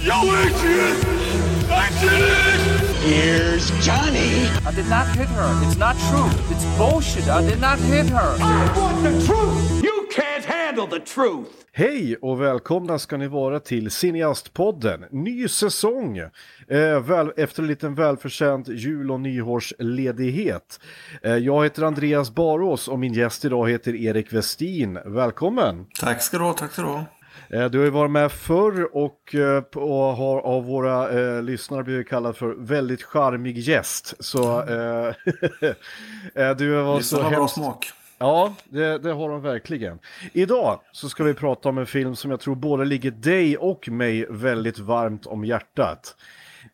Yo, 0.00 0.14
Adrian! 0.14 0.96
I 1.70 1.88
did 2.00 2.22
it! 2.22 2.60
Here's 3.02 3.70
Johnny. 3.84 4.46
I 4.64 4.72
did 4.72 4.88
not 4.88 5.08
hit 5.16 5.28
her. 5.28 5.66
It's 5.66 5.76
not 5.76 5.96
true. 6.08 6.30
It's 6.54 6.64
bullshit. 6.78 7.28
I 7.28 7.42
did 7.42 7.60
not 7.60 7.78
hit 7.80 8.06
her. 8.10 8.36
I 8.40 8.78
want 8.78 9.02
the 9.02 9.26
truth! 9.26 9.82
You 9.82 10.06
can't 10.10 10.44
handle 10.44 10.86
the 10.86 11.00
truth! 11.00 11.48
Hej 11.72 12.16
och 12.16 12.40
välkomna 12.42 12.98
ska 12.98 13.16
ni 13.16 13.26
vara 13.28 13.60
till 13.60 13.90
Cineastpodden. 13.90 15.04
Ny 15.10 15.48
säsong 15.48 16.18
eh, 16.18 17.00
väl, 17.02 17.32
efter 17.36 17.62
en 17.62 17.68
liten 17.68 17.94
välförtjänt 17.94 18.68
jul 18.68 19.10
och 19.10 19.20
nyårsledighet. 19.20 20.80
Eh, 21.22 21.36
jag 21.36 21.64
heter 21.64 21.82
Andreas 21.82 22.34
Barås 22.34 22.88
och 22.88 22.98
min 22.98 23.12
gäst 23.12 23.44
idag 23.44 23.70
heter 23.70 23.94
Erik 23.94 24.32
Westin. 24.32 24.98
Välkommen! 25.04 25.86
Tack 26.00 26.22
ska 26.22 26.38
du 26.38 26.44
ha, 26.44 26.52
tack 26.52 26.72
ska 26.72 26.82
du 26.82 26.88
ha. 26.88 27.04
Eh, 27.50 27.70
du 27.70 27.78
har 27.78 27.84
ju 27.84 27.90
varit 27.90 28.10
med 28.10 28.32
förr 28.32 28.96
och, 28.96 29.34
eh, 29.34 29.62
och 29.74 30.16
har 30.16 30.40
av 30.40 30.64
våra 30.64 31.10
eh, 31.10 31.42
lyssnare 31.42 31.84
blivit 31.84 32.08
kallad 32.08 32.36
för 32.36 32.54
väldigt 32.58 33.02
charmig 33.02 33.58
gäst. 33.58 34.14
Så 34.18 34.62
eh, 34.62 35.14
eh, 36.44 36.56
du 36.56 36.82
var 36.82 37.00
så 37.00 37.22
har 37.22 37.30
bra 37.30 37.48
smak. 37.48 37.86
Ja, 38.18 38.54
det, 38.64 38.98
det 38.98 39.12
har 39.12 39.28
de 39.28 39.42
verkligen. 39.42 39.98
Idag 40.32 40.80
så 40.92 41.08
ska 41.08 41.24
vi 41.24 41.34
prata 41.34 41.68
om 41.68 41.78
en 41.78 41.86
film 41.86 42.16
som 42.16 42.30
jag 42.30 42.40
tror 42.40 42.54
både 42.54 42.84
ligger 42.84 43.10
dig 43.10 43.56
och 43.56 43.88
mig 43.88 44.26
väldigt 44.30 44.78
varmt 44.78 45.26
om 45.26 45.44
hjärtat. 45.44 46.16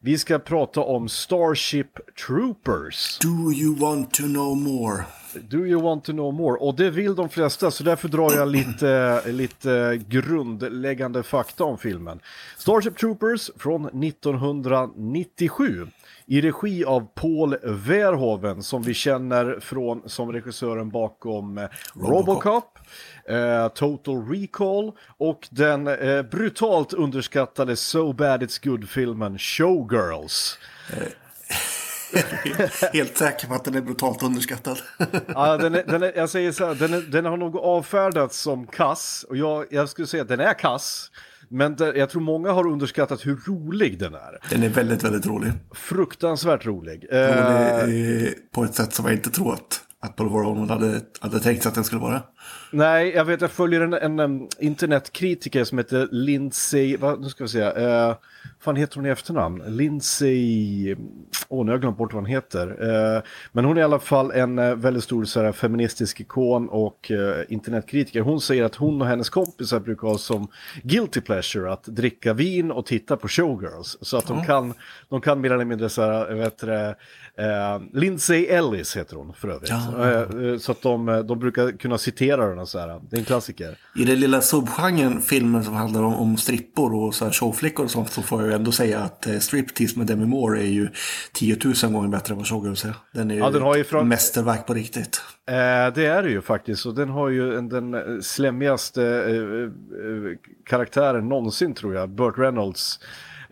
Vi 0.04 0.18
ska 0.18 0.38
prata 0.38 0.80
om 0.80 1.08
Starship 1.08 2.16
Troopers. 2.26 3.18
Do 3.18 3.52
you 3.52 3.76
want 3.76 4.14
to 4.14 4.22
know 4.22 4.56
more? 4.56 5.04
Do 5.48 5.66
you 5.66 5.82
want 5.82 6.04
to 6.04 6.12
know 6.12 6.34
more? 6.34 6.58
Och 6.58 6.74
det 6.74 6.90
vill 6.90 7.14
de 7.14 7.28
flesta, 7.28 7.70
så 7.70 7.84
därför 7.84 8.08
drar 8.08 8.32
jag 8.32 8.48
lite, 8.48 9.22
lite 9.27 10.00
grundläggande 10.08 11.22
fakta 11.22 11.64
om 11.64 11.78
filmen. 11.78 12.20
Starship 12.58 12.98
Troopers 12.98 13.50
från 13.56 14.05
1997 14.05 15.86
i 16.27 16.41
regi 16.41 16.84
av 16.84 17.06
Paul 17.14 17.56
Verhoeven 17.62 18.62
som 18.62 18.82
vi 18.82 18.94
känner 18.94 19.60
från, 19.60 20.02
som 20.06 20.32
regissören 20.32 20.91
bakom 20.91 21.58
eh, 21.58 21.64
Robocop, 21.94 22.78
eh, 23.28 23.69
Total 23.69 24.28
Recall 24.28 24.92
och 25.19 25.48
den 25.50 25.86
eh, 25.86 26.22
brutalt 26.22 26.92
underskattade 26.92 27.77
So 27.77 28.12
Bad 28.12 28.42
It's 28.42 28.64
Good-filmen 28.64 29.39
Showgirls. 29.39 30.58
Helt 32.92 33.16
säker 33.16 33.48
på 33.48 33.55
att 33.55 33.64
den 33.64 33.75
är 33.75 33.81
brutalt 33.81 34.22
underskattad. 34.22 34.78
Ja, 35.27 35.56
den, 35.56 35.75
är, 35.75 35.84
den, 35.86 36.03
är, 36.03 36.12
jag 36.16 36.31
säger 36.31 36.53
så 36.53 36.66
här, 36.66 36.75
den, 36.75 36.94
är, 36.94 37.00
den 37.00 37.25
har 37.25 37.36
nog 37.36 37.56
avfärdats 37.56 38.41
som 38.41 38.66
kass 38.66 39.25
och 39.28 39.36
jag, 39.36 39.66
jag 39.70 39.88
skulle 39.88 40.06
säga 40.06 40.22
att 40.22 40.28
den 40.28 40.41
är 40.41 40.55
kass. 40.59 41.11
Men 41.48 41.77
det, 41.77 41.97
jag 41.97 42.11
tror 42.11 42.22
många 42.22 42.53
har 42.53 42.66
underskattat 42.66 43.27
hur 43.27 43.36
rolig 43.47 43.98
den 43.98 44.14
är. 44.14 44.38
Den 44.50 44.62
är 44.62 44.69
väldigt, 44.69 45.05
väldigt 45.05 45.27
rolig. 45.27 45.53
Fruktansvärt 45.75 46.66
rolig. 46.66 47.06
rolig 47.11 48.19
Eh, 48.20 48.25
eh, 48.25 48.33
på 48.55 48.64
ett 48.64 48.75
sätt 48.75 48.94
som 48.94 49.05
jag 49.05 49.14
inte 49.14 49.31
tror 49.31 49.55
att, 49.55 50.16
Paul 50.16 50.28
Verhoeven 50.28 50.70
hade, 50.70 51.00
hade 51.20 51.41
tänkt 51.41 51.62
sig 51.62 51.69
att 51.69 51.75
den 51.75 51.84
skulle 51.84 52.00
vara 52.00 52.22
nej, 52.75 53.12
jag 53.14 53.25
vet, 53.25 53.41
jag 53.41 53.50
följer 53.50 53.80
en, 53.80 53.94
en, 53.94 54.19
en 54.19 54.48
internetkritiker 54.58 55.64
som 55.64 55.78
heter 55.78 56.08
Lindsay, 56.11 56.97
vad, 56.97 57.20
nu 57.20 57.28
ska 57.28 57.44
vi 57.44 57.48
se, 57.48 57.64
uh, 57.64 58.14
fan 58.61 58.77
heter 58.77 58.97
hon 58.97 59.06
i 59.06 59.09
efternamn? 59.09 59.62
Lindsay, 59.67 60.97
åh 61.48 61.64
nu 61.64 61.70
har 61.70 61.75
jag 61.75 61.81
glömt 61.81 61.98
bort 61.98 62.12
vad 62.12 62.23
hon 62.23 62.31
heter. 62.31 62.69
Eh, 63.17 63.23
men 63.53 63.64
hon 63.64 63.77
är 63.77 63.81
i 63.81 63.84
alla 63.84 63.98
fall 63.98 64.31
en 64.31 64.59
eh, 64.59 64.75
väldigt 64.75 65.05
stor 65.05 65.25
så 65.25 65.42
här, 65.42 65.53
feministisk 65.53 66.20
ikon 66.20 66.69
och 66.69 67.11
eh, 67.11 67.45
internetkritiker. 67.48 68.20
Hon 68.20 68.41
säger 68.41 68.65
att 68.65 68.75
hon 68.75 69.03
och 69.03 69.09
hennes 69.09 69.31
kompisar 69.31 69.81
brukar 69.81 70.09
ha 70.09 70.19
som 70.19 70.48
guilty 70.83 71.20
pleasure 71.20 71.72
att 71.72 71.84
dricka 71.84 72.33
vin 72.33 72.70
och 72.70 72.87
titta 72.87 73.17
på 73.17 73.28
showgirls. 73.28 73.97
Så 74.00 74.17
att 74.17 74.27
de, 74.27 74.45
kan, 74.45 74.75
de 75.09 75.20
kan 75.20 75.41
mer 75.41 75.50
eller 75.53 75.65
mindre 75.65 75.89
så 75.89 76.03
här, 76.03 76.34
vet 76.34 76.59
du, 76.59 76.95
Lindsay 78.00 78.47
Ellis 78.47 78.97
heter 78.97 79.16
hon 79.16 79.34
för 79.34 79.49
övrigt. 79.49 79.71
Ja. 79.71 80.59
Så 80.59 80.72
att 80.72 80.83
de, 80.83 81.25
de 81.27 81.38
brukar 81.38 81.78
kunna 81.78 81.99
citera 81.99 82.54
den 82.54 82.66
så 82.66 82.78
här. 82.78 83.00
Det 83.10 83.16
är 83.16 83.21
en 83.21 83.25
klassiker. 83.25 83.78
I 83.97 84.04
den 84.04 84.21
lilla 84.21 84.41
subgenren 84.41 85.22
filmen 85.22 85.65
som 85.65 85.75
handlar 85.75 86.03
om, 86.03 86.15
om 86.15 86.37
strippor 86.37 86.94
och 86.94 87.15
så 87.15 87.25
här 87.25 87.33
showflickor 87.33 87.84
och 87.84 87.91
sånt 87.91 88.10
så 88.10 88.22
får 88.34 88.43
jag 88.43 88.50
ju 88.50 88.55
ändå 88.56 88.72
säga 88.72 88.99
att 89.00 89.27
eh, 89.27 89.39
Striptease 89.39 89.99
med 89.99 90.06
Demi 90.06 90.27
Moore 90.27 90.61
är 90.61 90.67
ju 90.67 90.89
10 91.33 91.56
000 91.83 91.93
gånger 91.93 92.09
bättre 92.09 92.33
än 92.33 92.39
vad 92.39 92.47
Showgirls 92.47 92.84
är. 92.84 92.95
Den 93.12 93.31
är 93.31 93.34
ju 93.34 93.41
Ja, 93.41 93.50
den 93.50 93.62
har 93.62 93.77
ju 93.77 93.84
från- 93.84 94.09
mästerverk 94.09 94.67
på 94.67 94.75
riktigt. 94.75 95.22
Eh, 95.49 95.55
det 95.95 96.06
är 96.06 96.22
det 96.22 96.31
ju 96.31 96.43
faktiskt 96.43 96.87
och 96.87 96.95
den 96.95 97.09
har 97.09 97.28
ju 97.28 97.59
en, 97.59 97.69
den 97.69 97.95
eh, 97.95 98.00
slemmigaste 98.22 99.03
eh, 99.05 99.37
eh, 99.37 100.39
karaktären 100.67 101.28
någonsin 101.28 101.75
tror 101.75 101.95
jag. 101.95 102.09
Burt 102.11 102.39
Reynolds 102.39 103.00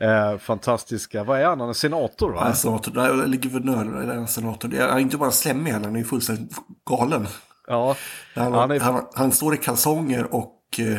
eh, 0.01 0.39
fantastiska, 0.39 1.25
vad 1.25 1.41
är 1.41 1.45
han? 1.47 1.61
Han 1.61 1.69
är 1.69 1.73
senator 1.73 2.33
va? 2.33 2.41
Han 2.41 2.51
är 2.51 2.55
senator, 2.55 2.99
eller 3.25 3.37
guvernör, 3.37 4.03
eller 4.03 4.15
en 4.15 4.29
senator. 4.29 4.69
Han 4.81 4.97
är 4.97 4.99
inte 5.01 5.17
bara 5.17 5.31
slemmig, 5.31 5.71
han 5.73 5.85
är 5.85 5.99
ju 5.99 6.05
fullständigt 6.05 6.57
galen. 6.91 7.27
Ja, 7.67 7.97
Han, 8.35 8.53
han 8.53 8.71
är... 8.71 8.81
han, 8.81 9.07
han 9.15 9.33
står 9.33 9.55
i 9.55 9.57
kalsonger 9.57 10.35
och 10.35 10.59
eh, 10.79 10.99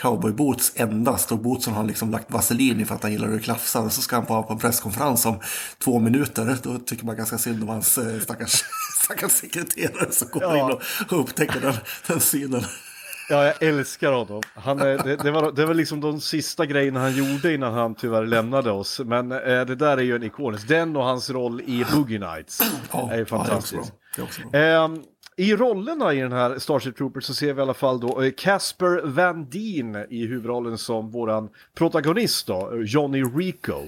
cowboyboots 0.00 0.72
endast. 0.76 1.32
Och 1.32 1.38
bootsen 1.38 1.74
har 1.74 1.84
liksom 1.84 2.10
lagt 2.10 2.30
vaselin 2.30 2.80
i 2.80 2.84
för 2.84 2.94
att 2.94 3.02
han 3.02 3.12
gillar 3.12 3.34
att 3.34 3.42
klafsa. 3.42 3.80
Och 3.80 3.92
så 3.92 4.00
ska 4.02 4.16
han 4.16 4.26
på, 4.26 4.42
på 4.42 4.52
en 4.52 4.58
presskonferens 4.58 5.26
om 5.26 5.40
två 5.84 5.98
minuter. 5.98 6.56
Då 6.62 6.78
tycker 6.78 7.04
man 7.04 7.16
ganska 7.16 7.38
synd 7.38 7.62
om 7.62 7.68
hans 7.68 7.98
eh, 7.98 8.20
stackars, 8.20 8.64
stackars 9.04 9.32
sekreterare 9.32 10.12
som 10.12 10.28
kommer 10.28 10.46
Ja. 10.46 10.56
in 10.70 10.72
och, 10.72 10.82
och 11.12 11.20
upptäcker 11.20 11.60
den, 11.60 11.74
den 12.06 12.20
synen. 12.20 12.62
Ja, 13.30 13.44
jag 13.44 13.62
älskar 13.62 14.12
honom. 14.12 14.42
Han 14.54 14.80
är, 14.80 14.98
det, 14.98 15.16
det, 15.16 15.30
var, 15.30 15.52
det 15.52 15.66
var 15.66 15.74
liksom 15.74 16.00
de 16.00 16.20
sista 16.20 16.66
grejerna 16.66 17.00
han 17.00 17.16
gjorde 17.16 17.54
innan 17.54 17.74
han 17.74 17.94
tyvärr 17.94 18.26
lämnade 18.26 18.70
oss. 18.70 19.00
Men 19.04 19.32
eh, 19.32 19.38
det 19.38 19.74
där 19.74 19.96
är 19.96 20.02
ju 20.02 20.16
en 20.16 20.22
ikonisk. 20.22 20.68
Den 20.68 20.96
och 20.96 21.04
hans 21.04 21.30
roll 21.30 21.60
i 21.60 21.84
Boogie 21.92 22.18
Nights 22.18 22.62
Ja, 22.92 23.08
är 23.12 23.14
ju 23.16 23.20
ja, 23.20 23.26
fantastisk. 23.26 23.92
det 24.16 24.22
är 24.22 24.24
också 24.24 24.40
bra. 24.42 24.50
Det 24.50 24.58
är 24.58 24.84
också 24.84 24.84
bra. 24.90 24.94
Ehm, 24.94 25.02
I 25.38 25.56
rollerna 25.56 26.14
i 26.14 26.20
den 26.20 26.32
här 26.32 26.58
Starship 26.58 26.96
Troopers 26.96 27.24
så 27.24 27.34
ser 27.34 27.52
vi 27.52 27.58
i 27.58 27.62
alla 27.62 27.74
fall 27.74 28.00
då 28.00 28.22
eh, 28.22 28.30
Casper 28.36 29.00
Van 29.04 29.44
Dien 29.44 30.06
i 30.10 30.26
huvudrollen 30.26 30.78
som 30.78 31.10
våran 31.10 31.48
protagonist 31.74 32.46
då, 32.46 32.72
eh, 32.72 32.80
Johnny 32.80 33.22
Rico. 33.22 33.82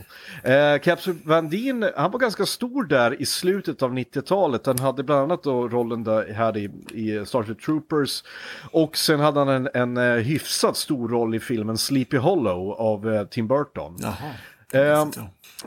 Eh, 0.45 0.79
Casper 0.79 1.17
Van 1.25 1.49
Dien, 1.49 1.91
han 1.97 2.11
var 2.11 2.19
ganska 2.19 2.47
stor 2.47 2.85
där 2.85 3.23
i 3.23 3.27
slutet 3.27 3.83
av 3.83 3.93
90-talet. 3.93 4.67
Han 4.67 4.79
hade 4.79 5.03
bland 5.03 5.21
annat 5.21 5.43
då 5.43 5.69
rollen 5.69 6.05
där 6.05 6.33
här 6.33 6.57
i, 6.57 6.71
i 6.95 7.27
Starship 7.27 7.63
Troopers 7.63 8.25
och 8.71 8.97
sen 8.97 9.21
hade 9.21 9.39
han 9.39 9.49
en, 9.49 9.69
en 9.75 9.97
eh, 9.97 10.23
hyfsat 10.23 10.77
stor 10.77 11.09
roll 11.09 11.35
i 11.35 11.41
filmen 11.41 11.79
Sleepy 11.79 12.17
Hollow 12.17 12.73
av 12.73 13.15
eh, 13.15 13.25
Tim 13.25 13.49
Burton. 13.49 13.97
Jaha. 13.99 14.35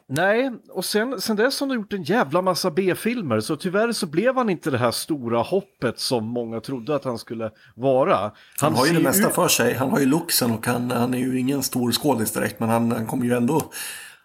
Nej, 0.07 0.51
och 0.69 0.85
sen, 0.85 1.21
sen 1.21 1.35
dess 1.35 1.59
har 1.59 1.67
han 1.67 1.75
gjort 1.75 1.93
en 1.93 2.03
jävla 2.03 2.41
massa 2.41 2.71
B-filmer 2.71 3.39
så 3.39 3.55
tyvärr 3.55 3.91
så 3.91 4.05
blev 4.05 4.35
han 4.35 4.49
inte 4.49 4.71
det 4.71 4.77
här 4.77 4.91
stora 4.91 5.41
hoppet 5.41 5.99
som 5.99 6.25
många 6.25 6.59
trodde 6.59 6.95
att 6.95 7.03
han 7.03 7.17
skulle 7.17 7.51
vara. 7.75 8.31
Han 8.61 8.73
har 8.73 8.85
ju 8.85 8.93
det 8.93 8.99
mesta 8.99 9.27
ut- 9.27 9.35
för 9.35 9.47
sig. 9.47 9.73
Han 9.73 9.89
har 9.89 9.99
ju 9.99 10.05
looksen 10.05 10.51
och 10.51 10.67
han, 10.67 10.91
han 10.91 11.13
är 11.13 11.17
ju 11.17 11.39
ingen 11.39 11.63
stor 11.63 11.91
skådis 11.91 12.31
direkt. 12.31 12.59
Men 12.59 12.69
han, 12.69 12.91
han 12.91 13.07
kommer 13.07 13.25
ju 13.25 13.33
ändå... 13.33 13.61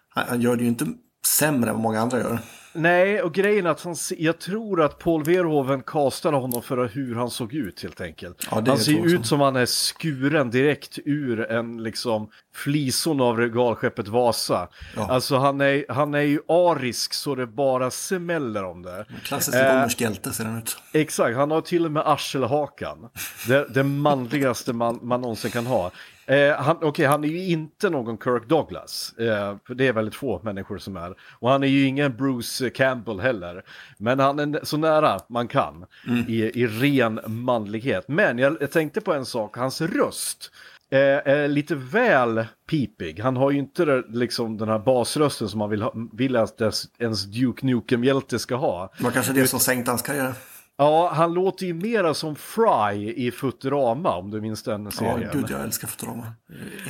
Han, 0.09 0.25
han 0.27 0.41
gör 0.41 0.55
det 0.55 0.63
ju 0.63 0.69
inte 0.69 0.87
sämre 1.25 1.69
än 1.69 1.75
vad 1.75 1.83
många 1.83 1.99
andra 2.01 2.19
gör. 2.19 2.39
Nej, 2.73 3.21
och 3.21 3.33
grejen 3.33 3.65
är 3.65 3.69
att 3.69 3.81
han, 3.81 3.95
jag 4.17 4.39
tror 4.39 4.81
att 4.81 4.99
Paul 4.99 5.23
Verhoeven 5.23 5.81
castade 5.81 6.37
honom 6.37 6.61
för 6.61 6.87
hur 6.87 7.15
han 7.15 7.29
såg 7.29 7.53
ut 7.53 7.83
helt 7.83 8.01
enkelt. 8.01 8.47
Ja, 8.51 8.63
han 8.67 8.77
ser 8.77 9.05
ut 9.05 9.25
som 9.25 9.41
han 9.41 9.55
är 9.55 9.65
skuren 9.65 10.49
direkt 10.49 10.99
ur 11.05 11.51
en 11.51 11.83
liksom 11.83 12.29
flisorna 12.55 13.23
av 13.23 13.37
regalskeppet 13.37 14.07
Vasa. 14.07 14.67
Ja. 14.95 15.07
Alltså 15.09 15.37
han 15.37 15.61
är, 15.61 15.85
han 15.89 16.13
är 16.13 16.21
ju 16.21 16.39
arisk 16.47 17.13
så 17.13 17.35
det 17.35 17.47
bara 17.47 17.91
smäller 17.91 18.63
om 18.63 18.81
det. 18.81 19.05
Klassisk 19.23 19.57
Eh, 19.57 19.75
romersk 19.75 19.97
ser 20.35 20.45
han 20.45 20.57
ut. 20.57 20.77
Exakt, 20.93 21.35
han 21.35 21.51
har 21.51 21.61
till 21.61 21.85
och 21.85 21.91
med 21.91 22.03
arselhakan. 22.07 23.09
Det, 23.47 23.73
det 23.73 23.83
manligaste 23.83 24.73
man, 24.73 24.99
man 25.01 25.21
någonsin 25.21 25.51
kan 25.51 25.65
ha. 25.65 25.91
Eh, 26.29 26.55
han, 26.55 26.77
Okej, 26.81 27.05
han 27.05 27.23
är 27.23 27.27
ju 27.27 27.45
inte 27.45 27.89
någon 27.89 28.17
Kirk 28.17 28.49
Douglas. 28.49 29.13
Eh, 29.17 29.55
för 29.67 29.75
det 29.75 29.87
är 29.87 29.93
väldigt 29.93 30.15
få 30.15 30.41
människor 30.43 30.77
som 30.77 30.97
är. 30.97 31.15
Och 31.39 31.49
han 31.49 31.63
är 31.63 31.67
ju 31.67 31.85
ingen 31.85 32.17
Bruce 32.17 32.69
Campbell 32.69 33.19
heller. 33.19 33.63
Men 33.97 34.19
han 34.19 34.39
är 34.39 34.59
så 34.63 34.77
nära 34.77 35.19
man 35.29 35.47
kan 35.47 35.85
i, 36.27 36.43
i 36.43 36.67
ren 36.67 37.19
manlighet. 37.25 38.07
Men 38.07 38.37
jag, 38.37 38.57
jag 38.61 38.71
tänkte 38.71 39.01
på 39.01 39.13
en 39.13 39.25
sak, 39.25 39.57
hans 39.57 39.81
röst. 39.81 40.51
eh, 40.91 40.99
är 40.99 41.47
lite 41.47 41.75
väl 41.75 42.45
pipig. 42.69 43.19
Han 43.19 43.37
har 43.37 43.51
ju 43.51 43.59
inte 43.59 44.03
liksom, 44.09 44.57
den 44.57 44.69
här 44.69 44.79
basrösten 44.79 45.49
som 45.49 45.59
man 45.59 45.69
vill, 45.69 45.81
ha, 45.81 45.93
vill 46.13 46.35
att 46.35 46.61
ens 46.99 47.23
Duke 47.23 47.65
Nukem-hjälte 47.65 48.39
ska 48.39 48.55
ha. 48.55 48.93
Det 48.97 49.03
var 49.03 49.11
kanske 49.11 49.33
det 49.33 49.47
som 49.47 49.59
sänkte 49.59 49.91
hans 49.91 50.01
karriär. 50.01 50.33
Ja, 50.81 51.11
han 51.13 51.33
låter 51.33 51.65
ju 51.65 51.73
mera 51.73 52.13
som 52.13 52.35
Fry 52.35 53.13
i 53.15 53.31
Futurama 53.31 54.15
om 54.15 54.31
du 54.31 54.41
minns 54.41 54.63
den 54.63 54.83
Ja, 54.83 54.91
serien. 54.91 55.29
gud 55.33 55.45
jag 55.49 55.61
älskar 55.61 55.87
Futurama. 55.87 56.33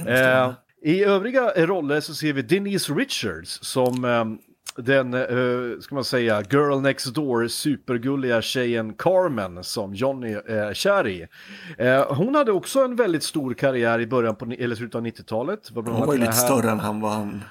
Eh, 0.08 0.52
I 0.84 1.04
övriga 1.04 1.52
roller 1.66 2.00
så 2.02 2.14
ser 2.16 2.34
vi 2.34 2.42
Denise 2.42 2.94
Richards 2.94 3.60
som, 3.62 4.06
eh, 4.06 4.26
den, 4.78 5.14
eh, 5.14 5.80
ska 5.80 5.96
man 5.96 6.04
säga, 6.04 6.44
girl 6.50 6.82
next 6.82 7.14
door, 7.16 7.48
supergulliga 7.48 8.42
tjejen 8.42 8.94
Carmen 8.94 9.64
som 9.64 9.94
Johnny 9.94 10.32
är 10.34 10.74
kär 10.74 11.08
i. 11.08 11.28
Eh, 11.78 12.14
hon 12.14 12.36
hade 12.36 12.52
också 12.52 12.80
en 12.84 12.96
väldigt 12.96 13.24
stor 13.24 13.54
karriär 13.54 14.00
i 14.00 14.08
början 14.08 14.36
på, 14.36 14.46
eller 14.60 14.76
slutet 14.76 14.96
av 14.96 15.02
90-talet. 15.06 15.72
Var 15.72 15.82
bland 15.84 15.98
Hon 15.98 16.08
var 16.08 16.14
ju 16.14 16.20
lite 16.20 16.32
här- 16.32 16.46
större 16.46 16.72
än 16.72 16.80
han 16.80 17.02
vad 17.02 17.12
han. 17.12 17.42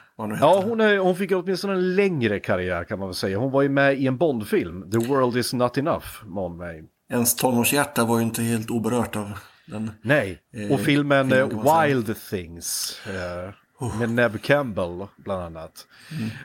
Ja, 0.40 0.62
hon, 0.66 0.80
är, 0.80 0.98
hon 0.98 1.16
fick 1.16 1.32
åtminstone 1.32 1.72
en 1.72 1.94
längre 1.94 2.40
karriär 2.40 2.84
kan 2.84 2.98
man 2.98 3.08
väl 3.08 3.14
säga. 3.14 3.38
Hon 3.38 3.50
var 3.50 3.62
ju 3.62 3.68
med 3.68 3.94
i 4.00 4.06
en 4.06 4.16
Bondfilm, 4.16 4.90
The 4.90 4.98
World 4.98 5.36
Is 5.36 5.52
Not 5.52 5.78
Enough. 5.78 6.06
var 6.24 6.48
med 6.48 6.76
i. 6.76 6.82
Ens 7.12 7.36
tonårshjärta 7.36 8.04
var 8.04 8.18
ju 8.18 8.24
inte 8.24 8.42
helt 8.42 8.70
oberört 8.70 9.16
av 9.16 9.30
den. 9.66 9.90
Nej, 10.02 10.38
och 10.70 10.80
filmen 10.80 11.32
eh, 11.32 11.48
man 11.48 11.64
säga. 11.64 11.86
Wild 11.86 12.16
Things 12.30 13.00
eh, 13.06 13.52
med 13.98 14.10
Neve 14.10 14.38
Campbell 14.38 15.06
bland 15.16 15.42
annat. 15.42 15.86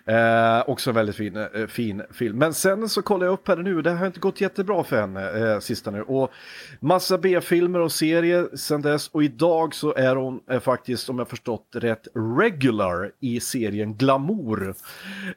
Eh, 0.05 0.69
också 0.69 0.89
en 0.89 0.95
väldigt 0.95 1.15
fin, 1.15 1.37
eh, 1.37 1.67
fin 1.67 2.01
film. 2.11 2.37
Men 2.37 2.53
sen 2.53 2.89
så 2.89 3.01
kollar 3.01 3.25
jag 3.25 3.33
upp 3.33 3.47
här 3.47 3.57
nu, 3.57 3.81
det 3.81 3.91
har 3.91 4.07
inte 4.07 4.19
gått 4.19 4.41
jättebra 4.41 4.83
för 4.83 5.01
henne 5.01 5.51
eh, 5.53 5.59
sista 5.59 5.91
nu. 5.91 6.01
Och 6.01 6.31
massa 6.79 7.17
B-filmer 7.17 7.79
och 7.79 7.91
serier 7.91 8.55
sen 8.55 8.81
dess 8.81 9.07
och 9.07 9.23
idag 9.23 9.75
så 9.75 9.93
är 9.93 10.15
hon 10.15 10.39
eh, 10.49 10.59
faktiskt, 10.59 11.09
om 11.09 11.19
jag 11.19 11.29
förstått 11.29 11.67
rätt, 11.73 12.07
regular 12.37 13.11
i 13.19 13.39
serien 13.39 13.97
Glamour. 13.97 14.75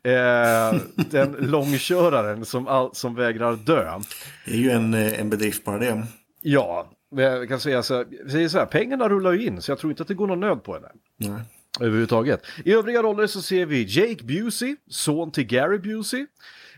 Eh, 0.03 0.75
den 1.11 1.33
långköraren 1.39 2.45
som, 2.45 2.69
all, 2.69 2.95
som 2.95 3.15
vägrar 3.15 3.57
dö. 3.57 4.01
Det 4.47 4.53
är 4.53 4.57
ju 4.57 4.71
en, 4.71 4.95
eh, 4.95 5.21
en 5.21 5.31
bedrift 5.31 5.65
bara 5.65 5.79
det. 5.79 6.07
Ja, 6.43 6.91
jag 7.11 7.49
kan 7.49 7.61
säga 7.61 7.83
så 7.83 7.95
här, 7.95 8.49
så 8.49 8.59
här, 8.59 8.67
pengarna 8.67 9.09
rullar 9.09 9.33
ju 9.33 9.47
in 9.47 9.63
så 9.63 9.71
jag 9.71 9.79
tror 9.79 9.93
inte 9.93 10.03
att 10.03 10.09
det 10.09 10.15
går 10.15 10.27
någon 10.27 10.41
nöd 10.41 10.63
på 10.63 10.75
henne. 10.75 10.89
Nej. 11.17 11.41
Överhuvudtaget. 11.81 12.43
I 12.65 12.73
övriga 12.73 13.03
roller 13.03 13.27
så 13.27 13.43
ser 13.43 13.67
vi 13.67 13.83
Jake 13.89 14.25
Busey, 14.25 14.77
son 14.91 15.33
till 15.33 15.45
Gary 15.47 15.79
Busey. 15.79 16.27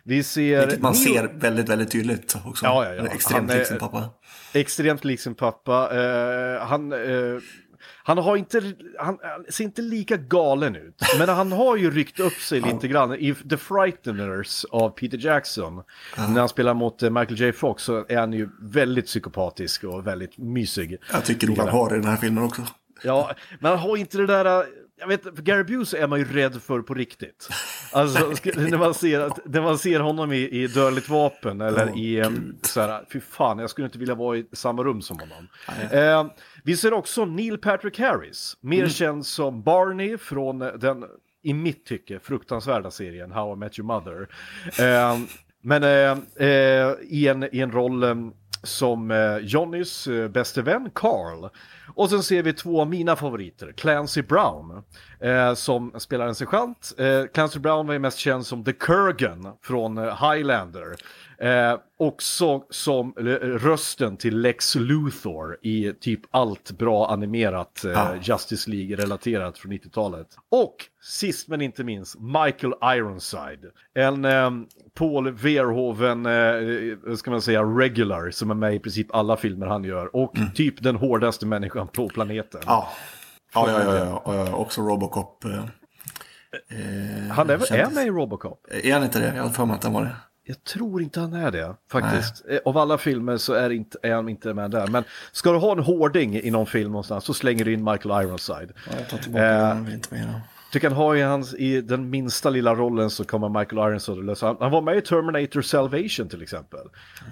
Vi 0.04 0.22
ser... 0.22 0.60
Vilket 0.60 0.82
man 0.82 0.94
ser 0.94 1.30
väldigt, 1.34 1.68
väldigt 1.68 1.90
tydligt 1.90 2.36
också. 2.46 2.66
Ja, 2.66 2.84
ja, 2.84 2.94
ja. 2.94 3.06
Extremt 3.06 3.40
Han 3.40 3.50
är- 3.50 3.58
lik 3.58 3.66
sin 3.66 3.78
pappa. 3.78 4.10
Extremt 4.52 5.04
lik 5.04 5.20
sin 5.20 5.34
pappa. 5.34 5.90
Eh, 5.96 6.66
han, 6.66 6.92
eh, 6.92 6.98
han, 8.02 8.18
har 8.18 8.36
inte, 8.36 8.60
han, 8.98 9.18
han 9.22 9.44
ser 9.48 9.64
inte 9.64 9.82
lika 9.82 10.16
galen 10.16 10.76
ut. 10.76 11.00
Men 11.18 11.28
han 11.28 11.52
har 11.52 11.76
ju 11.76 11.90
ryckt 11.90 12.20
upp 12.20 12.32
sig 12.32 12.60
lite 12.60 12.88
grann. 12.88 13.14
I 13.14 13.34
The 13.34 13.56
Frighteners 13.56 14.64
av 14.64 14.90
Peter 14.90 15.18
Jackson. 15.18 15.82
När 16.16 16.40
han 16.40 16.48
spelar 16.48 16.74
mot 16.74 17.02
eh, 17.02 17.10
Michael 17.10 17.40
J. 17.40 17.52
Fox 17.52 17.82
så 17.82 18.04
är 18.08 18.16
han 18.16 18.32
ju 18.32 18.48
väldigt 18.62 19.06
psykopatisk 19.06 19.84
och 19.84 20.06
väldigt 20.06 20.38
mysig. 20.38 20.96
Jag 21.12 21.24
tycker 21.24 21.46
nog 21.46 21.58
han 21.58 21.68
har 21.68 21.90
det 21.90 21.96
i 21.96 21.98
den 22.00 22.10
här 22.10 22.16
filmen 22.16 22.44
också. 22.44 22.62
Ja, 23.02 23.30
men 23.60 23.70
han 23.70 23.78
har 23.80 23.96
inte 23.96 24.18
det 24.18 24.26
där... 24.26 24.64
Jag 25.00 25.08
vet, 25.08 25.22
för 25.22 25.42
Gary 25.42 25.64
Busey 25.64 26.00
är 26.00 26.06
man 26.06 26.18
ju 26.18 26.24
rädd 26.24 26.62
för 26.62 26.82
på 26.82 26.94
riktigt. 26.94 27.48
Alltså, 27.92 28.18
när 28.60 28.78
man 28.78 28.94
ser, 28.94 29.30
när 29.44 29.60
man 29.60 29.78
ser 29.78 30.00
honom 30.00 30.32
i, 30.32 30.48
i 30.48 30.66
Dödligt 30.66 31.08
vapen 31.08 31.60
eller 31.60 31.90
Åh, 31.92 32.00
i... 32.00 32.20
em, 32.20 32.56
så 32.62 32.80
här, 32.80 33.04
fy 33.12 33.20
fan, 33.20 33.58
jag 33.58 33.70
skulle 33.70 33.84
inte 33.84 33.98
vilja 33.98 34.14
vara 34.14 34.36
i 34.36 34.46
samma 34.52 34.84
rum 34.84 35.02
som 35.02 35.18
honom. 35.18 35.48
Eh, 35.90 36.26
vi 36.64 36.76
ser 36.76 36.92
också 36.92 37.24
Neil 37.24 37.58
Patrick 37.58 37.98
Harris, 37.98 38.56
mer 38.60 38.88
känd 38.88 39.26
som 39.26 39.62
Barney 39.62 40.18
från 40.18 40.58
den, 40.58 41.04
i 41.42 41.54
mitt 41.54 41.86
tycke, 41.86 42.18
fruktansvärda 42.20 42.90
serien 42.90 43.32
How 43.32 43.52
I 43.52 43.56
Met 43.56 43.78
Your 43.78 43.86
Mother. 43.86 44.28
Eh, 44.78 45.18
men 45.62 45.82
eh, 45.82 46.46
eh, 46.48 46.94
i, 47.02 47.28
en, 47.28 47.54
i 47.54 47.60
en 47.60 47.72
roll 47.72 48.02
eh, 48.02 48.14
som 48.62 49.10
eh, 49.10 49.36
Johnnys 49.38 50.06
eh, 50.06 50.28
bäste 50.28 50.62
vän 50.62 50.90
Carl. 50.94 51.48
Och 51.94 52.10
sen 52.10 52.22
ser 52.22 52.42
vi 52.42 52.52
två 52.52 52.80
av 52.80 52.88
mina 52.88 53.16
favoriter, 53.16 53.72
Clancy 53.72 54.22
Brown, 54.22 54.82
eh, 55.20 55.54
som 55.54 55.92
spelar 55.98 56.26
en 56.26 56.34
sergeant. 56.34 56.92
Eh, 56.98 57.24
Clancy 57.34 57.58
Brown 57.58 57.86
var 57.86 57.92
ju 57.94 57.98
mest 57.98 58.18
känd 58.18 58.46
som 58.46 58.64
The 58.64 58.72
Kurgan 58.72 59.52
från 59.62 59.98
eh, 59.98 60.32
Highlander. 60.32 60.96
Eh, 61.40 61.78
också 61.98 62.62
som 62.70 63.14
eh, 63.18 63.22
rösten 63.58 64.16
till 64.16 64.40
Lex 64.40 64.74
Luthor 64.74 65.56
i 65.62 65.92
typ 66.00 66.20
allt 66.30 66.70
bra 66.78 67.08
animerat 67.08 67.84
eh, 67.84 67.90
Ja. 67.90 68.14
Justice 68.22 68.70
League-relaterat 68.70 69.58
från 69.58 69.72
90-talet. 69.72 70.26
Och 70.50 70.74
sist 71.02 71.48
men 71.48 71.60
inte 71.60 71.84
minst, 71.84 72.16
Michael 72.20 72.74
Ironside. 72.96 73.64
En 73.94 74.24
eh, 74.24 74.50
Paul 74.94 75.30
Verhoeven, 75.30 76.26
eh, 76.26 76.98
vad 77.02 77.18
ska 77.18 77.30
man 77.30 77.42
säga, 77.42 77.62
regular 77.62 78.30
som 78.30 78.50
är 78.50 78.54
med 78.54 78.74
i 78.74 78.78
princip 78.78 79.14
alla 79.14 79.36
filmer 79.36 79.66
han 79.66 79.84
gör. 79.84 80.16
Och 80.16 80.34
typ 80.54 80.82
den 80.82 80.96
hårdaste 80.96 81.46
människan 81.46 81.77
på 81.86 82.08
planeten. 82.08 82.60
Ja. 82.66 82.88
Ja, 83.54 83.70
ja, 83.70 83.94
ja, 83.94 84.22
ja, 84.24 84.34
ja. 84.34 84.54
Också 84.54 84.80
Robocop. 84.82 85.44
eh, 85.44 85.50
eh, 85.54 87.30
han 87.30 87.50
är, 87.50 87.54
är 87.54 87.66
kändes- 87.66 87.94
med 87.94 88.06
i 88.06 88.10
Robocop. 88.10 88.66
Är 88.70 88.92
han 88.92 89.04
inte 89.04 89.20
det? 89.20 89.32
Jag 89.36 89.42
har 89.42 89.50
för 89.50 89.64
mig 89.64 89.74
att 89.76 89.84
han 89.84 89.92
var 89.92 90.02
det. 90.02 90.16
Jag 90.44 90.64
tror 90.64 91.02
inte 91.02 91.20
han 91.20 91.32
är 91.32 91.50
det, 91.50 91.74
faktiskt. 91.92 92.44
Eh, 92.48 92.58
Av 92.64 92.78
alla 92.78 92.98
filmer 92.98 93.36
så 93.36 93.52
är, 93.52 93.70
inte, 93.70 93.98
är 94.02 94.14
han 94.14 94.28
inte 94.28 94.54
med 94.54 94.70
där. 94.70 94.86
Men 94.86 95.04
ska 95.32 95.52
du 95.52 95.58
ha 95.58 95.72
en 95.72 95.78
hårding 95.78 96.36
i 96.36 96.50
någon 96.50 96.66
film 96.66 96.90
någonstans 96.92 97.24
så 97.24 97.34
slänger 97.34 97.64
du 97.64 97.72
in 97.72 97.84
Michael 97.84 98.24
Ironside. 98.26 98.72
Ja, 98.86 98.92
jag 98.98 99.08
tar 99.08 99.18
tillbaka 99.18 99.46
Eh, 99.46 99.80
vill 99.80 99.94
inte 99.94 100.14
det. 100.14 100.40
Tycker 100.72 100.88
han 100.88 100.96
har 100.96 101.14
ju 101.14 101.24
hans, 101.24 101.54
i 101.54 101.80
den 101.80 102.10
minsta 102.10 102.50
lilla 102.50 102.74
rollen 102.74 103.10
så 103.10 103.24
kommer 103.24 103.48
Michael 103.48 103.90
Ironside 103.90 104.18
att 104.18 104.24
lösa. 104.24 104.46
Han, 104.46 104.56
han 104.60 104.70
var 104.70 104.82
med 104.82 104.96
i 104.96 105.00
Terminator 105.00 105.62
Salvation 105.62 106.28
till 106.28 106.42
exempel. 106.42 106.80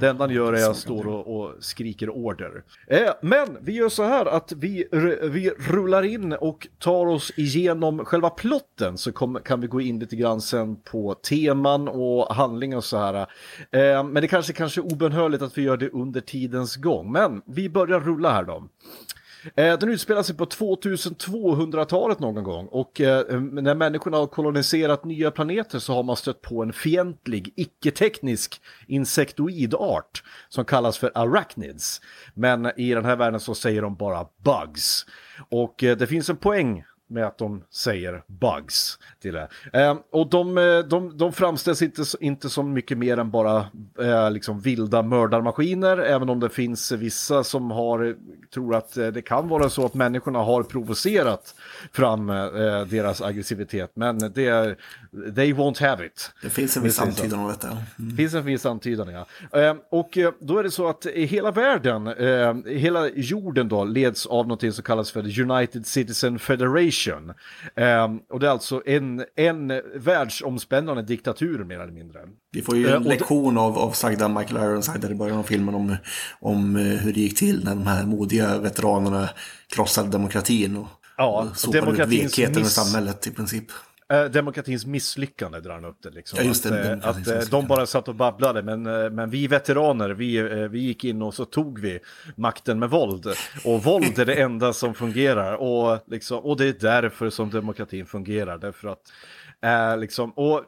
Det 0.01 0.09
enda 0.09 0.25
han 0.25 0.35
gör 0.35 0.53
är 0.53 0.71
att 0.71 0.77
står 0.77 1.07
och, 1.07 1.41
och 1.41 1.55
skriker 1.61 2.11
order. 2.11 2.63
Eh, 2.87 3.11
men 3.23 3.59
vi 3.61 3.73
gör 3.73 3.89
så 3.89 4.05
här 4.05 4.27
att 4.27 4.53
vi, 4.53 4.85
vi 5.23 5.51
rullar 5.51 6.03
in 6.03 6.33
och 6.33 6.67
tar 6.79 7.07
oss 7.07 7.33
igenom 7.37 8.05
själva 8.05 8.31
plotten 8.31 8.99
så 8.99 9.13
kom, 9.13 9.39
kan 9.45 9.61
vi 9.61 9.67
gå 9.67 9.81
in 9.81 9.99
lite 9.99 10.17
grann 10.17 10.41
sen 10.41 10.77
på 10.77 11.15
teman 11.15 11.89
och 11.89 12.35
handling 12.35 12.77
och 12.77 12.85
så 12.85 12.99
här. 12.99 13.15
Eh, 13.71 14.05
men 14.05 14.15
det 14.15 14.29
kanske 14.29 14.53
kanske 14.53 14.81
är 14.81 14.93
obönhörligt 14.93 15.43
att 15.43 15.59
vi 15.59 15.63
gör 15.63 15.77
det 15.77 15.89
under 15.89 16.21
tidens 16.21 16.77
gång. 16.77 17.13
Men 17.13 17.43
vi 17.47 17.69
börjar 17.69 18.01
rulla 18.01 18.33
här 18.33 18.45
då. 18.45 18.65
Eh, 19.55 19.79
den 19.79 19.89
utspelar 19.89 20.23
sig 20.23 20.37
på 20.37 20.45
2200-talet 20.45 22.21
någon 22.21 22.45
gång 22.45 22.67
och 22.67 23.01
eh, 23.01 23.41
när 23.41 23.75
människorna 23.75 24.17
har 24.17 24.27
koloniserat 24.27 25.05
nya 25.05 25.31
planeter 25.31 25.79
så 25.79 25.95
har 25.95 26.03
man 26.03 26.17
stött 26.17 26.43
på 26.43 26.63
en 26.63 26.73
fientlig, 26.73 27.53
icke-teknisk 27.57 28.61
insektoidart 28.87 30.23
som 30.49 30.65
kallas 30.65 30.99
för 30.99 31.13
arachnids. 31.15 32.01
Men 32.35 32.81
i 32.81 32.95
den 32.95 33.05
här 33.05 33.17
världen 33.17 33.41
så 33.41 33.55
säger 33.55 33.83
de 33.83 33.97
bara 33.97 34.27
bugs. 34.45 35.07
Och 35.51 35.85
eh, 35.85 35.97
det 35.97 36.07
finns 36.07 36.31
en 36.31 36.37
poäng 36.37 36.85
med 37.09 37.27
att 37.27 37.39
de 37.39 37.63
säger 37.71 38.23
bugs 38.27 38.99
till 39.23 39.35
det. 39.35 39.49
Eh, 39.73 39.97
och 40.11 40.31
de, 40.31 40.59
eh, 40.59 40.79
de, 40.79 41.19
de 41.19 41.33
framställs 41.33 41.83
inte, 41.83 42.03
inte 42.21 42.49
som 42.49 42.73
mycket 42.73 42.99
mer 42.99 43.19
än 43.19 43.31
bara 43.31 43.67
eh, 44.01 44.31
liksom 44.31 44.61
vilda 44.61 45.03
mördarmaskiner, 45.03 45.99
även 45.99 46.29
om 46.29 46.41
det 46.41 46.49
finns 46.49 46.93
vissa 46.93 47.45
som 47.45 47.71
har, 47.71 48.17
tror 48.55 48.75
att 48.75 48.97
eh, 48.97 49.07
det 49.07 49.23
kan 49.23 49.49
vara 49.49 49.71
så 49.71 49.87
att 49.87 49.95
människorna 49.95 50.39
har 50.39 50.63
provocerat 50.63 51.55
fram 51.93 52.31
eh, 52.31 52.37
deras 52.87 53.23
aggressivitet, 53.23 53.91
men 53.95 54.19
det 54.19 54.47
är, 54.47 54.77
they 55.35 55.53
won't 55.53 55.83
have 55.89 56.07
it. 56.07 56.33
Det 56.43 56.51
finns 56.51 56.77
en 56.77 56.83
Vi 56.83 56.89
viss 56.89 57.01
antydan 57.01 57.41
om 57.41 57.49
detta. 57.49 57.69
Det 57.97 58.17
finns 58.17 58.35
en 58.35 58.45
viss 58.45 58.67
antydan, 58.67 59.09
ja. 59.09 59.27
Eh, 59.61 59.75
och 59.91 60.19
då 60.41 60.59
är 60.59 60.63
det 60.63 60.71
så 60.71 60.89
att 60.89 61.07
hela 61.07 61.51
världen, 61.51 62.15
hela 62.67 63.09
jorden 63.09 63.69
då, 63.69 63.85
leds 63.85 64.27
av 64.27 64.49
något 64.49 64.75
som 64.75 64.85
kallas 64.85 65.11
för 65.11 65.41
United 65.41 65.87
Citizen 65.87 66.39
Federation. 66.39 66.96
Eh, 67.77 68.09
och 68.31 68.41
det 68.41 68.47
är 68.47 68.51
alltså 68.51 68.83
en, 68.87 69.25
en 69.37 69.73
världsomspännande 69.95 71.03
diktatur 71.03 71.65
mer 71.65 71.81
eller 71.81 71.93
mindre. 71.93 72.21
Vi 72.53 72.63
får 72.63 72.77
ju 72.77 72.87
Eh, 72.89 72.95
en 72.95 73.03
det- 73.03 73.09
lektion 73.09 73.59
av, 73.59 73.79
av 73.79 73.91
sagda 73.91 74.29
Michael 74.29 74.65
Ironside 74.65 75.05
i 75.11 75.15
början 75.15 75.39
av 75.39 75.43
filmen 75.43 75.75
om, 75.75 75.97
om 76.41 76.77
eh, 76.77 76.83
hur 76.83 77.13
det 77.13 77.21
gick 77.21 77.39
till 77.39 77.65
när 77.65 77.75
de 77.75 77.87
här 77.87 78.07
modiga 78.07 78.59
veteranerna 78.59 79.29
krossade 79.75 80.09
demokratin 80.11 80.77
och, 80.77 80.87
Ja, 81.19 81.47
och 81.51 81.57
sopade 81.57 82.03
ut 82.03 82.09
vekheten 82.09 82.63
miss- 82.63 82.75
samhället 82.75 83.27
i 83.27 83.31
princip. 83.31 83.65
Eh, 84.13 84.25
demokratins 84.25 84.87
misslyckande 84.87 85.61
drar 85.61 85.75
han 85.75 85.85
upp 85.85 86.03
det. 86.03 86.11
Liksom. 86.11 86.39
Ja, 86.43 86.71
det, 86.71 86.93
att, 86.93 87.05
eh, 87.05 87.11
att 87.11 87.27
eh, 87.45 87.51
de 87.51 87.67
bara 87.67 87.87
satt 87.87 88.09
och 88.09 88.15
babblade, 88.15 88.63
men, 88.63 88.87
eh, 88.87 89.11
men 89.11 89.31
vi 89.31 89.47
veteraner, 89.47 90.11
vi, 90.11 90.43
vi 90.69 90.79
gick 90.79 91.05
in 91.05 91.23
och 91.23 91.35
så 91.35 91.45
tog 91.45 91.81
vi 91.81 91.99
makten 92.37 92.79
med 92.79 92.91
våld. 92.91 93.27
Och 93.65 93.85
våld 93.85 94.19
är 94.19 94.25
det 94.25 94.35
enda 94.35 94.73
som 94.73 94.95
fungerar. 94.95 95.55
Och, 95.55 95.99
liksom, 96.07 96.39
och 96.39 96.57
det 96.57 96.65
är 96.65 96.77
därför 96.81 97.31
som 97.31 97.51
demokratin 97.51 98.07
fungerar. 98.07 98.59
Därför 98.59 98.89
att 98.89 99.13
Eh, 99.65 99.99
liksom, 99.99 100.31
och, 100.31 100.65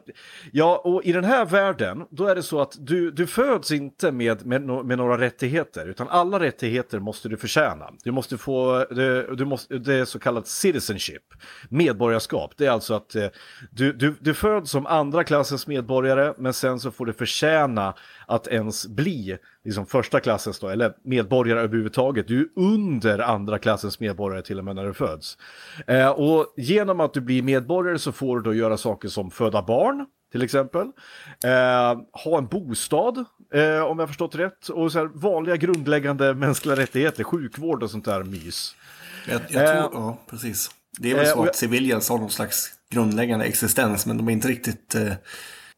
ja, 0.51 0.81
och 0.83 1.03
i 1.03 1.11
den 1.11 1.23
här 1.23 1.45
världen, 1.45 2.05
då 2.09 2.25
är 2.25 2.35
det 2.35 2.43
så 2.43 2.61
att 2.61 2.75
du, 2.79 3.11
du 3.11 3.27
föds 3.27 3.71
inte 3.71 4.11
med, 4.11 4.45
med, 4.45 4.61
med 4.61 4.97
några 4.97 5.17
rättigheter, 5.17 5.87
utan 5.87 6.07
alla 6.09 6.39
rättigheter 6.39 6.99
måste 6.99 7.29
du 7.29 7.37
förtjäna. 7.37 7.89
Du 8.03 8.11
måste 8.11 8.37
få, 8.37 8.85
det, 8.89 9.35
du 9.35 9.45
måste, 9.45 9.77
det 9.77 9.93
är 9.93 10.05
så 10.05 10.19
kallat 10.19 10.47
citizenship, 10.47 11.23
medborgarskap. 11.69 12.53
Det 12.57 12.65
är 12.65 12.71
alltså 12.71 12.93
att 12.93 13.15
eh, 13.15 13.27
du, 13.71 13.93
du, 13.93 14.15
du 14.19 14.33
föds 14.33 14.71
som 14.71 14.85
andra 14.85 15.23
klassens 15.23 15.67
medborgare, 15.67 16.33
men 16.37 16.53
sen 16.53 16.79
så 16.79 16.91
får 16.91 17.05
du 17.05 17.13
förtjäna 17.13 17.93
att 18.29 18.47
ens 18.47 18.87
bli 18.87 19.37
liksom 19.63 19.85
första 19.85 20.19
klassens 20.19 20.59
då, 20.59 20.67
eller 20.67 20.93
medborgare 21.03 21.59
överhuvudtaget. 21.59 22.27
Du 22.27 22.39
är 22.41 22.47
under 22.55 23.19
andra 23.19 23.59
klassens 23.59 23.99
medborgare 23.99 24.41
till 24.43 24.59
och 24.59 24.65
med 24.65 24.75
när 24.75 24.85
du 24.85 24.93
föds. 24.93 25.37
Eh, 25.87 26.09
och 26.09 26.53
genom 26.57 26.99
att 26.99 27.13
du 27.13 27.21
blir 27.21 27.41
medborgare 27.41 27.99
så 27.99 28.11
får 28.11 28.37
du 28.37 28.43
då 28.43 28.53
göra 28.53 28.77
saker 28.77 29.07
som 29.09 29.31
föda 29.31 29.61
barn, 29.61 30.05
till 30.31 30.41
exempel. 30.41 30.87
Eh, 31.43 31.99
ha 32.23 32.37
en 32.37 32.47
bostad, 32.47 33.17
eh, 33.53 33.79
om 33.83 33.99
jag 33.99 34.07
förstått 34.07 34.35
rätt. 34.35 34.67
Och 34.69 34.91
så 34.91 34.99
här, 34.99 35.05
vanliga 35.13 35.55
grundläggande 35.55 36.33
mänskliga 36.33 36.75
rättigheter, 36.75 37.23
sjukvård 37.23 37.83
och 37.83 37.91
sånt 37.91 38.05
där 38.05 38.23
mys. 38.23 38.75
Jag, 39.27 39.41
jag 39.41 39.49
tror, 39.49 39.61
Eh, 39.63 39.89
ja, 39.93 40.17
precis. 40.29 40.69
Det 40.99 41.11
är 41.11 41.15
väl 41.15 41.25
eh, 41.25 41.31
så 41.31 41.39
att 41.39 41.45
jag- 41.45 41.55
civilians 41.55 42.09
har 42.09 42.17
någon 42.17 42.29
slags 42.29 42.71
grundläggande 42.91 43.45
existens, 43.45 44.05
men 44.05 44.17
de 44.17 44.27
är 44.27 44.31
inte 44.31 44.47
riktigt... 44.47 44.95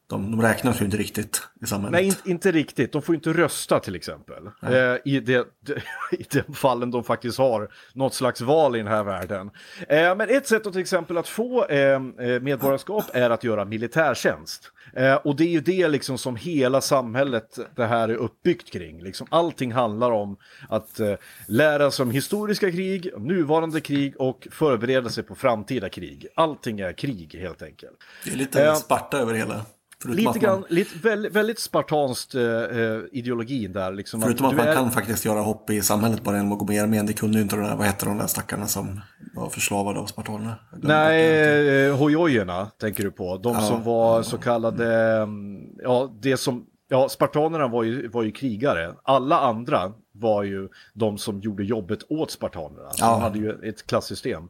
De, 0.06 0.30
de 0.30 0.42
räknas 0.42 0.80
ju 0.80 0.84
inte 0.84 0.96
riktigt 0.96 1.48
i 1.62 1.66
samhället. 1.66 1.92
Nej, 1.92 2.06
inte, 2.06 2.30
inte 2.30 2.52
riktigt. 2.52 2.92
De 2.92 3.02
får 3.02 3.14
inte 3.14 3.32
rösta 3.32 3.80
till 3.80 3.94
exempel. 3.94 4.46
Eh, 4.62 4.96
i, 5.04 5.20
det, 5.20 5.46
I 6.12 6.24
de 6.32 6.54
fallen 6.54 6.90
de 6.90 7.04
faktiskt 7.04 7.38
har 7.38 7.68
något 7.94 8.14
slags 8.14 8.40
val 8.40 8.76
i 8.76 8.78
den 8.78 8.88
här 8.88 9.04
världen. 9.04 9.50
Eh, 9.88 10.16
men 10.16 10.20
ett 10.20 10.46
sätt 10.46 10.66
att 10.66 10.72
till 10.72 10.82
exempel 10.82 11.18
att 11.18 11.28
få 11.28 11.66
eh, 11.66 11.78
eh, 11.78 12.00
medborgarskap 12.40 13.04
är 13.12 13.30
att 13.30 13.44
göra 13.44 13.64
militärtjänst. 13.64 14.72
Eh, 14.96 15.14
och 15.14 15.36
det 15.36 15.44
är 15.44 15.48
ju 15.48 15.60
det 15.60 15.88
liksom 15.88 16.18
som 16.18 16.36
hela 16.36 16.80
samhället 16.80 17.58
det 17.76 17.86
här 17.86 18.08
är 18.08 18.14
uppbyggt 18.14 18.72
kring. 18.72 19.02
Liksom 19.02 19.26
allting 19.30 19.72
handlar 19.72 20.10
om 20.10 20.36
att 20.68 21.00
eh, 21.00 21.14
lära 21.48 21.90
sig 21.90 22.02
om 22.02 22.10
historiska 22.10 22.70
krig, 22.70 23.10
nuvarande 23.18 23.80
krig 23.80 24.14
och 24.20 24.48
förbereda 24.50 25.08
sig 25.08 25.24
på 25.24 25.34
framtida 25.34 25.88
krig. 25.88 26.26
Allting 26.34 26.80
är 26.80 26.92
krig 26.92 27.34
helt 27.40 27.62
enkelt. 27.62 27.96
Det 28.24 28.32
är 28.32 28.36
lite 28.36 28.74
Sparta 28.76 29.18
över 29.18 29.34
hela. 29.34 29.66
Förutom 30.02 30.16
Lite 30.16 30.30
att 30.30 30.36
grann, 30.36 30.60
man, 30.60 30.64
lite, 30.68 30.98
väldigt, 31.02 31.32
väldigt 31.32 31.58
spartanskt 31.58 32.34
eh, 32.34 32.42
eh, 32.42 33.00
ideologin 33.12 33.72
där. 33.72 33.92
Liksom 33.92 34.22
förutom 34.22 34.46
att 34.46 34.52
du 34.52 34.56
man 34.58 34.68
är- 34.68 34.74
kan 34.74 34.90
faktiskt 34.90 35.24
göra 35.24 35.40
hopp 35.40 35.70
i 35.70 35.82
samhället 35.82 36.22
bara 36.24 36.36
genom 36.36 36.52
att 36.52 36.58
gå 36.58 36.64
med 36.64 36.76
i 36.76 36.78
armén. 36.78 37.06
Det 37.06 37.12
kunde 37.12 37.38
ju 37.38 37.42
inte 37.42 37.56
de 37.56 37.62
där, 37.62 37.76
vad 37.76 37.86
hette 37.86 38.06
de 38.06 38.18
där 38.18 38.26
stackarna 38.26 38.66
som 38.66 39.00
var 39.34 39.48
förslavade 39.48 40.00
av 40.00 40.06
spartanerna? 40.06 40.54
Nej, 40.82 41.86
eh, 41.86 41.96
hojojerna 41.96 42.66
tänker 42.80 43.04
du 43.04 43.10
på. 43.10 43.36
De 43.36 43.60
som 43.60 43.84
var 43.84 44.22
så 44.22 44.38
kallade, 44.38 45.16
mm, 45.22 45.60
ja 45.82 46.12
det 46.22 46.36
som, 46.36 46.64
ja 46.88 47.08
spartanerna 47.08 47.68
var 47.68 47.82
ju, 47.82 48.08
var 48.08 48.22
ju 48.22 48.30
krigare. 48.32 48.94
Alla 49.02 49.38
andra 49.40 49.92
var 50.22 50.42
ju 50.42 50.68
de 50.92 51.18
som 51.18 51.40
gjorde 51.40 51.64
jobbet 51.64 51.98
åt 52.08 52.30
spartanerna. 52.30 52.88
Ja. 52.96 53.06
De 53.06 53.22
hade 53.22 53.38
ju 53.38 53.68
ett 53.68 53.86
klassystem. 53.86 54.48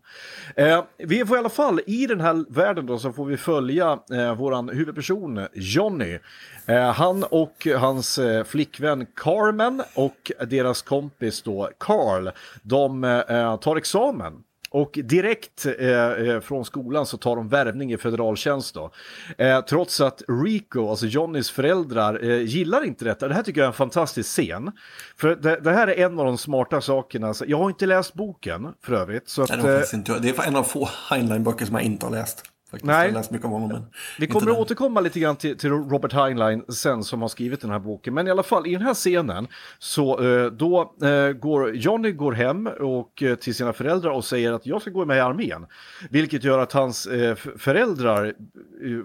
Eh, 0.56 0.84
vi 0.98 1.26
får 1.26 1.36
i 1.36 1.38
alla 1.38 1.48
fall, 1.48 1.80
i 1.86 2.06
den 2.06 2.20
här 2.20 2.44
världen 2.48 2.86
då 2.86 2.98
så 2.98 3.12
får 3.12 3.24
vi 3.24 3.36
följa 3.36 3.98
eh, 4.12 4.34
våran 4.34 4.68
huvudperson 4.68 5.46
Johnny. 5.54 6.18
Eh, 6.66 6.92
han 6.92 7.24
och 7.24 7.66
hans 7.78 8.18
eh, 8.18 8.44
flickvän 8.44 9.06
Carmen 9.16 9.82
och 9.94 10.32
deras 10.46 10.82
kompis 10.82 11.42
då 11.42 11.70
Carl, 11.78 12.30
de 12.62 13.04
eh, 13.04 13.56
tar 13.56 13.76
examen. 13.76 14.32
Och 14.72 14.98
direkt 15.04 15.66
eh, 15.66 15.88
eh, 15.88 16.40
från 16.40 16.64
skolan 16.64 17.06
så 17.06 17.16
tar 17.16 17.36
de 17.36 17.48
värvning 17.48 17.92
i 17.92 17.96
federaltjänst 17.96 18.74
då. 18.74 18.90
Eh, 19.38 19.60
trots 19.60 20.00
att 20.00 20.22
Rico, 20.44 20.90
alltså 20.90 21.06
Johnnys 21.06 21.50
föräldrar, 21.50 22.24
eh, 22.24 22.42
gillar 22.42 22.84
inte 22.84 23.04
detta. 23.04 23.28
Det 23.28 23.34
här 23.34 23.42
tycker 23.42 23.60
jag 23.60 23.66
är 23.66 23.70
en 23.70 23.74
fantastisk 23.74 24.28
scen. 24.28 24.72
För 25.16 25.36
det, 25.36 25.60
det 25.60 25.72
här 25.72 25.86
är 25.86 26.04
en 26.06 26.18
av 26.18 26.26
de 26.26 26.38
smarta 26.38 26.80
sakerna. 26.80 27.34
Jag 27.46 27.58
har 27.58 27.70
inte 27.70 27.86
läst 27.86 28.14
boken 28.14 28.68
för 28.84 28.92
övrigt. 28.92 29.28
Så 29.28 29.42
att, 29.42 29.50
eh, 29.50 29.64
det 30.20 30.38
är 30.38 30.46
en 30.46 30.56
av 30.56 30.62
få 30.62 30.88
Heinlein-böcker 31.10 31.66
som 31.66 31.74
jag 31.74 31.84
inte 31.84 32.06
har 32.06 32.10
läst. 32.10 32.51
Faktiskt. 32.72 32.86
Nej. 32.86 33.06
Jag 33.06 33.14
läst 33.14 33.30
mycket 33.30 33.44
av 33.44 33.52
honom. 33.52 33.68
Men 33.68 33.84
Vi 34.18 34.26
kommer 34.26 34.50
att 34.50 34.58
återkomma 34.58 35.00
lite 35.00 35.20
grann 35.20 35.36
till, 35.36 35.58
till 35.58 35.70
Robert 35.70 36.12
Heinlein 36.12 36.64
sen 36.68 37.04
som 37.04 37.22
har 37.22 37.28
skrivit 37.28 37.60
den 37.60 37.70
här 37.70 37.78
boken. 37.78 38.14
Men 38.14 38.28
i 38.28 38.30
alla 38.30 38.42
fall 38.42 38.66
i 38.66 38.72
den 38.72 38.82
här 38.82 38.94
scenen 38.94 39.48
så 39.78 40.24
eh, 40.24 40.46
då 40.46 40.94
eh, 41.02 41.32
går 41.32 41.74
Johnny 41.76 42.12
går 42.12 42.32
hem 42.32 42.66
och 42.66 43.22
eh, 43.22 43.34
till 43.34 43.54
sina 43.54 43.72
föräldrar 43.72 44.10
och 44.10 44.24
säger 44.24 44.52
att 44.52 44.66
jag 44.66 44.80
ska 44.80 44.90
gå 44.90 45.04
med 45.04 45.16
i 45.16 45.20
armén. 45.20 45.66
Vilket 46.10 46.44
gör 46.44 46.58
att 46.58 46.72
hans 46.72 47.08
föräldrar 47.56 48.34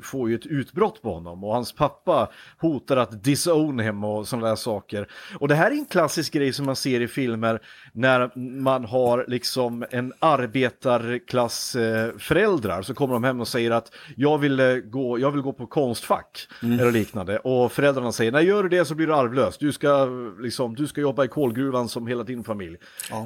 får 0.01 0.29
ju 0.29 0.35
ett 0.35 0.45
utbrott 0.45 1.01
på 1.01 1.13
honom 1.13 1.43
och 1.43 1.53
hans 1.53 1.71
pappa 1.71 2.31
hotar 2.57 2.97
att 2.97 3.23
disown 3.23 3.79
him 3.79 4.03
och 4.03 4.27
sådana 4.27 4.47
där 4.47 4.55
saker. 4.55 5.07
Och 5.39 5.47
det 5.47 5.55
här 5.55 5.71
är 5.71 5.75
en 5.75 5.85
klassisk 5.85 6.33
grej 6.33 6.53
som 6.53 6.65
man 6.65 6.75
ser 6.75 7.01
i 7.01 7.07
filmer 7.07 7.61
när 7.97 8.31
man 8.61 8.85
har 8.85 9.25
liksom 9.27 9.85
en 9.91 10.13
arbetarklass 10.19 11.75
eh, 11.75 12.17
föräldrar 12.17 12.81
så 12.81 12.93
kommer 12.93 13.13
de 13.13 13.23
hem 13.23 13.41
och 13.41 13.47
säger 13.47 13.71
att 13.71 13.91
jag 14.15 14.37
vill, 14.37 14.59
eh, 14.59 14.75
gå, 14.75 15.19
jag 15.19 15.31
vill 15.31 15.41
gå 15.41 15.53
på 15.53 15.67
konstfack 15.67 16.47
eller 16.61 16.91
liknande 16.91 17.39
och 17.39 17.71
föräldrarna 17.71 18.11
säger 18.11 18.31
nej 18.31 18.45
gör 18.45 18.63
du 18.63 18.69
det 18.69 18.85
så 18.85 18.95
blir 18.95 19.07
du 19.07 19.15
arvlös 19.15 19.57
du 19.57 19.71
ska, 19.71 20.05
liksom, 20.39 20.75
du 20.75 20.87
ska 20.87 21.01
jobba 21.01 21.25
i 21.25 21.27
kolgruvan 21.27 21.89
som 21.89 22.07
hela 22.07 22.23
din 22.23 22.43
familj. 22.43 22.77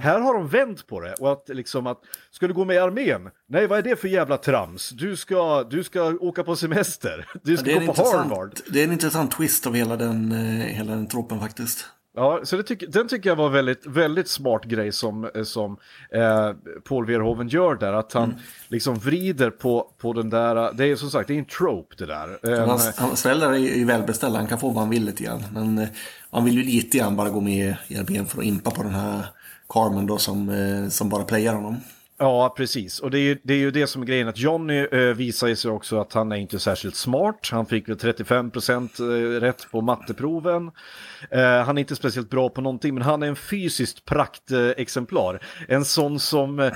Här 0.02 0.20
har 0.20 0.34
de 0.34 0.48
vänt 0.48 0.88
på 0.88 1.00
det 1.00 1.14
och 1.14 1.32
att 1.32 1.50
liksom 1.50 1.88
att 1.88 2.00
ska 2.32 2.48
du 2.48 2.54
gå 2.54 2.66
med 2.66 2.76
i 2.76 2.80
armén? 2.80 3.30
Nej 3.48 3.68
vad 3.68 3.80
är 3.80 3.84
det 3.84 3.96
för 3.96 4.08
jävla 4.08 4.38
trams? 4.38 4.90
Du 4.90 5.16
ska, 5.16 5.64
du 5.64 5.84
ska 5.84 6.04
åka 6.04 6.44
på 6.44 6.56
semester, 6.56 7.28
du 7.44 7.58
ska 7.58 7.72
är, 7.72 7.86
gå 7.86 7.94
på 7.94 8.04
Harvard. 8.04 8.54
det 8.70 8.80
är 8.80 8.84
en 8.84 8.92
intressant 8.92 9.32
twist 9.32 9.68
av 9.68 9.76
hela 9.76 9.96
den, 9.96 10.32
eh, 10.32 10.66
hela 10.66 10.92
den 10.92 11.08
tropen 11.08 11.40
faktiskt. 11.40 11.86
Ja, 12.16 12.40
så 12.44 12.64
tyck, 12.64 12.84
den 12.90 13.08
tycker 13.08 13.30
jag 13.30 13.36
var 13.36 13.50
väldigt, 13.50 13.86
väldigt 13.86 14.28
smart 14.28 14.64
grej 14.64 14.92
som, 14.92 15.30
som 15.44 15.78
eh, 16.12 16.52
Paul 16.84 17.06
Verhoeven 17.06 17.48
gör 17.48 17.76
där. 17.76 17.94
Att 17.94 18.14
han 18.14 18.36
liksom 18.68 18.96
vrider 18.96 19.50
på, 19.50 19.92
på 19.98 20.14
den 20.14 20.30
där, 20.30 20.74
det 20.74 20.86
är 20.86 20.96
som 20.96 21.10
sagt, 21.10 21.28
det 21.28 21.34
är 21.34 21.40
en 21.40 21.46
trope 21.46 21.96
det 21.98 22.06
där. 22.06 22.54
Eh, 22.54 22.68
Hans, 22.68 22.98
hans 22.98 23.24
föräldrar 23.24 23.52
är 23.52 23.58
ju 23.58 23.86
välbeställda, 23.86 24.38
han 24.38 24.48
kan 24.48 24.60
få 24.60 24.70
vad 24.70 24.78
han 24.78 24.90
vill 24.90 25.06
lite 25.06 25.24
grann. 25.24 25.44
Men 25.54 25.78
eh, 25.78 25.88
han 26.32 26.46
vill 26.46 26.54
ju 26.54 26.64
lite 26.64 26.98
grann 26.98 27.16
bara 27.16 27.30
gå 27.30 27.42
med 27.42 27.76
i 27.88 27.98
armén 27.98 28.26
för 28.26 28.40
att 28.40 28.46
impa 28.46 28.72
på 28.72 28.84
den 28.84 28.94
här 28.94 29.26
Carmen 29.70 30.08
då 30.08 30.18
som, 30.18 30.50
eh, 30.50 30.90
som 30.90 31.10
bara 31.10 31.24
playar 31.24 31.54
honom. 31.54 31.78
Ja, 32.22 32.54
precis. 32.58 33.00
Och 33.00 33.12
det 33.12 33.20
är, 33.20 33.22
ju, 33.22 33.38
det 33.44 33.54
är 33.54 33.58
ju 33.58 33.72
det 33.72 33.88
som 33.88 34.02
är 34.02 34.06
grejen, 34.06 34.28
att 34.28 34.38
Johnny 34.38 34.88
eh, 34.92 35.00
visar 35.00 35.48
ju 35.48 35.56
sig 35.56 35.72
också 35.72 36.00
att 36.00 36.14
han 36.14 36.32
är 36.32 36.36
inte 36.36 36.60
särskilt 36.60 36.96
smart. 36.96 37.50
Han 37.52 37.66
fick 37.66 37.90
väl 37.90 37.98
35% 37.98 39.02
eh, 39.02 39.40
rätt 39.40 39.68
på 39.72 39.82
matteproven. 39.82 40.72
Eh, 41.32 41.42
han 41.42 41.78
är 41.78 41.80
inte 41.80 41.96
speciellt 41.96 42.30
bra 42.30 42.50
på 42.50 42.62
någonting, 42.62 42.94
men 42.94 43.04
han 43.04 43.24
är 43.24 43.28
en 43.28 43.36
fysiskt 43.36 44.06
praktexemplar. 44.06 45.36
Eh, 45.68 45.76
en 45.76 45.86
sån 45.86 46.20
som, 46.20 46.60
eh, 46.60 46.74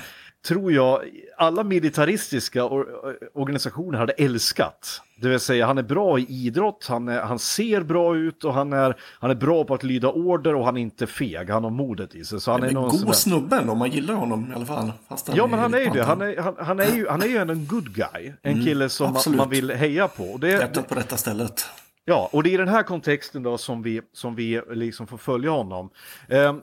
tror 0.48 0.72
jag, 0.72 1.02
alla 1.36 1.64
militaristiska 1.64 2.64
or 2.64 2.86
organisationer 3.34 3.98
hade 3.98 4.12
älskat. 4.12 5.02
Det 5.20 5.28
vill 5.28 5.40
säga, 5.40 5.66
han 5.66 5.78
är 5.78 5.82
bra 5.82 6.18
i 6.18 6.26
idrott, 6.28 6.86
han, 6.88 7.08
är, 7.08 7.20
han 7.20 7.38
ser 7.38 7.80
bra 7.80 8.16
ut 8.16 8.44
och 8.44 8.54
han 8.54 8.72
är, 8.72 8.96
han 9.20 9.30
är 9.30 9.34
bra 9.34 9.64
på 9.64 9.74
att 9.74 9.82
lyda 9.82 10.08
order 10.08 10.54
och 10.54 10.64
han 10.64 10.76
är 10.76 10.80
inte 10.80 11.06
feg, 11.06 11.50
han 11.50 11.64
har 11.64 11.70
modet 11.70 12.14
i 12.14 12.24
sig. 12.24 12.40
Så 12.40 12.50
han 12.50 12.60
är 12.62 12.66
Men 12.66 12.74
någon 12.74 12.88
god 12.90 12.98
sån 12.98 13.06
där- 13.06 13.14
snubbe 13.14 13.56
ändå, 13.56 13.74
man 13.74 13.90
gillar 13.90 14.14
honom 14.14 14.50
i 14.52 14.54
alla 14.54 14.66
fall. 14.66 14.92
Ja, 15.34 15.46
men 15.46 15.58
han 15.58 15.74
är 15.74 15.78
ju 15.80 15.90
det. 15.90 16.02
Han 16.04 16.20
är, 16.22 16.36
han, 16.36 16.54
han 16.58 16.80
är 16.80 16.96
ju, 16.96 17.08
han 17.08 17.22
är 17.22 17.26
ju 17.26 17.36
en 17.36 17.66
good 17.66 17.94
guy. 17.94 18.32
En 18.42 18.64
kille 18.64 18.88
som 18.88 19.12
man, 19.12 19.22
Mm, 19.26 19.36
man 19.36 19.50
vill 19.50 19.70
heja 19.70 20.08
på. 20.08 20.24
Och 20.24 20.40
det, 20.40 20.48
Hjärtat 20.50 20.88
på 20.88 20.94
rätta 20.94 21.16
stället. 21.16 21.64
ja, 22.04 22.28
och 22.32 22.42
det 22.42 22.50
är 22.50 22.54
i 22.54 22.56
den 22.56 22.68
här 22.68 22.82
kontexten 22.82 23.42
då 23.42 23.58
som 23.58 23.82
vi, 23.82 24.00
som 24.12 24.34
vi 24.34 24.60
liksom 24.70 25.06
får 25.06 25.18
följa 25.18 25.50
honom. 25.50 25.90
Ehm, 26.28 26.60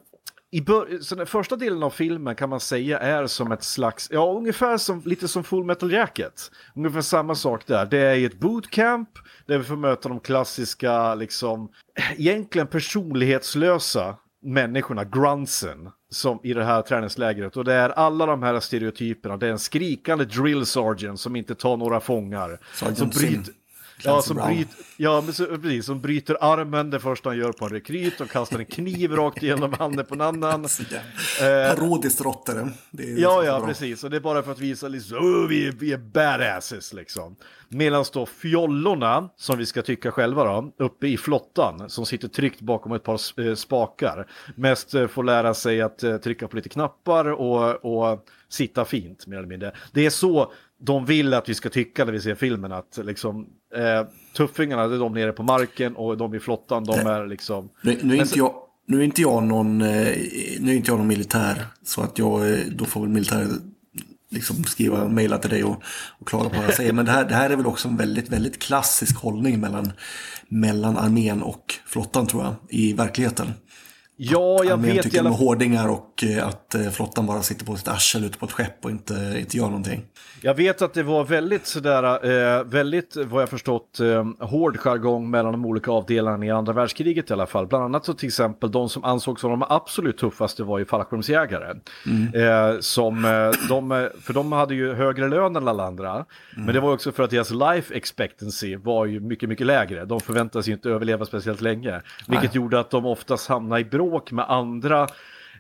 i 0.54 0.62
bör- 0.62 1.00
så 1.02 1.16
den 1.16 1.26
första 1.26 1.56
delen 1.56 1.84
av 1.84 1.90
filmen 1.90 2.36
kan 2.36 2.50
man 2.50 2.60
säga 2.60 3.00
är 3.00 3.28
som 3.28 3.52
ett 3.52 3.64
slags, 3.64 4.10
ja 4.12 4.34
ungefär 4.38 4.78
som, 4.78 5.02
lite 5.06 5.28
som 5.28 5.44
Full 5.44 5.64
Metal 5.64 5.92
Jacket. 5.92 6.52
Ungefär 6.76 7.02
samma 7.02 7.36
sak 7.36 7.68
där. 7.68 7.86
Det 7.86 7.98
är 7.98 8.26
ett 8.26 8.40
bootcamp 8.40 9.10
där 9.46 9.58
vi 9.58 9.64
får 9.64 9.76
möta 9.76 10.10
de 10.10 10.20
klassiska, 10.20 11.16
liksom, 11.16 11.70
egentligen 12.18 12.68
personlighetslösa 12.68 14.16
människorna, 14.44 15.04
gruntsen, 15.04 15.90
som 16.10 16.40
i 16.44 16.54
det 16.54 16.64
här 16.64 16.82
träningslägret. 16.82 17.58
Och 17.58 17.66
det 17.66 17.74
är 17.74 17.90
alla 17.90 18.26
de 18.26 18.44
här 18.44 18.60
stereotyperna. 18.60 19.38
Det 19.38 19.48
är 19.48 19.52
en 19.52 19.60
skrikande 19.60 20.26
drill 20.26 20.66
sergeant 20.66 21.20
som 21.20 21.36
inte 21.36 21.56
tar 21.56 21.78
några 21.78 22.00
fångar. 22.00 22.60
Sergeant 22.74 22.98
som 22.98 23.10
bryter, 23.10 23.54
ja, 24.04 24.22
som, 24.22 24.36
bryter, 24.36 24.76
ja, 24.98 25.22
men 25.22 25.34
så, 25.34 25.46
precis, 25.46 25.86
som 25.86 26.02
bryter 26.02 26.38
armen 26.42 26.90
det 26.90 27.00
första 27.00 27.30
han 27.30 27.38
gör 27.38 27.52
på 27.52 27.66
en 27.66 27.72
rekryt 27.72 28.22
och 28.22 28.30
kastar 28.30 28.60
en 28.60 28.66
kniv 28.66 29.12
rakt 29.12 29.44
igenom 29.44 29.74
handen 29.74 30.06
på 30.06 30.14
en 30.14 30.22
annan. 30.22 30.68
Parodiskt 31.40 32.22
råttare. 32.22 32.62
Eh, 32.62 33.14
Ja, 33.18 33.44
ja, 33.44 33.58
bra. 33.60 33.68
precis. 33.68 34.04
Och 34.04 34.10
det 34.10 34.16
är 34.16 34.22
bara 34.22 34.44
för 34.44 34.52
att 34.52 34.60
visa 34.60 34.88
liksom, 34.88 35.18
oh, 35.18 35.48
vi, 35.48 35.68
är, 35.68 35.72
vi 35.72 35.94
är 35.94 35.98
badasses 35.98 36.94
liksom. 36.94 37.36
Medan 37.70 38.06
då 38.14 38.26
fjollorna, 38.26 39.30
som 39.36 39.58
vi 39.58 39.66
ska 39.66 39.82
tycka 39.82 40.12
själva 40.12 40.44
då, 40.44 40.72
uppe 40.78 41.08
i 41.08 41.18
flottan, 41.18 41.90
som 41.90 42.06
sitter 42.06 42.28
tryckt 42.28 42.62
bakom 42.62 42.92
ett 42.92 43.04
par 43.04 43.48
eh, 43.48 43.56
spakar, 43.56 44.28
mest 44.56 44.94
eh, 44.94 45.08
får 45.08 45.24
lära 45.24 45.54
sig 45.54 45.82
att 45.82 46.04
eh, 46.04 46.18
trycka 46.18 46.48
på 46.48 46.56
lite 46.56 46.70
knappar 46.70 47.26
och, 47.26 47.86
och 47.86 48.26
sitta 48.50 48.86
fint, 48.86 49.28
mer 49.28 49.38
eller 49.38 49.48
mindre. 49.48 49.72
Det 49.92 50.06
är 50.06 50.10
så 50.10 50.52
de 50.86 51.06
vill 51.06 51.34
att 51.34 51.50
vi 51.50 51.56
ska 51.56 51.70
tycka 51.70 52.06
när 52.06 52.12
vi 52.12 52.22
ser 52.22 52.36
filmen, 52.36 52.72
att 52.72 53.00
liksom 53.04 53.48
eh, 53.76 54.08
tuffingarna, 54.34 54.88
det 54.88 54.96
är 54.96 55.00
de 55.00 55.14
nere 55.14 55.32
på 55.32 55.44
marken 55.44 55.96
och 55.96 56.18
de 56.18 56.36
i 56.36 56.40
flottan, 56.40 56.84
de 56.84 57.00
är 57.00 57.28
liksom... 57.28 57.70
Nu, 57.82 58.00
nu, 58.02 58.16
är 58.16 58.22
inte 58.22 58.40
jag, 58.40 58.54
nu 58.88 59.00
är 59.00 59.04
inte 59.04 59.22
jag 59.22 59.44
någon, 59.44 59.82
eh, 59.82 60.08
nu 60.60 60.72
är 60.72 60.76
inte 60.76 60.92
jag 60.92 60.98
någon 60.98 61.08
militär. 61.08 61.66
Så 61.84 62.02
att 62.02 62.20
jag, 62.20 62.52
eh, 62.52 62.60
då 62.72 62.86
får 62.86 63.02
väl 63.02 63.10
militär 63.10 63.48
liksom 64.30 64.64
skriva 64.64 65.08
mejla 65.08 65.38
till 65.38 65.50
dig 65.50 65.64
och, 65.64 65.84
och 66.20 66.28
klaga 66.28 66.50
på 66.50 66.56
vad 66.56 66.66
jag 66.66 66.74
säger. 66.74 66.94
Men 66.94 67.06
det 67.06 67.12
här, 67.12 67.26
det 67.26 67.36
här 67.36 67.50
är 67.50 67.56
väl 67.56 67.68
också 67.68 67.88
en 67.88 67.98
väldigt, 67.98 68.30
väldigt 68.30 68.62
klassisk 68.62 69.18
hållning 69.18 69.60
mellan, 69.60 69.92
mellan 70.48 70.98
armén 70.98 71.42
och 71.44 71.74
flottan 71.86 72.28
tror 72.28 72.44
jag, 72.44 72.56
i 72.70 72.94
verkligheten. 72.94 73.48
Ja, 74.18 74.64
jag 74.64 74.72
Armén 74.72 74.96
vet 74.96 75.04
tycker 75.04 75.18
i 75.18 75.20
alla 75.20 75.30
är 75.30 75.34
hårdingar 75.34 75.88
och 75.88 76.13
att 76.44 76.76
eh, 76.76 76.90
flottan 76.90 77.26
bara 77.26 77.42
sitter 77.42 77.66
på 77.66 77.76
sitt 77.76 77.88
arsel 77.88 78.24
ute 78.24 78.38
på 78.38 78.46
ett 78.46 78.52
skepp 78.52 78.86
och 78.86 78.92
inte, 78.92 79.36
inte 79.40 79.58
gör 79.58 79.66
någonting. 79.66 80.06
Jag 80.42 80.54
vet 80.54 80.82
att 80.82 80.94
det 80.94 81.04
var 81.04 81.24
väldigt 81.24 81.68
sådär, 81.68 82.04
eh, 82.04 82.64
väldigt 82.64 83.16
vad 83.16 83.42
jag 83.42 83.50
förstått, 83.50 84.00
eh, 84.00 84.26
hård 84.40 84.78
jargong 84.78 85.30
mellan 85.30 85.52
de 85.52 85.66
olika 85.66 85.92
avdelarna 85.92 86.46
i 86.46 86.50
andra 86.50 86.74
världskriget 86.74 87.30
i 87.30 87.34
alla 87.34 87.46
fall. 87.46 87.68
Bland 87.68 87.84
annat 87.84 88.06
så 88.06 88.14
till 88.14 88.28
exempel 88.28 88.72
de 88.72 88.90
som 88.90 89.04
ansågs 89.04 89.42
som 89.42 89.52
de 89.52 89.64
absolut 89.70 90.18
tuffaste 90.18 90.64
var 90.64 90.80
ju 90.80 90.86
fallskärmsjägare. 90.86 91.74
Som, 92.82 93.22
de, 93.70 93.92
eh, 93.92 94.08
för 94.22 94.34
de 94.34 94.52
hade 94.52 94.76
ju 94.76 94.94
högre 94.94 95.28
lön 95.28 95.56
än 95.56 95.68
alla 95.68 95.84
andra. 95.84 96.26
Men 96.56 96.74
det 96.74 96.80
var 96.80 96.94
också 96.94 97.12
för 97.12 97.24
att 97.24 97.30
deras 97.30 97.52
life 97.52 97.96
expectancy 97.96 98.76
var 98.76 99.06
ju 99.06 99.20
mycket, 99.20 99.50
mycket 99.50 99.68
lägre. 99.68 100.06
De 100.06 100.20
förväntades 100.20 100.68
ju 100.68 100.74
inte 100.74 100.90
överleva 100.90 101.26
speciellt 101.26 101.62
länge. 101.62 102.02
Vilket 102.28 102.56
gjorde 102.56 102.80
att 102.80 102.90
de 102.90 103.06
oftast 103.06 103.50
hamnade 103.50 103.82
i 103.82 103.86
bråk 103.86 104.32
med 104.32 104.46
andra 104.50 105.08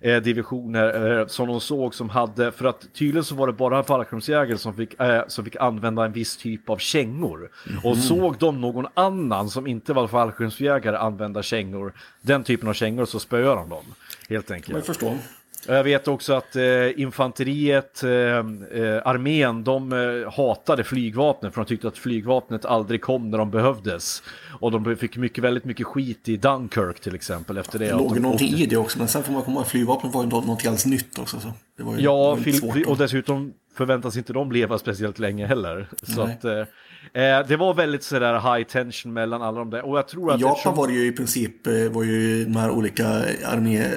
eh, 0.04 0.22
divisioner 0.22 1.20
eh, 1.20 1.28
som 1.28 1.48
de 1.48 1.62
såg 1.62 1.96
som 1.96 2.10
hade, 2.10 2.52
för 2.52 2.66
att 2.66 2.94
tydligen 2.94 3.24
så 3.24 3.36
var 3.36 3.48
det 3.48 3.54
bara 3.54 3.84
fallskärmsjägare 3.84 4.58
som 4.58 4.74
fick, 4.74 5.00
eh, 5.00 5.22
som 5.28 5.46
fick 5.46 5.56
använda 5.56 6.06
en 6.06 6.12
viss 6.12 6.38
typ 6.38 6.70
av 6.70 6.78
kängor. 6.78 7.50
Och 7.84 7.98
såg 7.98 8.38
de 8.38 8.62
någon 8.62 8.88
annan 8.94 9.50
som 9.50 9.68
inte 9.68 9.94
var 9.94 10.08
fallskärmsjägare 10.08 10.98
använda 10.98 11.44
kängor, 11.44 11.94
den 12.22 12.44
typen 12.44 12.70
av 12.70 12.74
kängor, 12.74 13.06
så 13.06 13.20
spöade 13.20 13.56
de 13.56 13.70
dem. 13.70 13.86
Helt 14.30 14.52
enkelt. 14.52 14.76
Jag 14.76 14.86
förstår. 14.86 15.18
Jag 15.68 15.84
vet 15.84 16.08
också 16.08 16.34
att 16.34 16.56
eh, 16.56 17.00
infanteriet, 17.00 18.04
eh, 18.04 18.10
eh, 18.12 19.02
armén, 19.06 19.64
de 19.64 19.94
eh, 19.94 20.32
hatade 20.34 20.84
flygvapnet 20.84 21.54
för 21.54 21.62
de 21.62 21.68
tyckte 21.68 21.88
att 21.88 21.98
flygvapnet 21.98 22.66
aldrig 22.66 23.02
kom 23.02 23.30
när 23.30 23.38
de 23.38 23.52
behövdes. 23.52 24.24
Och 24.60 24.72
de 24.72 24.96
fick 24.96 25.18
mycket, 25.18 25.44
väldigt 25.44 25.66
mycket 25.66 25.88
skit 25.88 26.30
i 26.30 26.38
Dunkirk 26.38 27.00
till 27.00 27.16
exempel 27.16 27.58
efter 27.58 27.80
det. 27.80 27.86
Det 27.86 27.92
låg 27.92 28.14
de 28.14 28.20
någonting 28.20 28.54
i 28.54 28.66
det 28.66 28.78
också, 28.78 28.98
men 29.00 29.08
sen 29.08 29.24
får 29.24 29.34
man 29.34 29.42
komma 29.42 29.56
ihåg 29.56 29.64
att 29.64 29.70
flygvapnet 29.72 30.14
var 30.14 30.24
ju 30.24 30.30
något 30.30 30.46
något 30.46 30.60
alldeles 30.60 30.86
nytt 30.86 31.20
också. 31.20 31.40
Så 31.40 31.54
det 31.78 31.84
var 31.84 31.92
ju, 31.92 31.98
det 31.98 32.04
Ja, 32.04 32.36
var 32.36 32.52
svårt 32.52 32.88
och 32.88 32.98
dessutom 32.98 33.54
förväntas 33.78 34.18
inte 34.18 34.34
de 34.34 34.52
leva 34.52 34.78
speciellt 34.78 35.20
länge 35.20 35.46
heller. 35.48 35.88
Så 36.02 36.22
att, 36.22 36.46
eh, 37.14 37.24
eh, 37.24 37.48
det 37.48 37.58
var 37.58 37.74
väldigt 37.74 38.04
sådär 38.04 38.56
high 38.56 38.68
tension 38.68 39.14
mellan 39.14 39.42
alla 39.42 39.60
de 39.60 39.70
där. 39.70 39.86
Och 39.86 39.98
jag 39.98 40.08
tror 40.08 40.32
att... 40.32 40.40
Japan 40.40 40.54
eftersom- 40.54 40.76
var 40.76 40.88
det 40.88 40.94
ju 40.94 41.08
i 41.08 41.12
princip, 41.12 41.68
eh, 41.68 41.74
var 41.74 42.04
ju 42.04 42.46
de 42.46 42.56
här 42.56 42.70
olika 42.70 43.08
armé, 43.46 43.88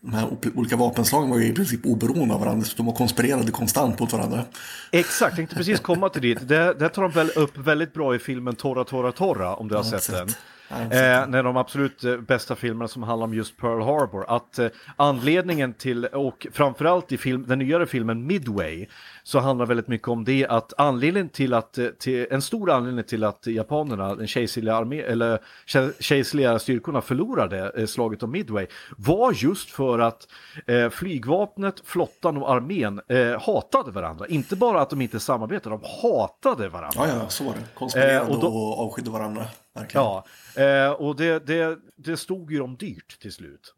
de 0.00 0.12
här 0.12 0.26
olika 0.54 0.76
vapenslagen 0.76 1.30
var 1.30 1.38
ju 1.38 1.46
i 1.46 1.52
princip 1.52 1.86
oberoende 1.86 2.34
av 2.34 2.40
varandra. 2.40 2.64
Så 2.64 2.76
de 2.76 2.86
var 2.86 2.94
konspirerade 2.94 3.50
konstant 3.50 4.00
mot 4.00 4.12
varandra. 4.12 4.44
Exakt, 4.92 5.30
jag 5.30 5.36
tänkte 5.36 5.56
precis 5.56 5.80
komma 5.80 6.08
till 6.08 6.22
dit. 6.22 6.48
Det, 6.48 6.74
det 6.78 6.88
tar 6.88 7.02
de 7.02 7.10
väl 7.10 7.30
upp 7.36 7.58
väldigt 7.58 7.94
bra 7.94 8.14
i 8.14 8.18
filmen 8.18 8.54
Torra, 8.54 8.84
Torra, 8.84 9.12
Torra, 9.12 9.54
om 9.54 9.68
du 9.68 9.74
har 9.74 9.82
sett 9.82 9.90
den. 9.90 10.00
sett. 10.00 10.30
Sett 10.30 10.38
Eh, 10.70 11.26
när 11.28 11.42
de 11.42 11.56
absolut 11.56 12.04
eh, 12.04 12.16
bästa 12.16 12.56
filmerna 12.56 12.88
som 12.88 13.02
handlar 13.02 13.26
om 13.26 13.34
just 13.34 13.56
Pearl 13.56 13.82
Harbor. 13.82 14.24
Att 14.28 14.58
eh, 14.58 14.68
anledningen 14.96 15.74
till, 15.74 16.04
och 16.04 16.46
framförallt 16.52 17.12
i 17.12 17.18
film, 17.18 17.44
den 17.48 17.58
nyare 17.58 17.86
filmen 17.86 18.26
Midway, 18.26 18.86
så 19.28 19.38
handlar 19.38 19.66
väldigt 19.66 19.88
mycket 19.88 20.08
om 20.08 20.24
det 20.24 20.46
att 20.46 20.72
anledningen 20.78 21.28
till 21.28 21.54
att, 21.54 21.78
eh, 21.78 21.86
till, 21.86 22.26
en 22.30 22.42
stor 22.42 22.70
anledning 22.70 23.04
till 23.04 23.24
att 23.24 23.46
japanerna, 23.46 24.14
den 24.14 24.26
kejserliga, 24.26 24.74
armé, 24.76 25.00
eller 25.00 25.38
ke- 25.66 25.92
kejserliga 26.00 26.58
styrkorna 26.58 27.00
förlorade 27.00 27.72
eh, 27.76 27.86
slaget 27.86 28.22
om 28.22 28.30
Midway, 28.30 28.66
var 28.96 29.32
just 29.32 29.70
för 29.70 29.98
att 29.98 30.28
eh, 30.66 30.90
flygvapnet, 30.90 31.82
flottan 31.84 32.36
och 32.36 32.50
armén 32.52 33.00
eh, 33.08 33.40
hatade 33.40 33.90
varandra. 33.90 34.26
Inte 34.26 34.56
bara 34.56 34.80
att 34.80 34.90
de 34.90 35.00
inte 35.00 35.20
samarbetade, 35.20 35.76
de 35.76 35.82
hatade 36.02 36.68
varandra. 36.68 37.00
Ja, 37.06 37.08
ja, 37.22 37.28
så 37.28 37.44
var 37.44 37.52
det. 37.52 37.74
Konspirerade 37.74 38.14
Eh, 38.14 38.28
och 38.28 38.44
och, 38.44 38.86
avskydde 38.86 39.10
varandra. 39.10 39.44
Verkligen. 39.74 40.04
Ja, 40.04 40.24
eh, 40.56 40.90
och 40.90 41.16
det, 41.16 41.46
det, 41.46 41.78
det 41.96 42.16
stod 42.16 42.52
ju 42.52 42.58
dem 42.58 42.76
dyrt 42.76 43.20
till 43.20 43.32
slut. 43.32 43.74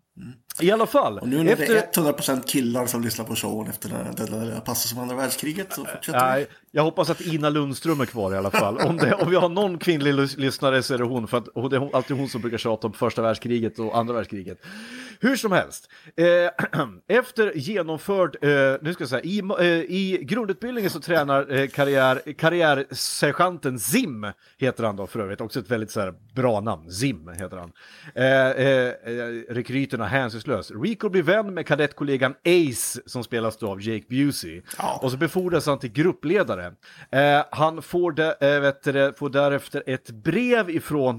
I 0.60 0.70
alla 0.70 0.86
fall. 0.86 1.18
Och 1.18 1.28
nu 1.28 1.42
när 1.42 1.52
efter... 1.52 1.74
det 1.74 1.98
är 1.98 2.12
100% 2.12 2.42
killar 2.46 2.86
som 2.86 3.02
lyssnar 3.02 3.24
på 3.24 3.36
showen 3.36 3.70
efter 3.70 3.88
här 3.88 4.12
den 4.16 4.44
lilla 4.46 4.60
passus 4.60 4.92
om 4.92 4.98
andra 4.98 5.16
världskriget 5.16 5.72
så 5.72 5.84
fortsätter 5.84 6.18
vi. 6.18 6.24
Nej, 6.24 6.46
jag 6.70 6.82
hoppas 6.82 7.10
att 7.10 7.20
Ina 7.20 7.50
Lundström 7.50 8.00
är 8.00 8.06
kvar 8.06 8.34
i 8.34 8.36
alla 8.36 8.50
fall. 8.50 8.78
Om, 8.78 8.96
det, 8.96 9.14
om 9.14 9.30
vi 9.30 9.36
har 9.36 9.48
någon 9.48 9.78
kvinnlig 9.78 10.14
lys- 10.14 10.38
lyssnare 10.38 10.82
så 10.82 10.94
är 10.94 10.98
det 10.98 11.04
hon, 11.04 11.28
för 11.28 11.38
att 11.38 11.70
det 11.70 11.76
är 11.76 11.96
alltid 11.96 12.16
hon 12.16 12.28
som 12.28 12.40
brukar 12.40 12.58
tjata 12.58 12.86
om 12.86 12.92
första 12.92 13.22
världskriget 13.22 13.78
och 13.78 13.98
andra 13.98 14.14
världskriget. 14.14 14.58
Hur 15.22 15.36
som 15.36 15.52
helst, 15.52 15.90
eh, 16.16 16.26
efter 17.18 17.52
genomförd, 17.56 18.36
eh, 18.44 18.78
nu 18.82 18.92
ska 18.92 19.02
jag 19.02 19.08
säga, 19.08 19.22
i, 19.22 19.38
eh, 19.38 19.66
i 19.66 20.18
grundutbildningen 20.22 20.90
så 20.90 21.00
tränar 21.00 21.52
eh, 21.52 21.68
karriär, 21.68 22.22
karriärsergeanten 22.38 23.78
Zim, 23.78 24.26
heter 24.58 24.84
han 24.84 24.96
då 24.96 25.06
för 25.06 25.20
övrigt, 25.20 25.40
också 25.40 25.60
ett 25.60 25.70
väldigt 25.70 25.90
så 25.90 26.00
här, 26.00 26.14
bra 26.34 26.60
namn, 26.60 26.90
Zim 26.90 27.28
heter 27.28 27.56
han. 27.56 27.72
Eh, 28.14 28.50
eh, 28.50 28.92
rekryterna 29.48 30.06
hänsynslös. 30.06 30.70
Rico 30.82 31.08
blir 31.08 31.22
vän 31.22 31.54
med 31.54 31.66
kadettkollegan 31.66 32.34
Ace 32.44 33.00
som 33.06 33.24
spelas 33.24 33.56
då 33.56 33.70
av 33.70 33.82
Jake 33.82 34.04
Busey. 34.08 34.62
Och 35.00 35.10
så 35.10 35.16
befordras 35.16 35.66
han 35.66 35.78
till 35.78 35.92
gruppledare. 35.92 36.72
Eh, 37.10 37.44
han 37.50 37.82
får, 37.82 38.12
de, 38.12 38.60
vet 38.60 38.82
du, 38.82 39.12
får 39.18 39.30
därefter 39.30 39.82
ett 39.86 40.10
brev 40.10 40.70
ifrån 40.70 41.18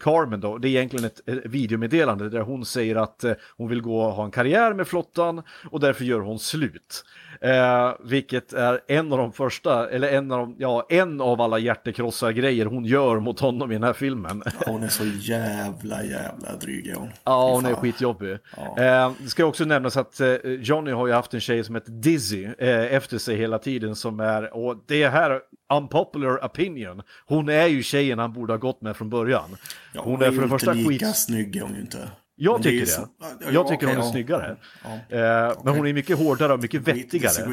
Carmen 0.00 0.40
då. 0.40 0.58
Det 0.58 0.68
är 0.68 0.70
egentligen 0.70 1.04
ett, 1.04 1.20
videomeddelande 1.44 2.28
där 2.28 2.40
hon 2.40 2.64
säger 2.64 2.96
att 2.96 3.05
eh, 3.24 3.32
hon 3.56 3.68
vill 3.68 3.82
gå 3.82 4.00
och 4.00 4.12
ha 4.12 4.24
en 4.24 4.30
karriär 4.30 4.74
med 4.74 4.88
flottan 4.88 5.42
och 5.70 5.80
därför 5.80 6.04
gör 6.04 6.20
hon 6.20 6.38
slut. 6.38 7.04
Eh, 7.40 7.92
vilket 8.00 8.52
är 8.52 8.80
en 8.88 9.12
av 9.12 9.18
de 9.18 9.32
första, 9.32 9.90
eller 9.90 10.08
en 10.08 10.32
av, 10.32 10.38
de, 10.38 10.56
ja, 10.58 10.86
en 10.88 11.20
av 11.20 11.40
alla 11.40 11.58
hjärtekrossar-grejer 11.58 12.66
hon 12.66 12.84
gör 12.84 13.20
mot 13.20 13.40
honom 13.40 13.70
i 13.70 13.74
den 13.74 13.82
här 13.82 13.92
filmen. 13.92 14.42
Hon 14.66 14.82
är 14.82 14.88
så 14.88 15.04
jävla, 15.04 16.04
jävla 16.04 16.56
dryg 16.60 16.86
är 16.86 16.94
hon. 16.94 17.08
Ja, 17.24 17.50
hon 17.52 17.66
är 17.66 17.74
skitjobbig. 17.74 18.32
Eh, 18.78 19.12
det 19.18 19.28
ska 19.28 19.44
också 19.44 19.64
nämnas 19.64 19.96
att 19.96 20.20
eh, 20.20 20.34
Johnny 20.44 20.90
har 20.90 21.06
ju 21.06 21.12
haft 21.12 21.34
en 21.34 21.40
tjej 21.40 21.64
som 21.64 21.74
heter 21.74 21.90
Dizzy 21.90 22.44
eh, 22.44 22.94
efter 22.94 23.18
sig 23.18 23.36
hela 23.36 23.58
tiden 23.58 23.96
som 23.96 24.20
är, 24.20 24.56
och 24.56 24.76
det 24.86 25.08
här 25.08 25.40
unpopular 25.74 26.46
opinion, 26.46 27.02
hon 27.26 27.48
är 27.48 27.66
ju 27.66 27.82
tjejen 27.82 28.18
han 28.18 28.32
borde 28.32 28.52
ha 28.52 28.58
gått 28.58 28.80
med 28.80 28.96
från 28.96 29.10
början. 29.10 29.56
Ja, 29.92 30.00
hon 30.04 30.22
är 30.22 30.30
för 30.30 30.36
det 30.36 30.42
ju 30.42 30.48
första 30.48 30.72
inte 30.72 30.90
lika 30.90 31.06
skit... 31.06 31.16
snygg 31.16 31.56
är 31.56 31.62
hon 31.62 31.74
ju 31.74 31.80
inte. 31.80 31.98
Är 32.38 32.58
tycker 32.62 32.86
det. 32.86 33.08
ja, 33.20 33.26
Jag 33.40 33.52
ja, 33.54 33.62
tycker 33.68 33.86
okej, 33.86 33.88
hon 33.88 33.96
är 33.96 34.06
ja. 34.06 34.10
snyggare. 34.12 34.56
Ja, 34.84 34.90
Eh, 34.90 34.98
Men 35.08 35.50
okej. 35.56 35.72
hon 35.76 35.86
är 35.86 35.92
mycket 35.92 36.18
hårdare 36.18 36.52
och 36.52 36.60
mycket 36.60 36.80
vettigare. 36.88 37.44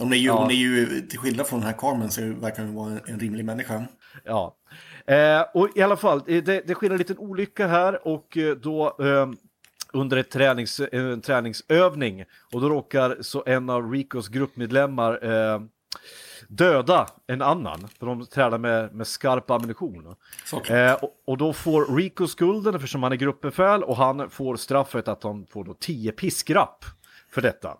Hon 0.00 0.12
är, 0.12 0.16
ju, 0.16 0.26
Ja. 0.26 0.32
hon 0.42 0.50
är 0.50 0.54
ju, 0.54 1.00
till 1.00 1.18
skillnad 1.18 1.46
från 1.46 1.60
den 1.60 1.66
här 1.68 1.76
Carmen, 1.78 2.10
så 2.10 2.20
verkar 2.40 2.62
hon 2.64 2.74
vara 2.74 2.98
en, 3.06 3.20
rimlig 3.20 3.44
människa. 3.44 3.84
Ja, 4.24 4.56
eh, 5.06 5.40
och 5.54 5.68
i 5.76 5.82
alla 5.82 5.96
fall, 5.96 6.18
eh, 6.26 6.42
det, 6.44 6.62
det 6.66 6.74
sker 6.74 6.90
en 6.90 6.96
liten 6.98 7.18
olycka 7.18 7.66
här 7.66 8.08
och 8.08 8.36
eh, 8.36 8.56
då 8.56 8.96
eh, 9.00 9.28
under 9.92 10.16
ett 10.16 10.30
tränings, 10.30 10.80
en 10.92 11.20
träningsövning 11.20 12.24
och 12.54 12.60
då 12.60 12.68
råkar 12.68 13.16
så 13.20 13.42
en 13.46 13.70
av 13.70 13.92
Ricos 13.92 14.28
gruppmedlemmar 14.28 15.24
eh, 15.54 15.60
döda 16.48 17.06
en 17.26 17.42
annan, 17.42 17.88
för 17.98 18.06
de 18.06 18.26
tränar 18.26 18.58
med, 18.58 18.94
med 18.94 19.06
skarp 19.06 19.50
ammunition. 19.50 20.14
Eh, 20.68 20.92
och, 20.92 21.10
och 21.26 21.38
då 21.38 21.52
får 21.52 21.96
Rico 21.96 22.26
skulden 22.26 22.74
eftersom 22.74 23.02
han 23.02 23.12
är 23.12 23.16
gruppbefäl 23.16 23.82
och 23.82 23.96
han 23.96 24.30
får 24.30 24.56
straffet 24.56 25.08
att 25.08 25.22
han 25.22 25.46
får 25.46 25.64
då 25.64 25.74
10 25.74 26.12
piskrapp 26.12 26.84
för 27.30 27.42
detta. 27.42 27.76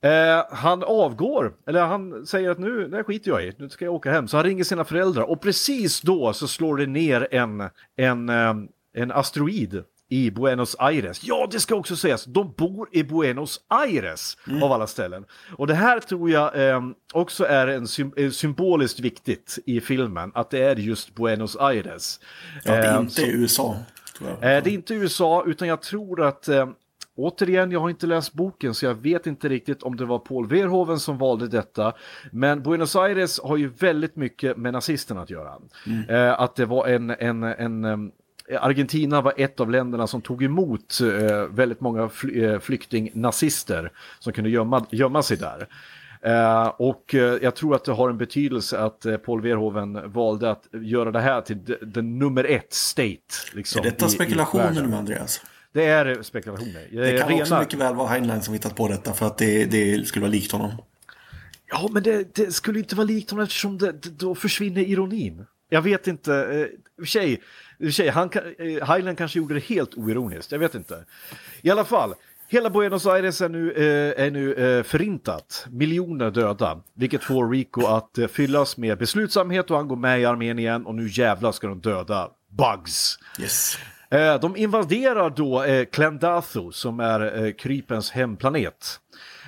Eh, 0.00 0.44
han 0.50 0.82
avgår, 0.82 1.54
eller 1.66 1.82
han 1.82 2.26
säger 2.26 2.50
att 2.50 2.58
nu, 2.58 2.88
det 2.88 3.04
skiter 3.04 3.30
jag 3.30 3.44
i, 3.44 3.52
nu 3.58 3.68
ska 3.68 3.84
jag 3.84 3.94
åka 3.94 4.12
hem. 4.12 4.28
Så 4.28 4.36
han 4.36 4.44
ringer 4.44 4.64
sina 4.64 4.84
föräldrar 4.84 5.22
och 5.22 5.40
precis 5.40 6.00
då 6.00 6.32
så 6.32 6.48
slår 6.48 6.76
det 6.76 6.86
ner 6.86 7.28
en, 7.30 7.68
en, 7.96 8.28
eh, 8.28 8.54
en 8.94 9.12
asteroid 9.12 9.84
i 10.12 10.30
Buenos 10.30 10.76
Aires. 10.78 11.20
Ja, 11.24 11.48
det 11.50 11.60
ska 11.60 11.74
också 11.74 11.96
sägas, 11.96 12.24
de 12.24 12.52
bor 12.56 12.88
i 12.92 13.02
Buenos 13.02 13.60
Aires 13.68 14.36
av 14.62 14.72
alla 14.72 14.86
ställen. 14.86 15.24
Och 15.56 15.66
det 15.66 15.74
här 15.74 16.00
tror 16.00 16.30
jag 16.30 16.68
eh, 16.68 16.80
också 17.12 17.44
är 17.44 17.66
en 17.66 17.86
sym- 17.86 18.12
eh, 18.16 18.30
symboliskt 18.30 19.00
viktigt 19.00 19.58
i 19.66 19.80
filmen, 19.80 20.30
att 20.34 20.50
det 20.50 20.58
är 20.62 20.76
just 20.76 21.14
Buenos 21.14 21.56
Aires. 21.56 22.20
Ja, 22.64 22.72
det 22.72 22.78
är 22.78 22.94
Eh, 22.94 23.00
inte 23.00 23.14
så- 23.14 23.22
i 23.22 23.30
USA. 23.32 23.76
Eh, 24.20 24.38
det 24.40 24.46
är 24.48 24.68
inte 24.68 24.94
USA, 24.94 25.44
utan 25.46 25.68
jag 25.68 25.82
tror 25.82 26.22
att 26.22 26.48
eh, 26.48 26.68
Återigen, 27.16 27.70
jag 27.70 27.80
har 27.80 27.90
inte 27.90 28.06
läst 28.06 28.32
boken 28.32 28.74
så 28.74 28.84
jag 28.86 28.94
vet 28.94 29.26
inte 29.26 29.48
riktigt 29.48 29.82
om 29.82 29.96
det 29.96 30.04
var 30.04 30.18
Paul 30.18 30.48
Verhoeven 30.48 30.98
som 31.00 31.18
valde 31.18 31.48
detta. 31.48 31.92
Men 32.30 32.62
Buenos 32.62 32.96
Aires 32.96 33.40
har 33.40 33.56
ju 33.56 33.68
väldigt 33.68 34.16
mycket 34.16 34.56
med 34.56 34.72
nazisterna 34.72 35.22
att 35.22 35.30
göra. 35.30 35.52
Eh, 36.08 36.40
att 36.40 36.56
det 36.56 36.66
var 36.66 36.86
en, 36.86 37.10
en, 37.10 37.42
en 37.42 37.84
em, 37.84 38.10
Argentina 38.60 39.20
var 39.20 39.34
ett 39.36 39.60
av 39.60 39.70
länderna 39.70 40.06
som 40.06 40.20
tog 40.22 40.42
emot 40.44 41.00
eh, 41.00 41.46
väldigt 41.50 41.80
många 41.80 42.08
fly, 42.08 42.44
eh, 42.44 42.58
flyktingnazister 42.60 43.92
som 44.18 44.32
kunde 44.32 44.50
gömma, 44.50 44.86
gömma 44.90 45.22
sig 45.22 45.36
där. 45.36 45.68
Eh, 46.24 46.66
och 46.66 47.14
eh, 47.14 47.20
jag 47.42 47.54
tror 47.54 47.74
att 47.74 47.84
det 47.84 47.92
har 47.92 48.10
en 48.10 48.18
betydelse 48.18 48.78
att 48.78 49.06
eh, 49.06 49.16
Paul 49.16 49.42
Verhoeven 49.42 50.12
valde 50.12 50.50
att 50.50 50.66
göra 50.72 51.10
det 51.10 51.20
här 51.20 51.40
till 51.40 51.76
the 51.94 52.02
nummer 52.02 52.44
ett 52.44 52.72
state. 52.72 53.18
Liksom, 53.54 53.80
är 53.80 53.84
detta 53.84 54.06
i- 54.06 54.08
spekulationer 54.10 54.86
nu, 54.86 54.96
Andreas? 54.96 55.40
Det 55.72 55.84
är 55.84 56.22
spekulationer. 56.22 56.88
Det 56.92 57.18
kan 57.18 57.32
också 57.40 57.58
mycket 57.60 57.78
väl 57.78 57.94
vara 57.94 58.08
Heinlein 58.08 58.42
som 58.42 58.54
hittat 58.54 58.76
på 58.76 58.88
detta 58.88 59.12
för 59.12 59.26
att 59.26 59.38
det, 59.38 59.64
det 59.64 60.06
skulle 60.06 60.20
vara 60.20 60.30
likt 60.32 60.52
honom. 60.52 60.70
Ja, 61.70 61.88
men 61.92 62.02
det, 62.02 62.34
det 62.34 62.52
skulle 62.52 62.78
inte 62.78 62.94
vara 62.96 63.06
likt 63.06 63.30
honom 63.30 63.42
eftersom 63.44 63.78
det, 63.78 63.92
det, 63.92 64.10
då 64.10 64.34
försvinner 64.34 64.80
ironin. 64.80 65.46
jag 65.68 65.82
vet 65.82 66.06
inte, 66.06 66.34
eh, 66.34 66.66
och 67.00 67.08
för 67.08 67.36
sig, 67.90 68.08
han, 68.08 68.30
eh, 68.34 68.66
Highland 68.66 69.18
kanske 69.18 69.38
gjorde 69.38 69.54
det 69.54 69.64
helt 69.64 69.94
oironiskt, 69.94 70.52
jag 70.52 70.58
vet 70.58 70.74
inte. 70.74 71.04
I 71.62 71.70
alla 71.70 71.84
fall, 71.84 72.14
hela 72.48 72.70
Buenos 72.70 73.06
Aires 73.06 73.40
är 73.40 73.48
nu, 73.48 73.72
eh, 73.72 74.24
är 74.26 74.30
nu 74.30 74.54
eh, 74.54 74.82
förintat, 74.82 75.66
miljoner 75.70 76.30
döda, 76.30 76.80
vilket 76.94 77.24
får 77.24 77.50
Rico 77.50 77.86
att 77.86 78.18
fyllas 78.30 78.76
med 78.76 78.98
beslutsamhet 78.98 79.70
och 79.70 79.76
han 79.76 79.88
går 79.88 79.96
med 79.96 80.20
i 80.20 80.24
armén 80.24 80.58
igen 80.58 80.86
och 80.86 80.94
nu 80.94 81.08
jävlar 81.08 81.52
ska 81.52 81.66
de 81.66 81.80
döda 81.80 82.30
Bugs. 82.50 83.18
Yes. 83.40 83.78
De 84.40 84.56
invaderar 84.56 85.30
då 85.30 85.64
Klendathu 85.92 86.72
som 86.72 87.00
är 87.00 87.52
krypens 87.58 88.10
hemplanet. 88.10 89.00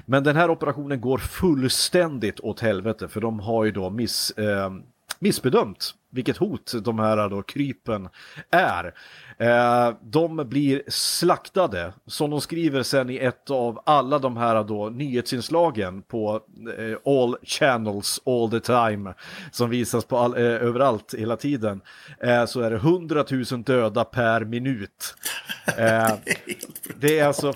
Men 0.07 0.25
den 0.25 0.37
här 0.37 0.51
operationen 0.51 1.01
går 1.01 1.19
fullständigt 1.19 2.41
åt 2.41 2.61
helvete 2.61 3.09
för 3.09 3.21
de 3.21 3.41
har 3.41 3.65
ju 3.65 3.71
då 3.71 3.91
miss, 3.91 4.33
missbedömt 5.19 5.95
vilket 6.15 6.37
hot 6.37 6.73
de 6.85 6.99
här 6.99 7.29
då 7.29 7.43
krypen 7.43 8.09
är. 8.51 8.95
Eh, 9.39 9.95
de 10.03 10.37
blir 10.37 10.83
slaktade, 10.89 11.93
som 12.07 12.31
de 12.31 12.41
skriver 12.41 12.83
sen 12.83 13.11
i 13.11 13.17
ett 13.17 13.51
av 13.51 13.83
alla 13.87 14.19
de 14.19 14.37
här 14.37 14.65
då 14.65 14.89
nyhetsinslagen 14.89 16.03
på 16.03 16.41
eh, 16.79 17.13
all 17.13 17.37
channels 17.43 18.21
all 18.27 18.51
the 18.51 18.61
time 18.61 19.15
som 19.53 19.71
visas 19.71 20.05
på 20.05 20.19
all, 20.19 20.37
eh, 20.37 20.43
överallt 20.43 21.15
hela 21.19 21.37
tiden. 21.37 21.81
Eh, 22.23 22.47
så 22.47 22.61
är 22.61 22.71
det 22.71 22.77
100 22.77 23.25
000 23.31 23.63
döda 23.63 24.05
per 24.05 24.45
minut. 24.45 25.15
Eh, 25.79 26.15
det 27.01 27.19
är 27.19 27.27
alltså, 27.27 27.53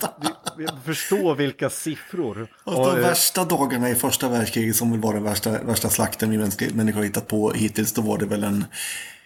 förstår 0.84 1.34
vilka 1.34 1.70
siffror. 1.70 2.48
Och 2.64 2.74
de 2.74 2.96
eh, 2.96 3.02
värsta 3.02 3.44
dagarna 3.44 3.90
i 3.90 3.94
första 3.94 4.28
världskriget 4.28 4.76
som 4.76 4.90
väl 4.90 5.00
var 5.00 5.14
den 5.14 5.22
värsta, 5.22 5.50
värsta 5.62 5.88
slakten 5.88 6.30
vi 6.30 6.36
människor 6.74 7.02
hittat 7.02 7.28
på 7.28 7.52
hittills, 7.52 7.92
då 7.92 8.02
var 8.02 8.18
det 8.18 8.26
väl 8.26 8.44
en... 8.48 8.64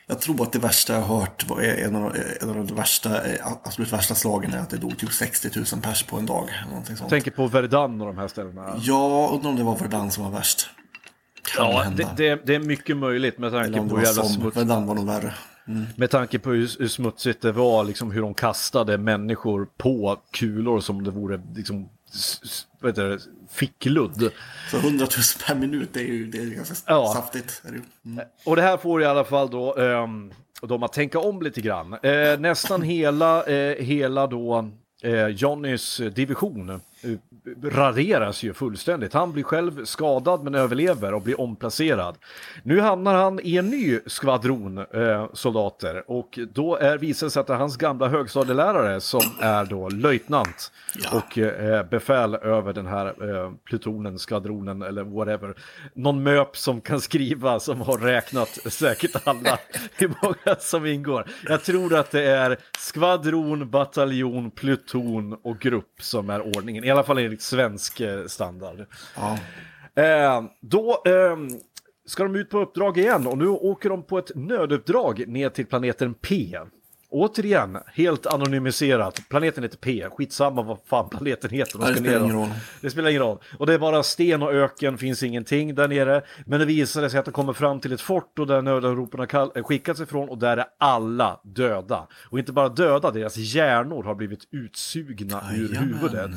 Jag 0.07 0.21
tror 0.21 0.43
att 0.43 0.53
det 0.53 0.59
värsta 0.59 0.93
jag 0.93 1.01
har 1.01 1.21
hört 1.21 1.49
var 1.49 1.61
en 1.61 1.97
av, 1.97 2.17
en 2.41 2.49
av 2.49 2.67
de 2.67 2.75
värsta, 2.75 3.25
eh, 3.25 3.47
absolut 3.65 3.93
värsta 3.93 4.15
slagen 4.15 4.53
är 4.53 4.59
att 4.59 4.71
det 4.71 4.77
dog 4.77 4.99
typ 4.99 5.13
60 5.13 5.51
000 5.57 5.83
pers 5.83 6.03
på 6.03 6.17
en 6.17 6.27
dag. 6.27 6.49
Någonting 6.69 6.97
sånt. 6.97 7.11
tänker 7.11 7.31
på 7.31 7.47
Verdun 7.47 8.01
och 8.01 8.07
de 8.07 8.19
här 8.19 8.29
ställena. 8.29 8.75
Ja, 8.83 9.31
undrar 9.35 9.51
om 9.51 9.57
det 9.57 9.63
var 9.63 9.77
Verdun 9.77 10.11
som 10.11 10.25
var 10.25 10.31
värst. 10.31 10.71
Kan 11.43 11.67
Ja, 11.67 11.85
det, 11.97 12.09
det, 12.17 12.47
det 12.47 12.55
är 12.55 12.59
mycket 12.61 12.97
möjligt 12.97 13.39
med 13.39 13.53
tanke 13.53 13.79
på 13.79 13.97
hur 13.97 14.05
jävla 14.05 14.23
som. 14.23 14.29
smuts, 14.29 14.57
Verdun 14.57 14.87
var 14.87 14.95
nog 14.95 15.07
värre. 15.07 15.35
med 15.97 16.11
tanke 16.11 16.39
på 16.39 16.51
hur, 16.51 16.71
hur 16.79 16.89
smutsigt 16.89 17.43
det 17.43 17.53
var, 17.53 17.85
liksom 17.85 18.11
hur 18.11 18.23
de 18.23 18.35
kastade 18.35 18.99
människor 18.99 19.69
på 19.79 20.17
kulor 20.33 20.81
som 20.81 21.05
det 21.05 21.11
vore 21.11 21.41
liksom, 21.55 21.89
vad 22.81 22.91
heter 22.91 23.09
det, 23.09 23.19
fickludd. 23.51 24.33
Så 24.71 24.77
100 24.77 24.99
000 25.05 25.09
per 25.47 25.55
minut, 25.55 25.89
det 25.93 26.01
är 26.01 26.05
ju 26.05 26.27
det 26.27 26.39
är 26.39 26.47
ganska 26.47 26.75
Ja. 26.87 27.13
saftigt. 27.15 27.63
Mm. 28.05 28.25
Och 28.45 28.57
det 28.57 28.63
här 28.63 28.77
får 28.77 29.03
i 29.03 29.05
alla 29.05 29.25
fall 29.25 29.51
då 29.51 29.75
um, 29.75 30.33
de 30.63 30.83
att 30.83 30.93
tänka 30.93 31.19
om 31.19 31.43
lite 31.43 31.61
grann. 31.61 31.93
Eh, 32.03 32.39
nästan 32.39 32.83
hela, 32.83 33.45
eh, 33.45 33.85
hela 33.85 34.27
då 34.27 34.71
eh, 35.03 35.27
Johnnys 35.27 35.97
division 36.15 36.71
eh, 36.71 36.79
raderas 37.65 38.43
ju 38.43 38.53
fullständigt. 38.55 39.13
Han 39.13 39.33
blir 39.33 39.43
själv 39.43 39.85
skadad 39.85 40.45
men 40.45 40.55
överlever 40.55 41.15
och 41.15 41.23
blir 41.23 41.41
omplacerad. 41.41 42.17
Nu 42.63 42.81
hamnar 42.81 43.15
han 43.15 43.41
i 43.43 43.57
en 43.57 43.69
ny 43.69 43.99
skvadron 44.07 44.79
eh, 44.79 45.27
soldater 45.33 46.11
och 46.11 46.39
då 46.53 46.77
är, 46.77 46.99
visar 46.99 47.27
det 47.27 47.31
sig 47.31 47.41
att 47.41 47.47
det 47.47 47.53
är 47.53 47.57
hans 47.59 47.77
gamla 47.77 48.09
högstadielärare 48.09 49.01
som 49.01 49.23
är 49.41 49.65
då 49.65 49.89
löjtnant 49.89 50.73
Ja. 50.95 51.19
och 51.19 51.39
eh, 51.39 51.87
befäl 51.87 52.35
över 52.35 52.73
den 52.73 52.87
här 52.87 53.07
eh, 53.07 53.53
plutonen, 53.65 54.19
skvadronen 54.19 54.83
eller 54.83 55.03
whatever. 55.05 55.55
Någon 55.95 56.23
möp 56.23 56.57
som 56.57 56.81
kan 56.81 57.01
skriva 57.01 57.61
som 57.61 57.81
har 57.81 57.99
räknat 57.99 58.49
säkert 58.49 59.17
alla 59.25 59.59
hur 59.97 60.13
många 60.23 60.57
som 60.61 60.87
ingår. 60.87 61.27
Jag 61.49 61.63
tror 61.65 61.95
att 61.97 62.11
det 62.11 62.23
är 62.23 62.57
skvadron, 62.79 63.71
bataljon, 63.71 64.51
pluton 64.51 65.37
och 65.43 65.59
grupp 65.59 65.93
som 66.01 66.31
är 66.31 66.57
ordningen. 66.57 66.85
I 66.93 66.95
alla 66.95 67.05
fall 67.05 67.19
enligt 67.19 67.43
svensk 67.43 68.01
eh, 68.01 68.27
standard. 68.27 68.87
Ja. 69.17 69.39
Eh, 70.03 70.45
då 70.61 71.03
eh, 71.07 71.37
ska 72.07 72.23
de 72.23 72.37
ut 72.37 72.51
på 72.51 72.59
uppdrag 72.59 72.99
igen 72.99 73.27
och 73.27 73.39
nu 73.39 73.49
åker 73.49 73.89
de 73.89 74.03
på 74.03 74.19
ett 74.19 74.31
nöduppdrag 74.35 75.29
ner 75.29 75.49
till 75.49 75.67
planeten 75.67 76.15
P. 76.15 76.59
Återigen, 77.13 77.79
helt 77.95 78.27
anonymiserat. 78.27 79.21
Planeten 79.29 79.63
heter 79.63 79.77
P. 79.77 80.07
Skitsamma 80.11 80.63
vad 80.63 80.79
fan 80.87 81.09
planeten 81.09 81.51
heter. 81.51 81.79
De 81.79 81.87
det 81.87 81.95
spelar 81.95 82.21
ingen 82.25 82.37
roll. 82.37 82.49
Det 82.81 82.91
spelar 82.91 83.11
ingen 83.11 83.23
roll. 83.23 83.39
Och 83.59 83.67
det 83.67 83.75
är 83.75 83.79
bara 83.79 84.03
sten 84.03 84.43
och 84.43 84.53
öken, 84.53 84.99
finns 84.99 85.23
ingenting 85.23 85.75
där 85.75 85.89
nere. 85.89 86.23
Men 86.47 86.61
det 86.61 86.67
visar 86.67 87.09
sig 87.09 87.19
att 87.19 87.25
de 87.25 87.31
kommer 87.33 87.53
fram 87.53 87.81
till 87.81 87.93
ett 87.93 88.01
fort 88.01 88.39
och 88.39 88.47
där 88.47 88.63
nödanropen 88.63 89.21
har 89.21 89.59
eh, 89.59 89.65
skickats 89.65 90.01
ifrån 90.01 90.29
och 90.29 90.39
där 90.39 90.57
är 90.57 90.65
alla 90.79 91.41
döda. 91.45 92.07
Och 92.31 92.39
inte 92.39 92.53
bara 92.53 92.69
döda, 92.69 93.11
deras 93.11 93.37
hjärnor 93.37 94.03
har 94.03 94.15
blivit 94.15 94.49
utsugna 94.51 95.43
ur 95.55 95.75
Jajamän. 95.75 95.95
huvudet. 95.95 96.31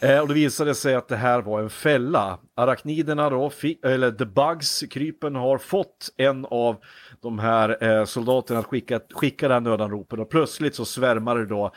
Eh, 0.00 0.20
och 0.20 0.28
det 0.28 0.34
visade 0.34 0.74
sig 0.74 0.94
att 0.94 1.08
det 1.08 1.16
här 1.16 1.42
var 1.42 1.60
en 1.60 1.70
fälla. 1.70 2.38
Arachniderna 2.54 3.30
då, 3.30 3.50
eller 3.82 4.10
the 4.10 4.24
bugs, 4.24 4.84
krypen 4.90 5.34
har 5.34 5.58
fått 5.58 6.08
en 6.16 6.46
av 6.46 6.76
de 7.22 7.38
här 7.38 7.84
eh, 7.84 8.04
soldaterna 8.04 8.60
att 8.60 8.66
skicka, 8.66 9.00
skicka 9.14 9.48
det 9.48 9.54
dödanropen 9.76 10.20
och 10.20 10.30
plötsligt 10.30 10.74
så 10.74 10.84
svärmar 10.84 11.38
det 11.38 11.46
då 11.46 11.72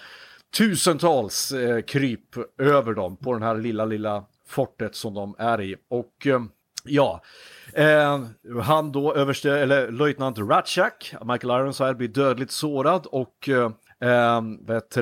tusentals 0.57 1.51
eh, 1.51 1.81
kryp 1.81 2.38
över 2.57 2.93
dem 2.93 3.17
på 3.17 3.33
den 3.33 3.43
här 3.43 3.57
lilla, 3.57 3.85
lilla 3.85 4.25
fortet 4.47 4.95
som 4.95 5.13
de 5.13 5.35
är 5.38 5.62
i. 5.62 5.75
Och 5.89 6.27
eh, 6.27 6.41
ja, 6.85 7.21
eh, 7.73 8.23
han 8.62 8.91
då, 8.91 9.15
överste, 9.15 9.51
eller 9.51 9.91
löjtnant 9.91 10.38
Ratchak, 10.39 11.13
Michael 11.25 11.62
Ironside, 11.62 11.97
blir 11.97 12.07
dödligt 12.07 12.51
sårad 12.51 13.05
och 13.05 13.49
eh, 13.49 13.71
eh 14.09 14.41
vet 14.67 14.97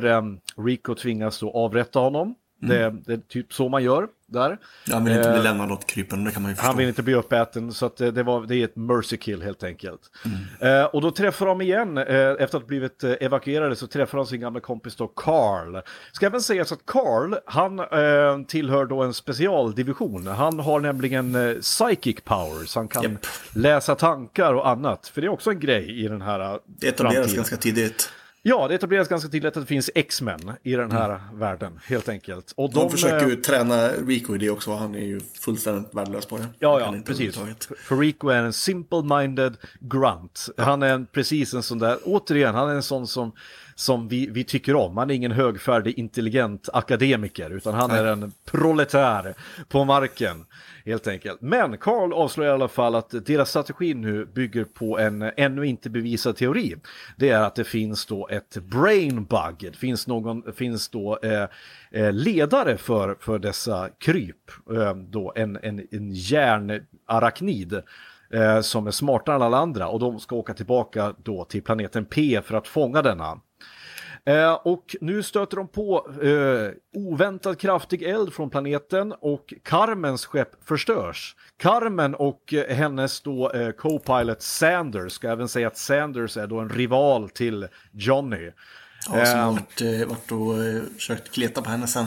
Rico 0.57 0.95
tvingas 0.95 1.39
då 1.39 1.51
avrätta 1.51 1.99
honom. 1.99 2.35
Det, 2.59 2.95
det 3.05 3.13
är 3.13 3.17
typ 3.17 3.53
så 3.53 3.69
man 3.69 3.83
gör 3.83 4.07
där. 4.29 4.57
Han 4.91 5.03
vill 5.05 5.13
inte 5.17 5.29
Eh, 5.29 5.33
bli 5.33 5.43
lämnad 5.43 5.71
åt 5.71 5.87
krypen, 5.87 6.23
det 6.23 6.31
kan 6.31 6.41
man 6.41 6.51
ju 6.51 6.55
förstå. 6.55 6.67
han 6.67 6.77
vill 6.77 6.87
inte 6.87 7.03
bli 7.03 7.13
uppäten 7.13 7.73
så 7.73 7.91
det, 7.97 8.11
det, 8.11 8.23
var, 8.23 8.45
det 8.45 8.55
är 8.55 8.63
ett 8.65 8.75
mercy 8.75 9.17
kill 9.17 9.41
helt 9.41 9.63
enkelt. 9.63 10.01
Eh, 10.59 10.83
och 10.83 11.01
då 11.01 11.11
träffar 11.11 11.45
de 11.45 11.61
igen, 11.61 11.97
eh, 11.97 12.05
efter 12.05 12.43
att 12.43 12.51
ha 12.53 12.59
blivit 12.59 13.03
eh, 13.03 13.11
evakuerade 13.21 13.75
så 13.75 13.87
träffar 13.87 14.17
de 14.17 14.27
sin 14.27 14.41
gamla 14.41 14.59
kompis 14.59 14.95
då 14.95 15.07
Carl. 15.07 15.81
Ska 16.11 16.25
även 16.25 16.41
sägas 16.41 16.71
att 16.71 16.85
Carl, 16.85 17.35
han 17.45 17.79
eh, 17.79 18.45
tillhör 18.47 18.85
då 18.85 19.03
en 19.03 19.13
specialdivision. 19.13 20.27
Han 20.27 20.59
har 20.59 20.79
nämligen 20.79 21.35
eh, 21.35 21.55
psychic 21.55 22.21
powers, 22.23 22.75
han 22.75 22.87
kan 22.87 23.03
Japp. 23.03 23.25
läsa 23.53 23.95
tankar 23.95 24.53
och 24.53 24.67
annat. 24.69 25.07
För 25.07 25.21
det 25.21 25.27
är 25.27 25.31
också 25.31 25.49
en 25.49 25.59
grej 25.59 26.03
i 26.05 26.07
den 26.07 26.21
här 26.21 26.39
eh, 26.53 26.59
Det 26.65 26.87
etableras 26.87 27.33
ganska 27.33 27.57
tidigt. 27.57 28.09
Ja, 28.49 28.67
det 28.67 28.75
etableras 28.75 29.07
ganska 29.07 29.29
tydligt 29.29 29.57
att 29.57 29.63
det 29.63 29.67
finns 29.67 29.89
X-Men 29.95 30.51
i 30.63 30.75
den 30.75 30.91
här 30.91 31.19
världen, 31.33 31.79
helt 31.85 32.09
enkelt. 32.09 32.53
Och 32.55 32.73
De, 32.73 32.89
försöker 32.89 33.25
eh, 33.25 33.29
ju 33.29 33.35
träna 33.35 33.87
Rico 33.87 34.35
i 34.35 34.37
det 34.37 34.49
också, 34.49 34.73
han 34.73 34.95
är 34.95 35.05
ju 35.05 35.19
fullständigt 35.19 35.95
värdelös 35.95 36.25
på 36.25 36.37
det. 36.37 36.47
Ja, 36.59 36.79
ja, 36.79 36.95
precis. 37.05 37.39
För 37.77 37.97
Rico 37.97 38.29
är 38.29 38.43
en 38.43 38.51
simple-minded 38.51 39.55
grunt. 39.79 40.49
Han 40.57 40.83
är 40.83 40.93
en, 40.93 41.05
precis 41.05 41.53
en 41.53 41.63
sån 41.63 41.79
där, 41.79 41.97
återigen, 42.03 42.55
han 42.55 42.69
är 42.69 42.75
en 42.75 42.83
sån 42.83 43.07
som, 43.07 43.31
som 43.75 44.07
vi, 44.07 44.27
vi 44.27 44.43
tycker 44.43 44.75
om. 44.75 44.97
Han 44.97 45.09
är 45.09 45.15
ingen 45.15 45.31
högfärdig, 45.31 45.99
intelligent 45.99 46.69
akademiker, 46.73 47.49
utan 47.49 47.73
han 47.73 47.91
är 47.91 48.05
en 48.05 48.33
proletär 48.45 49.35
på 49.69 49.83
marken, 49.83 50.45
helt 50.87 51.07
enkelt. 51.07 51.41
Men 51.41 51.77
Carl 51.77 52.13
avslöjar 52.13 52.51
i 52.51 52.53
alla 52.53 52.67
fall 52.67 52.95
att 52.95 53.25
deras 53.25 53.49
strategi 53.49 53.93
nu 53.93 54.25
bygger 54.25 54.63
på 54.63 54.99
en 54.99 55.31
ännu 55.37 55.65
inte 55.65 55.89
bevisad 55.89 56.35
teori. 56.35 56.75
Det 57.17 57.29
är 57.29 57.41
att 57.41 57.55
det 57.55 57.63
finns 57.63 58.05
då 58.05 58.27
ett 58.27 58.57
brain 58.57 59.25
bug, 59.25 59.71
det 59.71 59.77
finns, 59.77 60.07
någon, 60.07 60.53
finns 60.53 60.89
då 60.89 61.19
eh, 61.23 61.47
eh 61.91 62.13
ledare 62.13 62.77
för, 62.77 63.17
för 63.19 63.39
dessa 63.39 63.89
kryp, 63.97 64.51
eh, 64.71 64.95
då 64.95 65.33
en, 65.35 65.57
en, 65.61 65.87
en 65.91 66.11
hjärnaraknid 66.11 67.81
eh, 68.33 68.61
som 68.61 68.87
är 68.87 68.91
smartare 68.91 69.35
än 69.35 69.41
alla 69.41 69.57
andra 69.57 69.87
och 69.87 69.99
de 69.99 70.19
ska 70.19 70.35
åka 70.35 70.53
tillbaka 70.53 71.13
då 71.23 71.45
till 71.45 71.63
planeten 71.63 72.05
P 72.05 72.41
för 72.43 72.55
att 72.55 72.67
fånga 72.67 73.01
denna. 73.01 73.39
Eh, 74.27 74.53
och 74.53 74.95
nu 75.01 75.23
stöter 75.23 75.57
de 75.57 75.67
på 75.67 76.07
eh, 76.21 76.99
oväntat 77.01 77.57
kraftig 77.57 78.03
eld 78.03 78.33
från 78.33 78.49
planeten 78.49 79.13
och 79.19 79.53
Carmens 79.63 80.25
skepp 80.25 80.49
förstörs. 80.65 81.35
Carmen 81.57 82.15
och 82.15 82.53
eh, 82.53 82.75
hennes 82.75 83.21
då 83.21 83.51
eh, 83.51 83.71
co-pilot 83.71 84.41
Sanders, 84.41 85.11
ska 85.11 85.31
även 85.31 85.47
säga 85.47 85.67
att 85.67 85.77
Sanders 85.77 86.37
är 86.37 86.47
då 86.47 86.59
en 86.59 86.69
rival 86.69 87.29
till 87.29 87.67
Johnny. 87.91 88.51
Ja, 89.09 89.25
som 89.25 89.39
Eh, 89.39 89.45
har 89.45 89.51
varit, 89.51 89.81
eh, 89.81 90.07
varit 90.07 90.31
och 90.31 90.63
eh, 90.63 90.81
försökt 90.95 91.31
kleta 91.31 91.61
på 91.61 91.69
henne 91.69 91.87
sen 91.87 92.05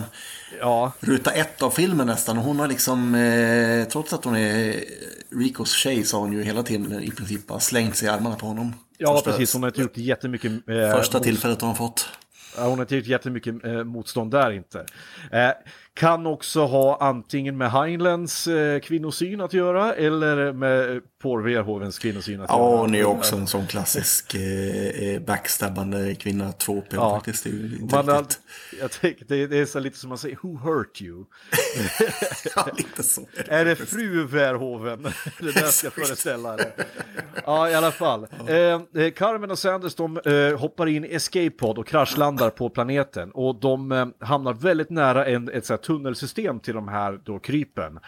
ja, 0.60 0.92
ruta 1.00 1.30
ett 1.30 1.62
av 1.62 1.70
filmen 1.70 2.06
nästan. 2.06 2.38
Och 2.38 2.44
hon 2.44 2.58
har 2.58 2.68
liksom, 2.68 3.14
eh, 3.14 3.84
trots 3.88 4.12
att 4.12 4.24
hon 4.24 4.36
är 4.36 4.84
Ricos 5.30 5.72
tjej, 5.72 6.04
så 6.04 6.16
har 6.16 6.20
hon 6.22 6.32
ju 6.32 6.42
hela 6.42 6.62
tiden 6.62 7.02
i 7.02 7.10
princip 7.10 7.46
bara 7.46 7.60
slängt 7.60 7.96
sig 7.96 8.08
i 8.08 8.10
armarna 8.10 8.36
på 8.36 8.46
honom. 8.46 8.74
Ja 9.00 9.14
Första- 9.14 9.30
precis, 9.30 9.52
hon 9.54 9.62
har 9.62 9.68
inte 9.70 9.80
gjort 9.82 9.96
jättemycket 9.96 10.52
eh, 10.68 10.90
Första 10.92 11.20
tillfället 11.20 11.60
hon 11.60 11.68
har 11.68 11.74
fått. 11.76 12.08
Hon 12.56 12.70
har 12.72 12.80
inte 12.80 12.96
gjort 12.96 13.06
jättemycket 13.06 13.64
eh, 13.64 13.84
motstånd 13.84 14.30
där 14.30 14.50
inte. 14.50 14.86
Eh, 15.32 15.50
Kan 15.94 16.26
också 16.26 16.64
ha 16.64 16.96
antingen 17.00 17.56
med 17.58 17.70
Heinlens 17.70 18.46
eh, 18.46 18.80
kvinnosyn 18.80 19.40
att 19.40 19.52
göra 19.52 19.94
eller 19.94 20.52
med 20.52 21.00
Paul 21.22 21.42
Verhovens 21.42 21.98
kvinnosyn 21.98 22.40
att 22.40 22.46
Ja, 22.50 22.70
göra. 22.70 22.80
hon 22.80 22.94
är 22.94 23.04
också 23.04 23.36
en 23.36 23.46
sån 23.46 23.66
klassisk 23.66 24.34
eh, 24.34 24.86
eh, 25.14 25.20
backstabbande 25.22 26.14
kvinna, 26.14 26.52
tvåp 26.52 26.84
Ja. 26.90 27.14
faktiskt. 27.16 27.44
Det 27.44 27.50
är 27.50 27.80
inte 27.80 27.96
Man 27.96 28.18
riktigt... 28.18 28.38
jag 28.80 28.90
tänker, 28.90 29.24
det, 29.28 29.46
det 29.46 29.58
är 29.58 29.66
så 29.66 29.80
lite 29.80 29.98
som 29.98 30.08
man 30.08 30.18
säger, 30.18 30.38
who 30.42 30.58
hurt 30.58 31.02
you? 31.02 31.24
Ja, 32.56 32.68
lite 32.76 33.02
så. 33.02 33.20
Är 33.48 33.64
det 33.64 33.76
fru 33.76 34.24
Verhoeven? 34.26 35.02
det 35.40 35.52
där 35.52 35.66
ska 35.66 35.90
föreställa 35.90 36.56
det. 36.56 36.72
Ja, 37.46 37.70
i 37.70 37.74
alla 37.74 37.90
fall. 37.92 38.26
Eh, 38.46 38.56
eh, 38.56 38.80
Carmen 39.16 39.50
och 39.50 39.58
Sanders 39.58 39.94
de 39.94 40.18
eh, 40.24 40.58
hoppar 40.58 40.86
in 40.86 41.04
i 41.04 41.14
Escape 41.14 41.50
Pod 41.50 41.78
och 41.78 41.86
kraschlandar 41.86 42.50
på 42.50 42.70
planeten. 42.70 43.30
Och 43.30 43.60
de 43.60 43.92
eh, 43.92 44.06
hamnar 44.20 44.52
väldigt 44.52 44.90
nära 44.90 45.26
en, 45.26 45.48
ett 45.48 45.66
tunnelsystem 45.90 46.60
till 46.60 46.74
de 46.74 46.88
här 46.88 47.20
då, 47.24 47.38
krypen. 47.38 47.98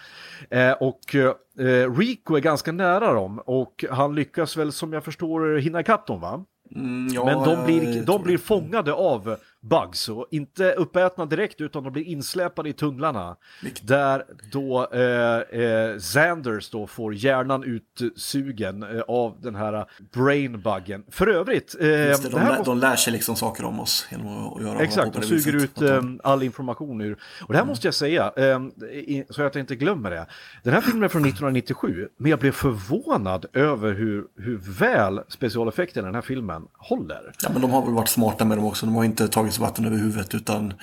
Eh, 0.50 0.72
och 0.72 1.14
eh, 1.14 1.96
Rico 1.98 2.36
är 2.36 2.40
ganska 2.40 2.72
nära 2.72 3.12
dem 3.12 3.38
och 3.38 3.84
han 3.90 4.14
lyckas 4.14 4.56
väl 4.56 4.72
som 4.72 4.92
jag 4.92 5.04
förstår 5.04 5.56
hinna 5.56 5.80
ikapp 5.80 6.06
dem 6.06 6.20
va? 6.20 6.44
Mm, 6.74 7.08
ja, 7.14 7.24
Men 7.24 7.44
de 7.44 7.64
blir, 7.64 8.02
de 8.02 8.22
blir 8.22 8.38
fångade 8.38 8.92
av 8.92 9.36
Bugs 9.64 10.08
och 10.08 10.26
inte 10.30 10.72
uppätna 10.72 11.26
direkt 11.26 11.60
utan 11.60 11.84
de 11.84 11.92
blir 11.92 12.02
insläpade 12.04 12.68
i 12.68 12.72
tunnlarna. 12.72 13.36
Vilket- 13.62 13.88
Där 13.88 14.24
då 14.52 14.88
eh, 14.92 15.60
eh, 15.60 15.98
Xanders 15.98 16.70
då 16.70 16.86
får 16.86 17.14
hjärnan 17.14 17.64
utsugen 17.64 18.82
eh, 18.82 19.00
av 19.08 19.36
den 19.40 19.54
här 19.54 19.86
brainbuggen. 20.12 21.04
För 21.10 21.26
övrigt, 21.26 21.74
eh, 21.80 21.86
det, 21.86 22.30
de, 22.30 22.38
här 22.40 22.48
måste- 22.56 22.70
de 22.70 22.78
lär 22.78 22.96
sig 22.96 23.12
liksom 23.12 23.36
saker 23.36 23.64
om 23.64 23.80
oss 23.80 24.06
genom 24.10 24.26
att 24.56 24.62
göra 24.62 24.78
Exakt, 24.80 25.12
de 25.14 25.22
suger 25.22 25.56
ut 25.64 25.82
eh, 25.82 26.02
all 26.22 26.42
information 26.42 27.00
ur. 27.00 27.18
Och 27.46 27.52
det 27.52 27.58
här 27.58 27.66
måste 27.66 27.86
jag 27.86 27.94
säga, 27.94 28.32
eh, 28.36 28.60
i- 28.92 29.24
så 29.30 29.42
att 29.42 29.54
jag 29.54 29.62
inte 29.62 29.76
glömmer 29.76 30.10
det. 30.10 30.26
Den 30.62 30.72
här 30.74 30.80
filmen 30.80 31.02
är 31.02 31.08
från 31.08 31.22
1997, 31.22 32.08
men 32.18 32.30
jag 32.30 32.38
blev 32.40 32.52
förvånad 32.52 33.46
över 33.52 33.92
hur, 33.94 34.24
hur 34.36 34.56
väl 34.78 35.20
specialeffekterna 35.28 36.06
i 36.06 36.08
den 36.08 36.14
här 36.14 36.22
filmen 36.22 36.62
håller. 36.78 37.32
Ja, 37.42 37.48
men 37.52 37.62
de 37.62 37.70
har 37.70 37.82
väl 37.84 37.94
varit 37.94 38.08
smarta 38.08 38.44
med 38.44 38.58
dem 38.58 38.64
också. 38.66 38.86
De 38.86 38.94
har 38.94 39.04
inte 39.04 39.28
tagit 39.28 39.51
sig 39.52 39.62
vatten 39.62 39.84
över 39.84 39.96
huvudet 39.96 40.34
utan 40.34 40.74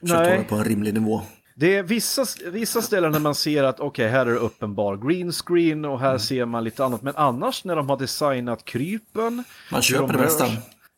försökt 0.00 0.30
hålla 0.30 0.44
på 0.44 0.54
en 0.54 0.64
rimlig 0.64 0.94
nivå. 0.94 1.22
Det 1.54 1.76
är 1.76 1.82
vissa, 1.82 2.24
vissa 2.50 2.82
ställen 2.82 3.12
där 3.12 3.20
man 3.20 3.34
ser 3.34 3.64
att 3.64 3.80
okej, 3.80 4.08
här 4.08 4.26
är 4.26 4.30
det 4.30 4.38
uppenbar 4.38 4.96
green 4.96 5.32
screen 5.32 5.84
och 5.84 5.90
Mm. 5.98 6.00
här 6.10 6.18
ser 6.18 6.44
man 6.44 6.64
lite 6.64 6.84
annat. 6.84 7.02
Men 7.02 7.16
annars 7.16 7.64
när 7.64 7.76
de 7.76 7.88
har 7.88 7.96
designat 7.96 8.64
krypen. 8.64 9.44
Man 9.72 9.82
köper 9.82 10.06
de 10.06 10.12
det 10.12 10.22
mesta. 10.22 10.46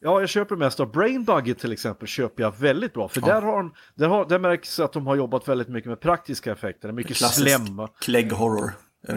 Ja, 0.03 0.21
jag 0.21 0.29
köper 0.29 0.55
det 0.57 0.59
mesta. 0.59 0.87
Brainbugget 0.87 1.59
till 1.59 1.73
exempel 1.73 2.09
köper 2.09 2.43
jag 2.43 2.59
väldigt 2.59 2.95
bra. 2.95 3.09
För 3.09 3.21
där, 3.21 3.43
har 3.43 3.57
de, 3.57 3.73
där, 3.95 4.09
har, 4.09 4.25
där 4.29 4.39
märks 4.39 4.81
att 4.81 4.93
de 4.93 5.07
har 5.07 5.17
jobbat 5.17 5.49
väldigt 5.49 5.69
mycket 5.69 5.89
med 5.89 6.01
praktiska 6.01 6.53
effekter. 6.53 6.93
Mycket 6.93 7.17
Klassisk 7.17 7.41
slem. 7.49 7.87
Clegg 8.01 8.33
horror. 8.33 8.73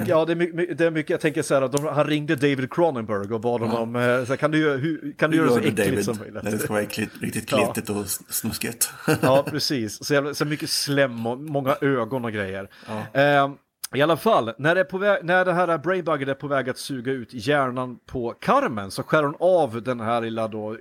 Ja, 0.07 0.25
det 0.25 0.31
är, 0.31 0.35
mycket, 0.35 0.77
det 0.77 0.85
är 0.85 0.91
mycket, 0.91 1.09
jag 1.09 1.19
tänker 1.19 1.41
så 1.41 1.53
här 1.53 1.61
att 1.61 1.71
de, 1.71 1.85
han 1.85 2.07
ringde 2.07 2.35
David 2.35 2.73
Cronenberg 2.73 3.33
och 3.33 3.41
bad 3.41 3.61
honom, 3.61 3.95
eh, 3.95 4.01
så 4.01 4.25
här, 4.25 4.35
kan 4.35 4.51
du, 4.51 4.57
göra- 4.57 4.77
hur, 4.77 5.13
kan 5.17 5.31
du 5.31 5.37
göra 5.37 5.47
det 5.47 5.53
så 5.53 5.59
äckligt 5.59 5.77
David. 5.77 6.05
som 6.05 6.17
möjligt? 6.17 6.43
Det 6.43 6.57
ska 6.59 6.73
vara 6.73 6.81
äckligt, 6.83 7.21
riktigt 7.21 7.51
Ja. 7.51 7.57
kletigt 7.57 7.89
och 7.89 8.05
snuskigt. 8.09 8.91
Ja, 9.21 9.43
precis. 9.49 10.05
Så, 10.05 10.13
jävla, 10.13 10.33
så 10.33 10.45
mycket 10.45 10.69
slem 10.69 11.27
och 11.27 11.37
många 11.39 11.75
ögon 11.81 12.25
och 12.25 12.31
grejer. 12.31 12.69
Eh, 13.13 13.51
I 13.95 14.01
alla 14.01 14.17
fall, 14.17 14.53
när 14.57 14.75
det, 14.75 14.81
är 14.81 14.85
på 14.85 14.97
väg, 14.97 15.25
när 15.25 15.45
det 15.45 15.53
här 15.53 15.77
brainbugget 15.77 16.27
är 16.29 16.33
på 16.33 16.47
väg 16.47 16.69
att 16.69 16.77
suga 16.77 17.11
ut 17.11 17.29
hjärnan 17.33 17.97
på 18.05 18.33
Carmen 18.41 18.91
så 18.91 19.03
skär 19.03 19.23
hon 19.23 19.35
av 19.39 19.81
den 19.83 19.99
här 19.99 20.21
lilla 20.21 20.47
då, 20.47 20.71
eh, 20.73 20.77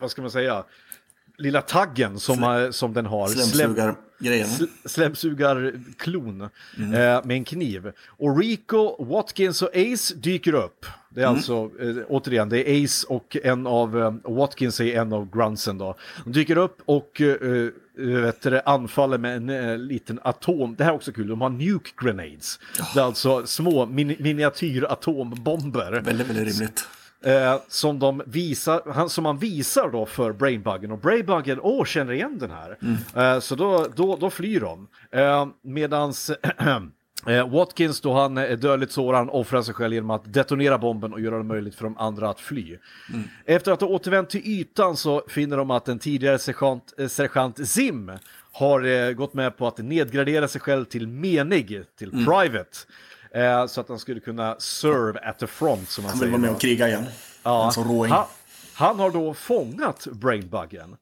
vad 0.00 0.10
ska 0.10 0.22
man 0.22 0.30
säga, 0.30 0.64
lilla 1.38 1.62
taggen 1.62 2.20
som, 2.20 2.42
eh, 2.42 2.70
som 2.70 2.92
den 2.92 3.06
har. 3.06 3.28
Slem- 3.28 3.42
Slemsugargrejen. 3.46 4.46
sl- 4.46 4.68
slemsugarklon 4.84 6.40
eh, 6.40 6.48
med 7.24 7.30
en 7.30 7.44
kniv. 7.44 7.92
Och 8.06 8.38
Rico, 8.38 9.04
Watkins 9.04 9.62
och 9.62 9.76
Ace 9.76 10.14
dyker 10.14 10.52
upp. 10.54 10.86
Det 11.08 11.22
är 11.22 11.26
alltså, 11.26 11.70
eh, 11.80 11.96
återigen, 12.08 12.48
det 12.48 12.70
är 12.70 12.84
Ace 12.84 13.06
och 13.08 13.36
en 13.44 13.66
av, 13.66 13.98
eh, 14.02 14.14
Watkins 14.32 14.80
är 14.80 15.00
en 15.00 15.12
av 15.12 15.30
grunsen 15.36 15.78
då. 15.78 15.94
De 16.24 16.32
dyker 16.32 16.58
upp 16.58 16.78
och 16.84 17.20
eh, 17.20 17.28
eh, 17.98 18.04
vet 18.22 18.42
du, 18.42 18.60
anfaller 18.64 19.18
med 19.18 19.36
en 19.36 19.50
eh, 19.50 19.78
liten 19.78 20.20
atom. 20.22 20.74
Det 20.78 20.84
här 20.84 20.90
är 20.90 20.94
också 20.96 21.12
kul, 21.12 21.28
de 21.28 21.40
har 21.40 21.50
nuke 21.50 21.90
grenades. 22.02 22.58
Det 22.94 23.00
är 23.00 23.04
alltså 23.04 23.46
små 23.46 23.86
min- 23.86 24.16
miniatyratombomber. 24.18 25.92
Väldigt, 25.92 26.26
väldigt 26.26 26.36
rimligt. 26.58 26.88
Eh, 27.24 27.56
som, 27.68 27.98
de 27.98 28.22
visar, 28.26 28.92
han, 28.92 29.10
som 29.10 29.24
man 29.24 29.38
visar 29.38 29.90
då 29.90 30.06
för 30.06 30.32
Brainbuggen 30.32 30.90
och 30.90 30.98
Brainbuggen, 30.98 31.60
åh, 31.62 31.84
känner 31.84 32.12
igen 32.12 32.38
den 32.38 32.50
här. 32.50 32.78
Eh, 33.34 33.40
så 33.40 33.54
då, 33.54 33.86
då, 33.96 34.16
då 34.16 34.30
flyr 34.30 34.60
de. 34.60 34.88
Eh, 35.10 35.46
medans 35.62 36.30
eh, 37.26 37.48
Watkins 37.48 38.00
då 38.00 38.14
han 38.14 38.38
är 38.38 38.56
dödligt 38.56 38.92
sårad, 38.92 39.18
han 39.18 39.28
offrar 39.28 39.62
sig 39.62 39.74
själv 39.74 39.94
genom 39.94 40.10
att 40.10 40.32
detonera 40.32 40.78
bomben 40.78 41.12
och 41.12 41.20
göra 41.20 41.36
det 41.36 41.44
möjligt 41.44 41.74
för 41.74 41.84
de 41.84 41.98
andra 41.98 42.30
att 42.30 42.40
fly. 42.40 42.76
Efter 43.44 43.72
att 43.72 43.80
ha 43.80 43.88
återvänt 43.88 44.30
till 44.30 44.46
ytan 44.46 44.96
så 44.96 45.22
finner 45.28 45.56
de 45.56 45.70
att 45.70 45.84
den 45.84 45.98
tidigare 45.98 46.38
sergeant, 46.38 46.94
eh, 46.98 47.08
sergeant 47.08 47.68
Zim 47.68 48.12
har 48.52 48.84
eh, 48.84 49.12
gått 49.12 49.34
med 49.34 49.56
på 49.56 49.66
att 49.66 49.78
nedgradera 49.78 50.48
sig 50.48 50.60
själv 50.60 50.84
till 50.84 51.08
menig, 51.08 51.82
till 51.98 52.10
private. 52.10 52.78
Eh, 53.36 53.66
så 53.66 53.80
att 53.80 53.88
han 53.88 53.98
skulle 53.98 54.20
kunna 54.20 54.56
serve 54.58 55.20
at 55.20 55.38
the 55.38 55.46
front 55.46 55.90
som 55.90 56.02
man 56.04 56.08
Han 56.10 56.18
säger. 56.18 56.32
vill 56.32 56.40
vara 56.40 56.48
med 56.50 56.54
och 56.56 56.60
kriga 56.60 56.88
igen. 56.88 57.06
Ja, 57.42 57.72
han, 58.08 58.24
han 58.74 58.98
har 58.98 59.10
då 59.10 59.34
fångat 59.34 60.06
Brainbuggen. 60.12 60.96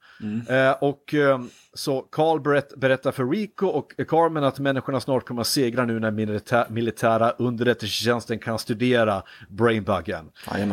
Eh, 0.49 0.71
och 0.71 1.15
eh, 1.15 1.41
så 1.75 2.01
Carl 2.01 2.41
berätt, 2.41 2.75
berättar 2.77 3.13
för 3.13 3.25
Rico 3.25 3.67
och 3.67 3.93
Carmen 4.09 4.45
att 4.45 4.59
människorna 4.59 5.01
snart 5.01 5.27
kommer 5.27 5.41
att 5.41 5.47
segra 5.47 5.85
nu 5.85 6.01
när 6.01 6.11
milita 6.11 6.67
militära 6.71 7.31
underrättelsetjänsten 7.31 8.39
kan 8.39 8.59
studera 8.59 9.23
Brainbuggen. 9.49 10.31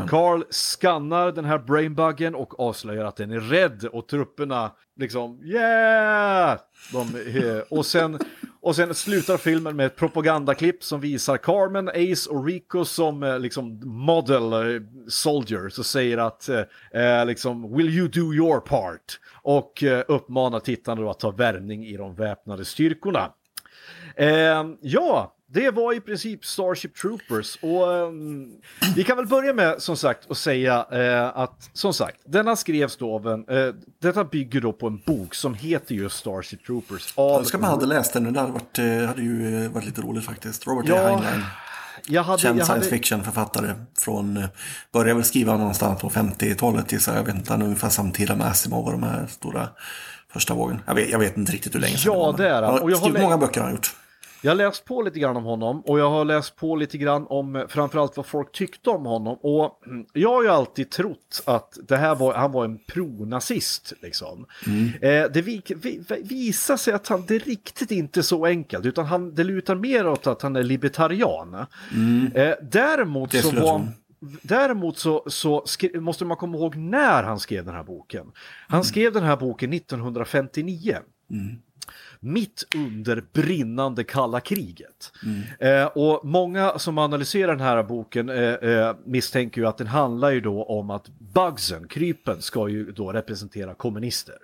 Carl 0.09 0.43
skannar 0.49 1.31
den 1.31 1.45
här 1.45 1.59
Brainbuggen 1.59 2.35
och 2.35 2.59
avslöjar 2.59 3.05
att 3.05 3.15
den 3.15 3.31
är 3.31 3.39
rädd 3.39 3.85
och 3.85 4.07
trupperna 4.07 4.71
liksom 4.99 5.39
yeah! 5.43 6.59
De, 6.93 7.63
och, 7.69 7.85
sen, 7.85 8.19
och 8.61 8.75
sen 8.75 8.95
slutar 8.95 9.37
filmen 9.37 9.75
med 9.75 9.85
ett 9.85 9.95
propagandaklipp 9.95 10.83
som 10.83 11.01
visar 11.01 11.37
Carmen, 11.37 11.89
Ace 11.89 12.29
och 12.29 12.45
Rico 12.45 12.85
som 12.85 13.23
eh, 13.23 13.39
liksom 13.39 13.81
model 13.83 14.53
eh, 14.53 14.81
soldiers 15.07 15.79
och 15.79 15.85
säger 15.85 16.17
att 16.17 16.49
eh, 16.49 17.01
eh, 17.01 17.25
liksom 17.25 17.75
will 17.75 17.89
you 17.89 18.07
do 18.07 18.33
your 18.33 18.59
part? 18.59 19.19
Och 19.43 19.83
eh, 19.83 20.03
uppmanar 20.07 20.59
tittarna 20.59 20.90
då 20.95 21.09
att 21.09 21.19
ta 21.19 21.31
värvning 21.31 21.85
i 21.85 21.97
de 21.97 22.15
väpnade 22.15 22.65
styrkorna. 22.65 23.31
Eh, 24.15 24.65
ja, 24.81 25.35
det 25.53 25.71
var 25.71 25.93
i 25.93 26.01
princip 26.01 26.45
Starship 26.45 26.95
Troopers 26.95 27.57
och 27.61 27.93
ehm, 27.93 28.47
vi 28.95 29.03
kan 29.03 29.17
väl 29.17 29.27
börja 29.27 29.53
med 29.53 29.81
som 29.81 29.97
sagt 29.97 30.31
att 30.31 30.37
säga 30.37 30.85
eh, 30.91 31.37
att 31.37 31.69
som 31.73 31.93
sagt, 31.93 32.17
denna 32.25 32.55
skrevs 32.55 32.97
då 32.97 33.15
av 33.15 33.27
en, 33.27 33.47
eh, 33.47 33.73
detta 34.01 34.23
bygger 34.23 34.61
då 34.61 34.73
på 34.73 34.87
en 34.87 34.97
bok 35.05 35.35
som 35.35 35.53
heter 35.53 35.95
just 35.95 36.17
Starship 36.17 36.65
Troopers. 36.65 37.13
Av, 37.15 37.29
Jag 37.31 37.39
önskar 37.39 37.59
man 37.59 37.69
hade 37.69 37.85
läst 37.85 38.13
den. 38.13 38.33
Det 38.33 38.39
hade, 38.39 38.51
varit, 38.51 38.79
eh, 38.79 38.85
hade 39.07 39.21
ju 39.21 39.65
eh, 39.65 39.71
varit 39.71 39.85
lite 39.85 40.01
roligt 40.01 40.25
faktiskt. 40.25 40.67
Robert 40.67 40.85
Ja, 40.87 40.95
A. 40.95 41.07
Heinlein. 41.07 41.41
jag 42.07 42.23
hade, 42.23 42.41
Känd 42.41 42.59
jag 42.59 42.65
hade, 42.65 42.81
science 42.81 42.95
fiction-författare 42.95 43.73
från, 43.99 44.37
eh, 44.37 44.45
började 44.93 45.13
väl 45.13 45.23
skriva 45.23 45.57
någonstans 45.57 46.01
på 46.01 46.09
50-talet 46.09 46.91
gissar 46.91 47.15
jag. 47.15 47.29
Är 47.29 47.63
ungefär 47.63 47.89
samtida 47.89 48.35
med 48.35 48.47
Asimov 48.47 48.85
och 48.85 48.91
de 48.91 49.03
här 49.03 49.27
stora 49.27 49.69
första 50.33 50.53
vågen. 50.53 50.81
Jag 50.87 50.95
vet, 50.95 51.09
jag 51.09 51.19
vet 51.19 51.37
inte 51.37 51.51
riktigt 51.51 51.75
hur 51.75 51.79
länge 51.79 51.97
sedan 51.97 52.13
Ja, 52.13 52.35
det 52.37 52.49
är 52.49 52.61
han. 52.61 52.79
Och 52.79 52.91
jag 52.91 52.97
har 52.97 53.01
skrivit 53.01 53.19
lä- 53.19 53.23
många 53.23 53.37
böcker 53.37 53.59
har 53.59 53.67
han 53.67 53.75
gjort. 53.75 53.95
Jag 54.43 54.51
har 54.51 54.55
läst 54.55 54.85
på 54.85 55.01
lite 55.01 55.19
grann 55.19 55.37
om 55.37 55.43
honom 55.43 55.81
och 55.81 55.99
jag 55.99 56.09
har 56.09 56.25
läst 56.25 56.55
på 56.55 56.75
lite 56.75 56.97
grann 56.97 57.25
om 57.29 57.65
framförallt 57.69 58.17
vad 58.17 58.25
folk 58.25 58.51
tyckte 58.51 58.89
om 58.89 59.05
honom. 59.05 59.37
Och 59.41 59.81
mm, 59.87 60.05
jag 60.13 60.29
har 60.29 60.43
ju 60.43 60.49
alltid 60.49 60.89
trott 60.89 61.41
att 61.45 61.77
det 61.87 61.97
här 61.97 62.15
var, 62.15 62.33
han 62.33 62.51
var 62.51 62.65
en 62.65 62.79
pronazist. 62.87 63.93
Liksom. 64.01 64.45
Eh, 65.01 65.23
det 65.33 65.41
vi, 65.41 65.61
vi, 65.75 66.01
visar 66.23 66.77
sig 66.77 66.93
att 66.93 67.07
han, 67.07 67.25
det 67.27 67.35
är 67.35 67.39
riktigt 67.39 67.91
inte 67.91 68.23
så 68.23 68.45
enkelt 68.45 68.85
utan 68.85 69.05
han, 69.05 69.35
det 69.35 69.43
lutar 69.43 69.75
mer 69.75 70.07
åt 70.07 70.27
att 70.27 70.41
han 70.41 70.55
är 70.55 70.63
libertarian. 70.63 71.53
Eh, 72.35 72.53
däremot 72.61 73.33
så 73.33 73.51
var 73.51 73.61
tro. 73.61 73.87
Däremot 74.41 74.97
så, 74.97 75.23
så 75.27 75.65
måste 75.93 76.25
man 76.25 76.37
komma 76.37 76.57
ihåg 76.57 76.75
när 76.75 77.23
han 77.23 77.39
skrev 77.39 77.65
den 77.65 77.75
här 77.75 77.83
boken. 77.83 78.31
Han 78.67 78.83
skrev 78.83 79.13
den 79.13 79.23
här 79.23 79.37
boken 79.37 79.73
1959 79.73 80.97
mitt 82.19 82.63
under 82.75 83.23
brinnande 83.33 84.03
kalla 84.03 84.39
kriget. 84.39 85.11
Eh, 85.59 85.85
och 85.85 86.25
många 86.25 86.79
som 86.79 86.97
analyserar 86.97 87.47
den 87.47 87.65
här 87.65 87.83
boken 87.83 88.29
eh, 88.29 88.53
eh, 88.53 88.95
misstänker 89.05 89.61
ju 89.61 89.67
att 89.67 89.77
den 89.77 89.87
handlar 89.87 90.31
ju 90.31 90.41
då 90.41 90.63
om 90.63 90.89
att 90.89 91.09
Bugsen, 91.09 91.87
krypen, 91.87 92.41
ska 92.41 92.69
ju 92.69 92.91
då 92.91 93.11
representera 93.11 93.73
kommunister. 93.73 94.37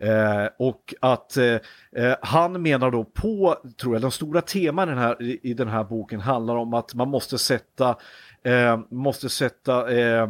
Eh, 0.00 0.48
och 0.58 0.94
att 1.00 1.36
eh, 1.36 1.58
eh, 1.92 2.16
han 2.22 2.62
menar 2.62 2.90
då 2.90 3.04
på, 3.04 3.56
tror 3.80 3.94
jag, 3.94 4.02
de 4.02 4.10
stora 4.10 4.40
teman 4.40 4.88
den 4.88 4.98
här, 4.98 5.22
i 5.22 5.54
den 5.54 5.68
här 5.68 5.84
boken 5.84 6.20
handlar 6.20 6.56
om 6.56 6.74
att 6.74 6.94
man 6.94 7.08
måste 7.08 7.38
sätta, 7.38 7.96
eh, 8.42 8.80
måste 8.90 9.28
sätta 9.28 9.90
eh, 9.90 10.26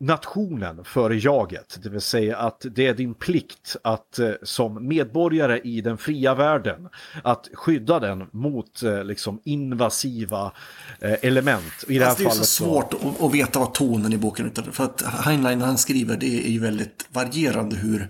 nationen 0.00 0.84
före 0.84 1.16
jaget. 1.16 1.78
Det 1.82 1.88
vill 1.88 2.00
säga 2.00 2.36
att 2.36 2.66
det 2.70 2.86
är 2.86 2.94
din 2.94 3.14
plikt 3.14 3.76
att 3.84 4.18
eh, 4.18 4.30
som 4.42 4.88
medborgare 4.88 5.60
i 5.64 5.80
den 5.80 5.98
fria 5.98 6.34
världen 6.34 6.88
att 7.22 7.48
skydda 7.52 8.00
den 8.00 8.26
mot 8.30 8.82
eh, 8.82 9.04
liksom 9.04 9.40
invasiva 9.44 10.52
eh, 11.00 11.16
element. 11.22 11.84
I 11.88 11.98
det 11.98 12.04
här 12.04 12.10
Fast 12.10 12.18
det 12.18 12.24
är 12.24 12.30
så 12.30 12.44
svårt 12.44 12.94
att, 12.94 13.22
att 13.22 13.34
veta 13.34 13.58
vad 13.58 13.74
tonen 13.74 14.12
i 14.12 14.18
boken 14.18 14.46
är. 14.46 14.62
För 14.62 14.84
att 14.84 15.02
Heinlein 15.02 15.58
när 15.58 15.66
han 15.66 15.78
skriver 15.78 16.16
det 16.16 16.46
är 16.46 16.50
ju 16.50 16.60
väldigt 16.60 17.06
varierande 17.12 17.76
hur, 17.76 18.08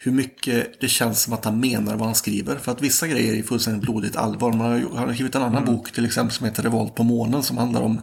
hur 0.00 0.12
mycket 0.12 0.80
det 0.80 0.88
känns 0.88 1.22
som 1.22 1.32
att 1.32 1.44
han 1.44 1.60
menar 1.60 1.96
vad 1.96 2.06
han 2.06 2.14
skriver. 2.14 2.56
För 2.56 2.72
att 2.72 2.82
vissa 2.82 3.08
grejer 3.08 3.34
är 3.34 3.42
fullständigt 3.42 3.82
blodigt 3.82 4.16
allvar. 4.16 4.52
Man 4.52 4.60
har, 4.60 4.96
han 4.96 5.08
har 5.08 5.14
skrivit 5.14 5.34
en 5.34 5.42
annan 5.42 5.64
bok 5.64 5.92
till 5.92 6.06
exempel 6.06 6.34
som 6.34 6.46
heter 6.46 6.62
Revolt 6.62 6.94
på 6.94 7.02
månen 7.02 7.42
som 7.42 7.58
handlar 7.58 7.82
om, 7.82 8.00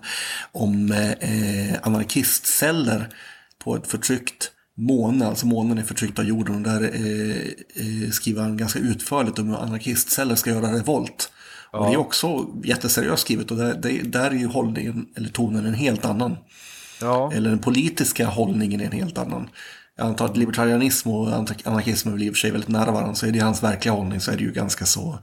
om 0.51 0.91
eh, 0.91 1.75
anarkistceller 1.81 3.09
på 3.63 3.75
ett 3.75 3.87
förtryckt 3.87 4.51
måne. 4.77 5.27
Alltså 5.27 5.47
månen 5.47 5.77
är 5.77 5.83
förtryckt 5.83 6.19
av 6.19 6.25
jorden 6.25 6.55
och 6.55 6.61
där 6.61 6.81
eh, 6.81 8.03
eh, 8.03 8.09
skriver 8.11 8.41
han 8.41 8.57
ganska 8.57 8.79
utförligt 8.79 9.39
om 9.39 9.47
hur 9.47 9.55
anarkistceller 9.55 10.35
ska 10.35 10.49
göra 10.49 10.73
revolt. 10.73 11.31
Och 11.71 11.85
det 11.85 11.93
är 11.93 11.97
också 11.97 12.47
jätteseriöst 12.63 13.23
skrivet 13.23 13.51
och 13.51 13.57
där, 13.57 13.73
där, 13.73 14.01
där 14.03 14.31
är 14.31 14.35
ju 14.35 14.47
hållningen, 14.47 15.05
eller 15.15 15.29
tonen 15.29 15.65
en 15.65 15.73
helt 15.73 16.05
annan. 16.05 16.37
Ja. 17.01 17.31
Eller 17.33 17.49
den 17.49 17.59
politiska 17.59 18.27
hållningen 18.27 18.81
är 18.81 18.85
en 18.85 18.91
helt 18.91 19.17
annan. 19.17 19.49
Jag 19.97 20.07
antar 20.07 20.25
att 20.25 20.37
libertarianism 20.37 21.09
och 21.09 21.27
anarkism 21.65 22.07
är 22.07 22.13
väl 22.13 22.23
i 22.23 22.29
och 22.29 22.33
för 22.33 22.39
sig 22.39 22.51
väldigt 22.51 22.69
nära 22.69 22.91
varandra. 22.91 23.15
Så 23.15 23.25
är 23.27 23.31
det 23.31 23.39
hans 23.39 23.63
verkliga 23.63 23.93
hållning 23.93 24.19
så 24.19 24.31
är 24.31 24.37
det 24.37 24.43
ju 24.43 24.51
ganska 24.51 24.85
så. 24.85 25.19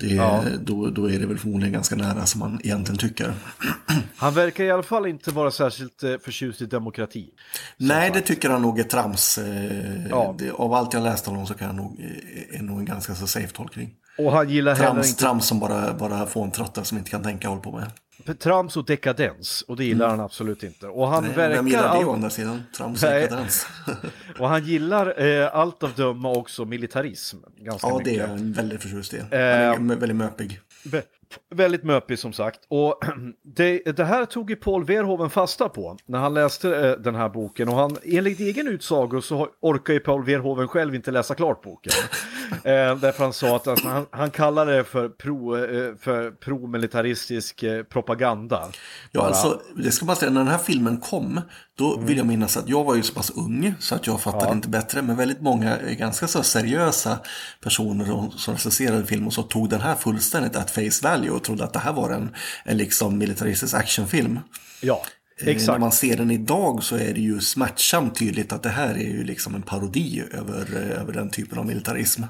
Det, 0.00 0.06
Ja. 0.06 0.44
då, 0.60 0.90
då 0.90 1.10
är 1.10 1.18
det 1.18 1.26
väl 1.26 1.38
förmodligen 1.38 1.72
ganska 1.72 1.96
nära 1.96 2.26
som 2.26 2.38
man 2.40 2.60
egentligen 2.64 2.98
tycker. 2.98 3.32
Han 4.16 4.34
verkar 4.34 4.64
i 4.64 4.70
alla 4.70 4.82
fall 4.82 5.06
inte 5.06 5.30
vara 5.30 5.50
särskilt 5.50 6.02
eh, 6.02 6.14
förtjust 6.24 6.62
i 6.62 6.66
demokrati. 6.66 7.28
Nej, 7.76 8.10
det 8.14 8.20
tycker 8.20 8.50
han 8.50 8.62
nog 8.62 8.78
är 8.80 8.84
trams. 8.84 9.38
Eh, 9.38 10.06
Ja. 10.10 10.34
det, 10.38 10.50
av 10.50 10.72
allt 10.74 10.92
jag 10.94 11.02
läst 11.02 11.28
om 11.28 11.34
honom 11.34 11.46
så 11.46 11.54
kan 11.54 11.66
han 11.66 11.76
nog, 11.76 12.00
eh, 12.00 12.58
är 12.58 12.62
nog 12.62 12.78
en 12.78 12.84
ganska 12.84 13.14
så 13.14 13.26
safe 13.26 13.48
tolkning. 13.56 13.90
Och 14.18 14.32
han 14.32 14.48
gillar 14.50 14.74
heller 14.74 14.90
Trams, 14.90 15.08
inte 15.08 15.20
trams 15.20 15.46
som 15.46 15.60
bara, 15.60 15.94
bara 15.94 16.26
fåntröttar 16.26 16.82
som 16.82 16.98
inte 16.98 17.10
kan 17.10 17.22
tänka 17.22 17.48
håller 17.48 17.62
på 17.62 17.72
med. 17.72 17.90
Trams 18.38 18.76
och 18.76 18.84
dekadens. 18.84 19.62
Och 19.68 19.76
det 19.76 19.84
gillar 19.84 20.08
han 20.08 20.20
absolut 20.20 20.62
inte. 20.62 20.86
Och 20.86 21.08
han 21.08 21.24
Nej, 21.24 21.32
verkar... 21.36 21.56
Vem 21.56 21.68
gillar 21.68 21.82
det 21.82 21.88
all- 21.88 22.04
å 22.04 22.12
andra 22.12 22.30
sidan? 22.30 22.62
Trams 22.76 23.02
och 23.02 23.10
dekadens. 23.10 23.66
Och 24.38 24.48
han 24.48 24.64
gillar 24.64 25.22
eh, 25.26 25.54
allt 25.56 25.82
av 25.82 25.92
döma 25.94 26.30
också 26.30 26.64
militarism. 26.64 27.36
Ganska 27.58 27.88
ja, 27.88 27.98
mycket. 27.98 28.14
det 28.14 28.20
är 28.20 28.26
han 28.28 28.52
väldigt 28.52 28.82
förtjust 28.82 29.14
i. 29.14 29.18
Han 29.20 29.28
är 29.32 29.72
Eh, 29.72 29.80
väldigt 29.80 30.16
möpig. 30.16 30.60
Vä- 31.50 31.56
Väldigt 31.56 31.84
möpig 31.84 32.18
som 32.18 32.32
sagt. 32.32 32.60
Och 32.68 33.00
det, 33.56 33.96
det 33.96 34.04
här 34.04 34.24
tog 34.24 34.50
ju 34.50 34.56
Paul 34.56 34.84
Verhoeven 34.84 35.30
fasta 35.30 35.68
på 35.68 35.96
när 36.06 36.18
han 36.18 36.34
läste 36.34 36.76
eh, 36.88 36.92
den 36.92 37.14
här 37.14 37.28
boken. 37.28 37.68
Och 37.68 37.74
han, 37.76 37.96
enligt 38.04 38.40
egen 38.40 38.68
utsago 38.68 39.20
så 39.20 39.48
orkar 39.60 39.92
ju 39.94 40.00
Paul 40.00 40.24
Verhoeven 40.24 40.68
själv 40.68 40.94
inte 40.94 41.10
läsa 41.10 41.34
klart 41.34 41.62
boken. 41.62 41.92
eh, 42.64 42.96
därför 42.96 43.22
han 43.24 43.32
sa 43.32 43.56
att 43.56 43.66
alltså, 43.66 43.88
han, 43.88 44.06
han 44.10 44.30
kallar 44.30 44.66
det 44.66 44.84
för, 44.84 45.08
pro, 45.08 45.56
eh, 45.56 45.94
för 46.00 46.30
pro-militaristisk 46.30 47.62
eh, 47.62 47.82
propaganda. 47.82 48.62
Ja, 49.12 49.20
Bara. 49.20 49.28
alltså, 49.28 49.60
det 49.76 49.90
ska 49.92 50.06
man 50.06 50.16
säga, 50.16 50.30
när 50.30 50.40
den 50.40 50.50
här 50.50 50.58
filmen 50.58 50.96
kom, 51.00 51.40
då 51.78 51.96
vill 52.00 52.16
jag 52.16 52.26
minnas 52.26 52.56
att 52.56 52.68
jag 52.68 52.84
var 52.84 52.94
ju 52.94 53.02
så 53.02 53.14
pass 53.14 53.30
ung 53.30 53.74
så 53.80 53.94
att 53.94 54.06
jag 54.06 54.20
fattade 54.20 54.52
inte 54.52 54.68
bättre. 54.68 55.02
Men 55.02 55.16
väldigt 55.16 55.40
många 55.40 55.78
eh, 55.78 55.92
ganska 55.92 56.28
så 56.28 56.42
seriösa 56.42 57.18
personer 57.60 58.04
som- 58.06 58.30
som 58.30 58.54
recenserade 58.54 59.06
film 59.06 59.26
och 59.26 59.32
så 59.32 59.42
tog 59.42 59.68
den 59.70 59.80
här 59.80 59.94
fullständigt 59.94 60.56
at 60.56 60.70
face 60.70 61.00
value 61.02 61.30
och 61.30 61.44
trodde 61.44 61.64
att 61.64 61.72
det 61.72 61.78
här 61.78 61.92
var 61.92 62.10
en, 62.10 62.30
en 62.64 62.76
liksom 62.76 63.18
militaristisk 63.18 63.74
actionfilm. 63.74 64.38
Ja, 64.80 65.02
Eh, 65.40 65.44
När 65.46 65.52
exakt. 65.52 65.80
man 65.80 65.92
ser 65.92 66.16
den 66.16 66.30
idag 66.30 66.82
så 66.82 66.96
är 66.96 67.14
det 67.14 67.20
ju 67.20 67.40
smärtsamt 67.40 68.18
tydligt 68.18 68.52
att 68.52 68.62
det 68.62 68.68
här 68.68 68.94
är 68.94 69.08
ju 69.10 69.24
liksom 69.24 69.54
en 69.54 69.62
parodi 69.62 70.22
över, 70.32 70.66
eh, 70.90 71.00
över 71.00 71.12
den 71.12 71.30
typen 71.30 71.58
av 71.58 71.66
militarism. 71.66 72.22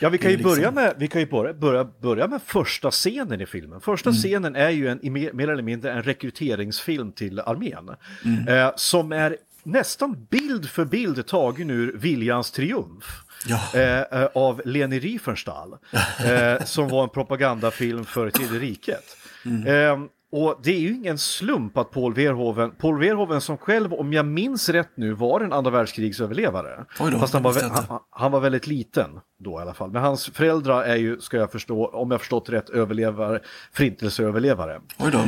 Ja, 0.00 0.08
vi 0.08 0.18
kan 0.18 0.30
ju 0.30 0.36
liksom- 0.36 0.54
börja 0.54 0.70
med, 0.70 0.94
vi 0.98 1.08
kan 1.08 1.20
ju 1.20 1.26
börja, 1.26 1.54
börja, 1.54 1.84
börja 1.84 2.26
med 2.28 2.42
första 2.46 2.90
scenen 2.90 3.40
i 3.40 3.46
filmen. 3.46 3.80
Första 3.80 4.10
Mm. 4.10 4.18
scenen 4.22 4.56
är 4.56 4.70
ju 4.70 4.88
en, 4.88 5.00
mer, 5.12 5.48
eller 5.50 5.62
mindre 5.62 5.92
en 5.92 6.02
rekryteringsfilm 6.02 7.12
till 7.12 7.40
armén. 7.40 7.90
Mm. 8.24 8.48
Eh, 8.48 8.72
som 8.76 9.12
är 9.12 9.36
nästan 9.62 10.26
bild 10.30 10.68
för 10.70 10.84
bild 10.84 11.26
tagen 11.26 11.70
ur 11.70 11.92
Viljans 11.96 12.50
triumf. 12.50 13.04
Ja. 13.46 13.60
Eh, 13.74 14.20
eh, 14.20 14.28
av 14.34 14.62
Leni 14.64 14.98
Riefenstahl. 15.00 15.72
eh, 16.24 16.64
som 16.64 16.88
var 16.88 17.02
en 17.02 17.08
propagandafilm 17.08 18.04
för 18.04 18.30
Tredje 18.30 18.58
riket. 18.58 19.16
Mm. 19.44 20.08
Och 20.32 20.60
det 20.62 20.70
är 20.70 20.80
ju 20.80 20.94
ingen 20.94 21.18
slump 21.18 21.76
att 21.78 21.90
Paul 21.90 22.14
Verhoeven, 22.14 22.70
Paul 22.70 22.98
Verhoeven 23.00 23.40
som 23.40 23.58
själv, 23.58 23.94
om 23.94 24.12
jag 24.12 24.26
minns 24.26 24.68
rätt 24.68 24.90
nu, 24.94 25.12
var 25.12 25.40
en 25.40 25.52
andra 25.52 25.70
världskrigsöverlevare. 25.70 26.84
Oj 27.00 27.10
då, 27.12 27.18
Fast 27.18 27.34
han 27.34 27.42
var, 27.42 27.70
han, 27.88 28.00
han 28.10 28.32
var 28.32 28.40
väldigt 28.40 28.66
liten 28.66 29.10
då 29.38 29.58
i 29.58 29.62
alla 29.62 29.74
fall. 29.74 29.90
Men 29.90 30.02
hans 30.02 30.26
föräldrar 30.26 30.82
är 30.82 30.96
ju, 30.96 31.20
ska 31.20 31.36
jag 31.36 31.52
förstå, 31.52 31.86
om 31.86 32.10
jag 32.10 32.20
förstått 32.20 32.48
rätt, 32.48 32.70
överlevare, 32.70 33.40
förintelseöverlevare. 33.72 34.80
Oj 34.98 35.10
då. 35.12 35.18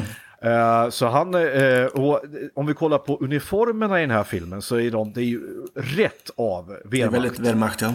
Eh, 0.48 0.88
så 0.90 1.06
han, 1.06 1.34
eh, 1.34 1.84
och 1.84 2.20
om 2.54 2.66
vi 2.66 2.74
kollar 2.74 2.98
på 2.98 3.18
uniformerna 3.20 3.98
i 3.98 4.00
den 4.00 4.10
här 4.10 4.24
filmen 4.24 4.62
så 4.62 4.76
är 4.78 4.90
de, 4.90 5.12
det 5.12 5.20
är 5.20 5.24
ju 5.24 5.40
rätt 5.74 6.30
av 6.36 6.66
Det 6.66 6.74
är 6.74 6.88
Wehrmacht. 6.90 7.14
väldigt 7.14 7.38
välmakt, 7.38 7.80
ja. 7.80 7.94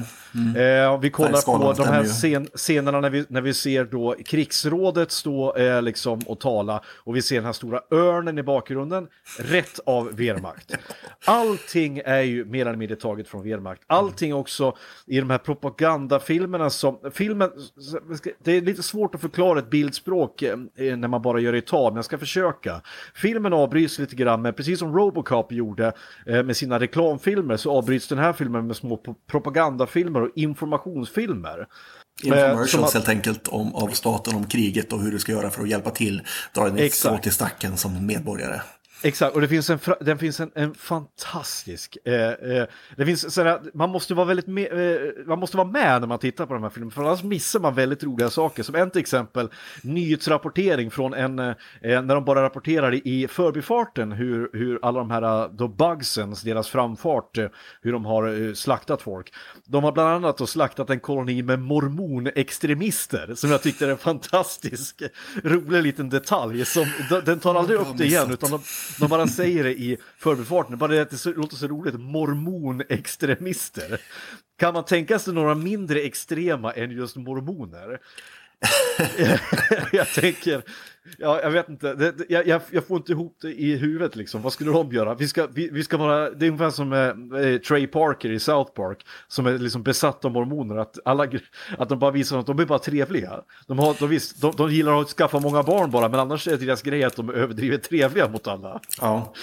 Eh, 0.58 0.93
om 0.93 1.02
vi 1.02 1.10
kollar 1.10 1.41
på 1.45 1.73
de 1.73 1.84
här 1.88 2.04
scen 2.04 2.47
scenerna 2.56 3.02
när 3.02 3.10
vi, 3.10 3.26
när 3.30 3.41
vi 3.41 3.54
ser 3.54 3.86
då 3.86 4.15
krigsrådet 4.26 5.12
stå 5.12 5.56
eh, 5.56 5.82
liksom 5.82 6.19
och 6.26 6.39
tala 6.39 6.82
och 6.88 7.15
vi 7.15 7.21
ser 7.21 7.36
den 7.36 7.45
här 7.45 7.54
stora 7.54 7.82
örnen 7.91 8.38
i 8.38 8.43
bakgrunden, 8.43 9.08
rätt 9.39 9.80
av 9.86 10.15
Wehrmacht. 10.15 10.76
Allting 11.26 12.02
är 12.06 12.21
ju 12.21 12.45
mer 12.45 12.65
eller 12.65 12.78
mindre 12.78 12.95
taget 12.95 13.28
från 13.28 13.43
Wehrmacht. 13.43 13.82
Allting 13.88 14.34
också 14.34 14.76
i 15.06 15.19
de 15.19 15.30
här 15.30 15.38
propagandafilmerna 15.38 16.69
som, 16.69 17.00
filmen, 17.13 17.50
det 18.43 18.52
är 18.52 18.62
lite 18.62 18.84
svårt 18.84 19.15
att 19.15 19.21
förklara 19.21 19.60
ett 19.60 19.69
bildspråk 19.69 20.41
eh, 20.41 20.58
när 20.97 21.08
man 21.08 21.21
bara 21.21 21.39
gör 21.39 21.52
det 21.52 21.58
i 21.58 21.62
tal, 21.62 21.91
men 21.91 21.95
jag 21.95 22.06
ska 22.06 22.17
försöka. 22.17 22.82
Filmen 23.15 23.54
avbryts 23.54 24.00
lite 24.00 24.15
grann, 24.15 24.41
men 24.41 24.54
precis 24.54 24.80
som 24.80 24.95
Robocop 24.97 25.52
gjorde 25.52 25.93
eh, 26.26 26.43
med 26.43 26.58
sina 26.58 26.80
reklamfilmer 26.80 27.58
så 27.58 27.71
avbryts 27.71 28.08
den 28.08 28.17
här 28.17 28.34
filmen 28.34 28.67
med 28.67 28.76
små 28.76 28.97
pro- 28.97 29.15
propagandafilmer 29.28 30.26
och 30.27 30.37
informationsfilmer. 30.37 31.67
Infomercials 32.23 32.71
som 32.71 32.83
att- 32.83 32.93
helt 32.93 33.09
enkelt 33.09 33.47
om, 33.47 33.75
av 33.75 33.87
staten 33.87 34.35
om 34.35 34.45
kriget 34.47 34.93
och 34.93 35.01
hur 35.01 35.11
du 35.11 35.19
ska 35.19 35.31
göra 35.31 35.49
för 35.49 35.61
att 35.61 35.69
hjälpa 35.69 35.89
till. 35.89 36.21
Dra 36.53 36.67
Exakt. 36.67 36.95
strå 36.95 37.17
till 37.17 37.31
stacken 37.31 37.77
som 37.77 38.05
medborgare. 38.05 38.61
Exakt, 39.01 39.36
och 39.36 39.41
det 39.41 39.47
finns 39.47 39.69
en, 39.69 39.79
den 39.99 40.17
finns 40.17 40.39
en, 40.39 40.51
en 40.55 40.73
fantastisk... 40.73 41.97
Eh, 42.05 42.13
eh, 42.13 42.67
det 42.95 43.05
finns 43.05 43.33
sådär, 43.33 43.62
man, 43.73 43.89
måste 43.89 44.13
vara 44.13 44.25
väldigt 44.25 44.47
med, 44.47 44.95
eh, 44.95 45.12
man 45.25 45.39
måste 45.39 45.57
vara 45.57 45.67
med 45.67 46.01
när 46.01 46.07
man 46.07 46.19
tittar 46.19 46.45
på 46.45 46.53
de 46.53 46.63
här 46.63 46.69
filmerna, 46.69 46.91
för 46.91 47.03
annars 47.03 47.23
missar 47.23 47.60
man 47.60 47.75
väldigt 47.75 48.03
roliga 48.03 48.29
saker. 48.29 48.63
Som 48.63 48.75
en 48.75 48.91
till 48.91 49.01
exempel 49.01 49.49
nyhetsrapportering 49.83 50.91
från 50.91 51.13
en, 51.13 51.39
eh, 51.39 51.55
när 51.81 52.15
de 52.15 52.25
bara 52.25 52.43
rapporterar 52.43 53.07
i, 53.07 53.27
förbifarten 53.27 54.12
hur, 54.12 54.49
hur 54.53 54.79
alla 54.81 54.99
de 54.99 55.12
här 55.12 55.43
eh, 55.43 55.51
då 55.51 55.67
bugsens, 55.67 56.41
deras 56.41 56.69
framfart, 56.69 57.38
eh, 57.38 57.47
hur 57.81 57.93
de 57.93 58.05
har 58.05 58.47
eh, 58.47 58.53
slaktat 58.53 59.01
folk. 59.01 59.33
De 59.65 59.83
har 59.83 59.91
bland 59.91 60.10
annat 60.10 60.38
då 60.38 60.47
slaktat 60.47 60.89
en 60.89 60.99
koloni 60.99 61.41
med 61.41 61.60
mormonextremister, 61.60 63.36
som 63.36 63.51
jag 63.51 63.62
tyckte 63.62 63.86
är 63.86 63.89
en 63.89 63.97
fantastisk, 63.97 65.01
rolig 65.43 65.83
liten 65.83 66.10
detalj. 66.10 66.65
Som, 66.65 66.86
den 67.25 67.39
tar 67.39 67.55
aldrig 67.55 67.79
upp 67.79 67.97
det 67.97 68.05
igen, 68.05 68.31
utan 68.31 68.51
de, 68.51 68.62
de 69.00 69.10
bara 69.10 69.28
säger 69.28 69.63
det 69.63 69.80
i 69.80 69.97
förbifarten. 70.17 70.78
Bara 70.78 70.91
det 70.91 71.02
att 71.02 71.23
det 71.23 71.36
låter 71.36 71.56
så 71.56 71.67
roligt, 71.67 72.00
mormonextremister. 72.00 74.02
Kan 74.60 74.73
man 74.73 74.86
tänka 74.86 75.19
sig 75.19 75.34
några 75.34 75.56
mindre 75.56 76.02
extrema 76.02 76.71
än 76.71 76.91
just 76.91 77.15
mormoner? 77.15 78.00
jag 79.91 80.07
tänker, 80.07 80.63
ja, 81.17 81.41
jag 81.41 81.51
vet 81.51 81.69
inte, 81.69 81.93
det, 81.93 82.11
det- 82.11 82.25
jag, 82.29 82.47
jag, 82.47 82.61
jag 82.71 82.87
får 82.87 82.97
inte 82.97 83.11
ihop 83.11 83.37
det 83.41 83.51
i 83.51 83.75
huvudet 83.75 84.15
liksom. 84.15 84.41
Vad 84.41 84.53
skulle 84.53 84.71
de 84.71 84.91
göra? 84.91 85.15
Vi 85.15 85.27
ska, 85.27 85.47
vi, 85.47 85.69
vi 85.69 85.83
ska 85.83 85.97
vara, 85.97 86.29
det 86.29 86.45
är 86.45 86.47
ungefär 86.47 86.69
som 86.69 86.93
eh, 86.93 87.41
eh 87.41 87.57
Trey 87.57 87.87
Parker 87.87 88.29
i 88.29 88.39
South 88.39 88.71
Park, 88.71 89.05
som 89.27 89.45
är 89.45 89.57
liksom 89.57 89.83
besatt 89.83 90.25
av 90.25 90.31
mormoner, 90.31 90.77
att, 90.77 90.99
alla, 91.05 91.27
att 91.77 91.89
de 91.89 91.99
bara 91.99 92.11
visar 92.11 92.39
att 92.39 92.45
de 92.45 92.59
är 92.59 92.65
bara 92.65 92.79
trevliga. 92.79 93.41
De, 93.67 93.79
har, 93.79 93.95
de, 93.99 94.09
visst, 94.09 94.41
de, 94.41 94.53
de 94.57 94.71
gillar 94.71 95.01
att 95.01 95.09
skaffa 95.09 95.39
många 95.39 95.63
barn 95.63 95.91
bara, 95.91 96.09
men 96.09 96.19
annars 96.19 96.47
är 96.47 96.57
deras 96.57 96.81
grej 96.81 97.03
att 97.03 97.15
de 97.15 97.29
är 97.29 97.33
överdrivet 97.33 97.83
trevliga 97.83 98.29
mot 98.29 98.47
alla. 98.47 98.81
Ja. 99.01 99.33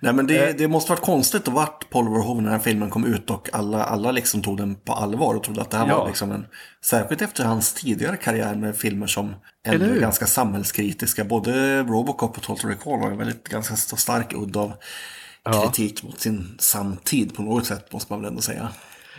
Nej 0.00 0.12
men 0.12 0.26
det, 0.26 0.58
det 0.58 0.68
måste 0.68 0.92
varit 0.92 1.02
konstigt 1.02 1.48
att 1.48 1.54
vart 1.54 1.90
Paul 1.90 2.04
Verhoeven 2.08 2.36
när 2.36 2.50
den 2.50 2.58
här 2.58 2.64
filmen 2.64 2.90
kom 2.90 3.04
ut 3.04 3.30
och 3.30 3.48
alla, 3.52 3.84
alla 3.84 4.10
liksom 4.12 4.42
tog 4.42 4.56
den 4.56 4.74
på 4.74 4.92
allvar 4.92 5.34
och 5.34 5.42
trodde 5.42 5.60
att 5.62 5.70
det 5.70 5.76
här 5.76 5.88
Ja. 5.88 5.98
var 5.98 6.06
liksom 6.08 6.32
en... 6.32 6.46
Särskilt 6.84 7.22
efter 7.22 7.44
hans 7.44 7.72
tidigare 7.72 8.16
karriär 8.16 8.54
med 8.54 8.76
filmer 8.76 9.06
som 9.06 9.34
ändå 9.66 10.00
ganska 10.00 10.26
samhällskritiska. 10.26 11.24
Både 11.24 11.82
Robocop 11.82 12.36
och 12.36 12.42
Total 12.42 12.70
Recall 12.70 13.00
var 13.00 13.10
en 13.10 13.18
väldigt 13.18 13.48
ganska 13.48 13.76
stark 13.76 14.32
udd 14.32 14.56
av 14.56 14.72
kritik 15.62 16.02
mot 16.02 16.20
sin 16.20 16.56
samtid 16.58 17.34
på 17.36 17.42
något 17.42 17.66
sätt 17.66 17.92
måste 17.92 18.12
man 18.12 18.20
väl 18.22 18.28
ändå 18.30 18.42
säga. 18.42 18.68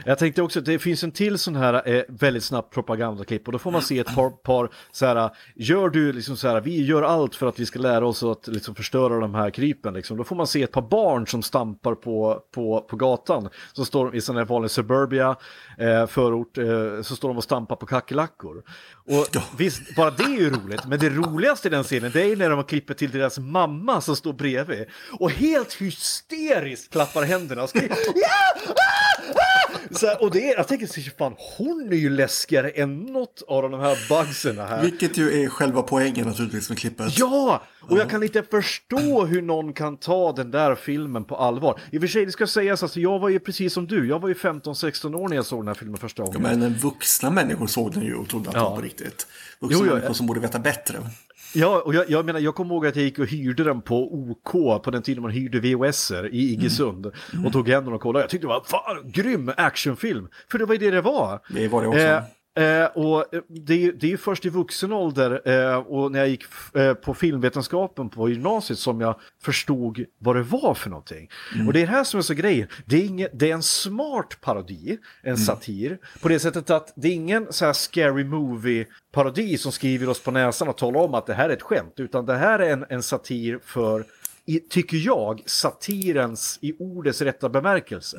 Jag 0.05 0.17
tänkte 0.17 0.41
också 0.41 0.59
att 0.59 0.65
det 0.65 0.79
finns 0.79 1.03
en 1.03 1.11
till 1.11 1.37
sån 1.37 1.55
här 1.55 1.89
eh, 1.89 2.03
väldigt 2.07 2.43
snabbt 2.43 2.73
propagandaklipp 2.73 3.47
och 3.47 3.51
då 3.51 3.59
får 3.59 3.71
man 3.71 3.81
se 3.81 3.99
ett 3.99 4.15
par, 4.15 4.29
par 4.29 4.69
så 4.91 5.05
här, 5.05 5.29
gör 5.55 5.89
du 5.89 6.13
liksom 6.13 6.37
så 6.37 6.47
här, 6.47 6.61
vi 6.61 6.85
gör 6.85 7.01
allt 7.01 7.35
för 7.35 7.47
att 7.47 7.59
vi 7.59 7.65
ska 7.65 7.79
lära 7.79 8.07
oss 8.07 8.23
att 8.23 8.47
liksom 8.47 8.75
förstöra 8.75 9.19
de 9.19 9.35
här 9.35 9.49
krypen 9.49 9.93
liksom. 9.93 10.17
Då 10.17 10.23
får 10.23 10.35
man 10.35 10.47
se 10.47 10.63
ett 10.63 10.71
par 10.71 10.81
barn 10.81 11.27
som 11.27 11.43
stampar 11.43 11.95
på, 11.95 12.43
på, 12.53 12.81
på 12.81 12.95
gatan, 12.95 13.49
som 13.73 13.85
står 13.85 14.15
i 14.15 14.21
sån 14.21 14.37
här 14.37 14.45
vanlig 14.45 14.71
suburbia 14.71 15.35
eh, 15.77 16.05
förort, 16.05 16.57
eh, 16.57 17.01
så 17.01 17.15
står 17.15 17.29
de 17.29 17.37
och 17.37 17.43
stampar 17.43 17.75
på 17.75 17.85
kackerlackor. 17.85 18.63
Och 19.09 19.27
Ja. 19.31 19.41
visst, 19.57 19.95
bara 19.95 20.11
det 20.11 20.23
är 20.23 20.29
ju 20.39 20.49
roligt, 20.49 20.85
men 20.87 20.99
det 20.99 21.09
roligaste 21.09 21.67
i 21.67 21.71
den 21.71 21.83
scenen 21.83 22.11
det 22.13 22.21
är 22.31 22.35
när 22.35 22.49
de 22.49 22.63
klipper 22.63 22.93
till 22.93 23.11
deras 23.11 23.39
mamma 23.39 24.01
som 24.01 24.15
står 24.15 24.33
bredvid 24.33 24.85
och 25.19 25.31
helt 25.31 25.73
hysteriskt 25.73 26.91
klappar 26.91 27.23
händerna 27.23 27.63
och 27.63 27.69
skriker 27.69 27.97
ja! 28.15 28.27
Ah! 28.67 28.73
Ah! 29.35 29.75
Så 29.91 30.15
och 30.19 30.31
det 30.31 30.51
är, 30.51 30.57
jag 30.57 30.67
tänker 30.67 30.87
så 30.87 31.01
fan, 31.17 31.33
hon 31.57 31.89
är 31.91 31.95
ju 31.97 32.09
läskigare 32.09 32.69
än 32.69 32.99
något 33.05 33.43
av 33.47 33.61
de 33.71 33.79
här 33.79 33.97
bugserna 34.09 34.65
här. 34.65 34.81
Vilket 34.81 35.17
ju 35.17 35.43
är 35.43 35.47
själva 35.49 35.81
poängen 35.81 36.27
naturligtvis 36.27 36.69
med 36.69 36.77
klippet. 36.77 37.17
Ja! 37.19 37.63
Och 37.81 37.97
jag 37.97 38.09
kan 38.09 38.23
inte 38.23 38.43
förstå 38.43 39.25
hur 39.25 39.41
någon 39.41 39.73
kan 39.73 39.97
ta 39.97 40.31
den 40.31 40.51
där 40.51 40.75
filmen 40.75 41.23
på 41.23 41.35
allvar. 41.35 41.79
I 41.91 41.97
och 41.97 42.01
för 42.01 42.07
sig, 42.07 42.25
det 42.25 42.31
ska 42.31 42.47
sägas, 42.47 42.83
alltså, 42.83 42.99
jag 42.99 43.19
var 43.19 43.29
ju 43.29 43.39
precis 43.39 43.73
som 43.73 43.87
du, 43.87 44.07
jag 44.07 44.19
var 44.19 44.27
ju 44.29 44.33
15-16 44.35 45.15
år 45.15 45.27
när 45.29 45.35
jag 45.35 45.45
såg 45.45 45.59
den 45.59 45.67
här 45.67 45.73
filmen 45.75 45.97
första 45.97 46.23
gången. 46.23 46.41
Men 46.41 46.61
en 46.61 46.73
vuxna 46.73 47.29
människor 47.29 47.67
såg 47.67 47.93
den 47.93 48.03
ju 48.03 48.15
och 48.15 48.29
trodde 48.29 48.49
att 48.49 48.53
det 48.53 48.59
Ja. 48.59 48.69
var 48.69 48.75
på 48.75 48.81
riktigt. 48.81 48.98
Vuxna 49.05 49.77
Jo, 49.79 49.85
jo, 49.85 49.91
människor 49.91 50.09
ja. 50.09 50.13
som 50.13 50.27
borde 50.27 50.39
veta 50.39 50.59
bättre. 50.59 50.97
Ja, 51.53 51.81
och 51.85 51.95
jag, 51.95 52.09
jag 52.09 52.25
menar, 52.25 52.39
jag 52.39 52.55
kommer 52.55 52.75
ihåg 52.75 52.87
att 52.87 52.95
jag 52.95 53.05
gick 53.05 53.19
och 53.19 53.25
hyrde 53.25 53.63
den 53.63 53.81
på 53.81 54.13
OK 54.13 54.51
på 54.83 54.91
den 54.91 55.01
tiden 55.01 55.21
man 55.21 55.31
hyrde 55.31 55.59
VHS-er 55.59 56.29
i 56.33 56.53
Iggesund. 56.53 57.11
Och 57.45 57.53
tog 57.53 57.69
hem 57.69 57.85
den 57.85 57.93
och 57.93 58.01
kollade. 58.01 58.23
Jag 58.23 58.29
tyckte 58.29 58.47
det 58.47 58.53
var 58.53 58.63
fan 58.63 59.11
grym 59.11 59.51
actionfilm. 59.57 60.27
För 60.51 60.59
det 60.59 60.65
var 60.65 60.73
ju 60.73 60.79
det 60.79 60.91
det 60.91 61.01
var. 61.01 61.39
Det 61.49 61.67
var 61.67 61.81
det 61.81 61.87
också. 61.87 61.99
Eh, 61.99 62.23
Eh, 62.59 62.85
och 62.85 63.33
eh, 63.33 63.41
det, 63.47 63.85
är- 63.85 63.91
det 63.91 64.07
är 64.07 64.11
ju 64.11 64.17
först 64.17 64.45
i 64.45 64.49
vuxen 64.49 64.91
ålder 64.91 65.41
eh, 65.49 65.75
och 65.77 66.11
när 66.11 66.19
jag 66.19 66.29
gick 66.29 66.43
eh, 66.75 66.93
på 66.93 67.13
filmvetenskapen 67.13 68.09
på 68.09 68.29
gymnasiet 68.29 68.79
som 68.79 69.01
jag 69.01 69.19
förstod 69.43 70.05
vad 70.17 70.35
det 70.35 70.43
var 70.43 70.73
för 70.73 70.89
någonting. 70.89 71.29
Och 71.67 71.73
det 71.73 71.81
är 71.81 71.85
det 71.87 71.91
här 71.91 72.03
som 72.03 72.17
är 72.17 72.21
så 72.21 72.33
grejen. 72.33 72.67
Det 72.85 72.95
är, 72.95 73.05
inget, 73.05 73.39
det 73.39 73.49
är 73.49 73.53
en 73.53 73.63
smart 73.63 74.37
parodi, 74.41 74.97
en 75.21 75.37
satir, 75.37 75.97
på 76.21 76.27
det 76.29 76.39
sättet 76.39 76.69
att 76.69 76.93
det 76.95 77.07
är 77.07 77.11
ingen 77.13 77.47
så 77.53 77.65
här 77.65 77.73
scary 77.73 78.23
movie-parodi 78.23 79.57
som 79.57 79.71
skriver 79.71 80.09
oss 80.09 80.19
på 80.23 80.31
näsan 80.31 80.67
och 80.67 80.77
talar 80.77 80.99
om 80.99 81.13
att 81.13 81.25
det 81.25 81.33
här 81.33 81.49
är 81.49 81.53
ett 81.53 81.61
skämt, 81.61 81.93
utan 81.97 82.25
det 82.25 82.35
här 82.37 82.59
är 82.59 82.73
en, 82.73 82.85
en 82.89 83.03
satir 83.03 83.59
för 83.65 84.05
i, 84.45 84.59
tycker 84.59 84.97
jag, 84.97 85.41
satirens 85.45 86.59
i 86.61 86.73
ordets 86.79 87.21
rätta 87.21 87.49
bemärkelse. 87.49 88.17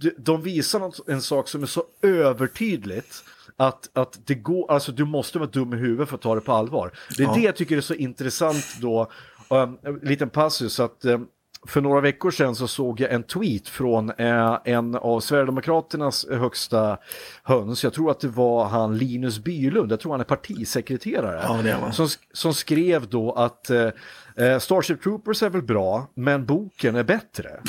De, 0.00 0.10
de 0.18 0.42
visar 0.42 0.78
något, 0.80 1.08
en 1.08 1.22
sak 1.22 1.48
som 1.48 1.62
är 1.62 1.66
så 1.66 1.84
övertydligt 2.02 3.24
att, 3.60 3.90
att 3.92 4.18
det 4.26 4.34
går, 4.34 4.70
alltså 4.72 4.92
du 4.92 5.04
måste 5.04 5.38
vara 5.38 5.50
dum 5.50 5.74
i 5.74 5.76
huvudet 5.76 6.08
för 6.08 6.16
att 6.16 6.22
ta 6.22 6.34
det 6.34 6.40
på 6.40 6.52
allvar. 6.52 6.90
Det 7.16 7.22
är 7.22 7.26
Ja. 7.26 7.34
det 7.34 7.40
jag 7.40 7.56
tycker 7.56 7.76
är 7.76 7.80
så 7.80 7.94
intressant 7.94 8.64
då, 8.80 9.10
um, 9.48 9.78
en 9.82 9.94
liten 10.02 10.30
passus 10.30 10.80
att 10.80 11.04
um, 11.04 11.26
för 11.68 11.80
några 11.80 12.00
veckor 12.00 12.30
sedan 12.30 12.54
så 12.54 12.68
såg 12.68 13.00
jag 13.00 13.12
en 13.12 13.22
tweet 13.22 13.68
från 13.68 14.10
eh, 14.10 14.58
en 14.64 14.94
av 14.94 15.20
Sverigedemokraternas 15.20 16.26
högsta 16.30 16.98
höns. 17.42 17.84
Jag 17.84 17.92
tror 17.92 18.10
att 18.10 18.20
det 18.20 18.28
var 18.28 18.64
han 18.64 18.98
Linus 18.98 19.38
Bylund, 19.38 19.92
jag 19.92 20.00
tror 20.00 20.12
han 20.12 20.20
är 20.20 20.24
partisekreterare. 20.24 21.40
Ja, 21.48 21.60
det 21.62 21.70
är 21.70 21.90
som, 21.90 22.08
som 22.32 22.54
skrev 22.54 23.08
då 23.08 23.32
att 23.32 23.70
eh, 23.70 23.88
eh, 24.36 24.58
Starship 24.58 25.02
Troopers 25.02 25.42
är 25.42 25.50
väl 25.50 25.62
bra, 25.62 26.06
men 26.14 26.46
boken 26.46 26.96
är 26.96 27.04
bättre. 27.04 27.50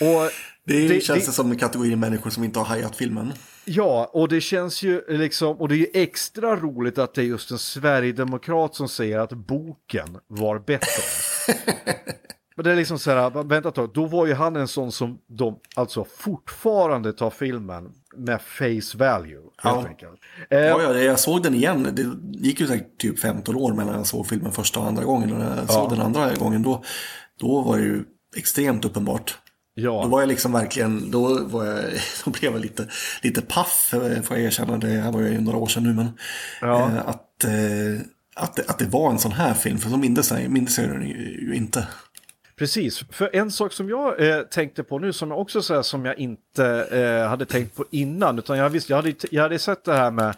Och 0.00 0.30
Det, 0.64 0.88
det- 0.88 1.00
känns 1.04 1.26
det 1.26 1.32
som 1.32 1.50
en 1.50 1.58
kategori 1.58 1.96
människor 1.96 2.30
som 2.30 2.44
inte 2.44 2.58
har 2.58 2.66
hajat 2.66 2.96
filmen. 2.96 3.32
Ja, 3.72 4.10
och 4.12 4.28
det 4.28 4.40
känns 4.40 4.82
ju 4.82 5.02
liksom, 5.08 5.56
och 5.56 5.68
det 5.68 5.74
är 5.74 5.78
ju 5.78 5.86
extra 5.92 6.56
roligt 6.56 6.98
att 6.98 7.14
det 7.14 7.20
är 7.20 7.24
just 7.26 7.50
en 7.50 7.58
sverigedemokrat 7.58 8.74
som 8.74 8.88
säger 8.88 9.18
att 9.18 9.32
boken 9.32 10.18
var 10.26 10.58
bättre. 10.58 11.02
Men 12.56 12.64
det 12.64 12.72
är 12.72 12.76
liksom 12.76 12.98
så 12.98 13.10
här, 13.10 13.42
vänta 13.42 13.68
ett 13.68 13.74
tag, 13.74 13.90
då 13.94 14.06
var 14.06 14.26
ju 14.26 14.34
han 14.34 14.56
en 14.56 14.68
sån 14.68 14.92
som 14.92 15.18
de 15.26 15.58
alltså 15.74 16.04
fortfarande 16.04 17.12
tar 17.12 17.30
filmen 17.30 17.92
med 18.16 18.40
face 18.42 18.98
value, 18.98 19.42
Ja. 19.62 19.86
Eh, 20.50 20.58
Ja, 20.60 20.82
ja, 20.82 20.94
jag 20.94 21.20
såg 21.20 21.42
den 21.42 21.54
igen. 21.54 21.88
Det 21.92 22.10
gick 22.46 22.60
ju 22.60 22.66
säkert 22.66 22.98
typ 23.00 23.18
15 23.18 23.56
år 23.56 23.72
mellan 23.72 23.94
jag 23.94 24.06
såg 24.06 24.26
filmen 24.26 24.52
första 24.52 24.80
och 24.80 24.86
andra 24.86 25.04
gången. 25.04 25.32
Och 25.32 25.38
när 25.38 25.56
jag 25.56 25.70
såg 25.72 25.90
den 25.90 26.00
andra 26.00 26.34
gången 26.34 26.62
då, 26.62 26.82
då 27.40 27.60
var 27.60 27.76
det 27.76 27.82
ju 27.82 28.04
extremt 28.36 28.84
uppenbart. 28.84 29.38
Ja. 29.82 30.02
Då 30.02 30.08
var 30.08 30.20
jag 30.20 30.28
liksom 30.28 30.52
verkligen, 30.52 31.10
då, 31.10 31.44
var 31.44 31.64
jag, 31.64 31.84
då 32.24 32.30
blev 32.30 32.52
jag 32.52 32.60
lite, 32.60 32.86
lite 33.22 33.42
paff, 33.42 33.88
får 34.24 34.36
jag 34.36 34.40
erkänna. 34.40 34.78
Det 34.78 34.88
här 34.88 35.12
var 35.12 35.20
ju 35.20 35.40
några 35.40 35.58
år 35.58 35.66
sedan 35.66 35.82
nu, 35.82 35.92
men 35.94 36.08
Ja. 36.60 36.88
eh, 36.88 36.98
att, 37.08 37.44
eh, 37.44 38.00
att, 38.36 38.56
det, 38.56 38.64
att 38.68 38.78
det 38.78 38.86
var 38.86 39.10
en 39.10 39.18
sån 39.18 39.32
här 39.32 39.54
film, 39.54 39.78
för 39.78 39.90
så 39.90 39.96
mindes 39.96 40.30
jag, 40.30 40.48
mindes 40.50 40.78
jag 40.78 40.88
den 40.88 41.02
ju 41.08 41.52
inte. 41.54 41.86
Precis, 42.60 43.04
för 43.10 43.36
en 43.36 43.50
sak 43.50 43.72
som 43.72 43.88
jag 43.88 44.28
eh, 44.28 44.42
tänkte 44.42 44.82
på 44.82 44.98
nu 44.98 45.12
som 45.12 45.30
jag 45.30 45.40
också 45.40 45.62
så 45.62 45.74
här, 45.74 45.82
som 45.82 46.04
jag 46.04 46.18
inte 46.18 46.66
eh, 46.90 47.28
hade 47.28 47.46
tänkt 47.46 47.76
på 47.76 47.84
innan, 47.90 48.38
utan 48.38 48.58
jag, 48.58 48.70
visst, 48.70 48.90
jag, 48.90 48.96
hade, 48.96 49.14
jag 49.30 49.42
hade 49.42 49.58
sett 49.58 49.84
det 49.84 49.94
här 49.94 50.10
med, 50.10 50.28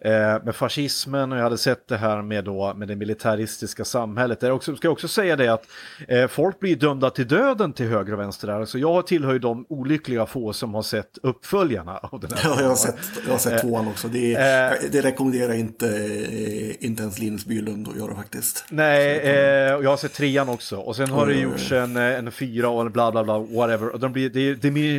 eh, 0.00 0.44
med 0.44 0.54
fascismen 0.54 1.32
och 1.32 1.38
jag 1.38 1.42
hade 1.42 1.58
sett 1.58 1.88
det 1.88 1.96
här 1.96 2.22
med, 2.22 2.44
då, 2.44 2.74
med 2.74 2.88
det 2.88 2.96
militaristiska 2.96 3.84
samhället. 3.84 4.42
Jag 4.42 4.56
också, 4.56 4.76
ska 4.76 4.86
jag 4.86 4.92
också 4.92 5.08
säga 5.08 5.36
det 5.36 5.48
att 5.48 5.66
eh, 6.08 6.26
folk 6.26 6.60
blir 6.60 6.76
dömda 6.76 7.10
till 7.10 7.28
döden 7.28 7.72
till 7.72 7.86
höger 7.86 8.12
och 8.12 8.20
vänster 8.20 8.46
där, 8.46 8.64
så 8.64 8.78
jag 8.78 9.06
tillhör 9.06 9.32
ju 9.32 9.38
de 9.38 9.66
olyckliga 9.68 10.26
få 10.26 10.52
som 10.52 10.74
har 10.74 10.82
sett 10.82 11.18
uppföljarna 11.22 11.96
av 11.96 12.20
den 12.20 12.30
här 12.34 12.50
Ja, 12.50 12.60
jag 12.60 12.68
har 12.68 12.76
sett, 12.76 12.98
jag 13.24 13.32
har 13.32 13.38
sett 13.38 13.60
tvåan 13.60 13.88
också. 13.88 14.08
Det, 14.08 14.34
eh, 14.34 14.90
det 14.92 15.00
rekommenderar 15.00 15.54
inte, 15.54 15.86
eh, 15.86 16.84
inte 16.84 17.02
ens 17.02 17.18
Linus 17.18 17.44
Bylund 17.44 17.88
att 17.88 17.96
göra 17.96 18.14
faktiskt. 18.14 18.64
Nej, 18.68 19.18
eh, 19.18 19.74
och 19.74 19.84
jag 19.84 19.90
har 19.90 19.96
sett 19.96 20.12
trean 20.12 20.48
också. 20.48 20.76
Och 20.76 20.96
sen 20.96 21.10
har 21.10 21.26
Oj, 21.26 21.34
det 21.34 21.46
oj, 21.46 21.59
gjorts 21.60 21.72
en, 21.72 21.96
eh, 21.96 22.18
en 22.18 22.32
fyra 22.32 22.68
och 22.68 22.82
en 22.82 22.92
bla 22.92 23.12
bla 23.12 23.24
bla, 23.24 23.38
whatever. 23.38 23.88
Och 23.88 24.00
de 24.00 24.12
blir, 24.12 24.30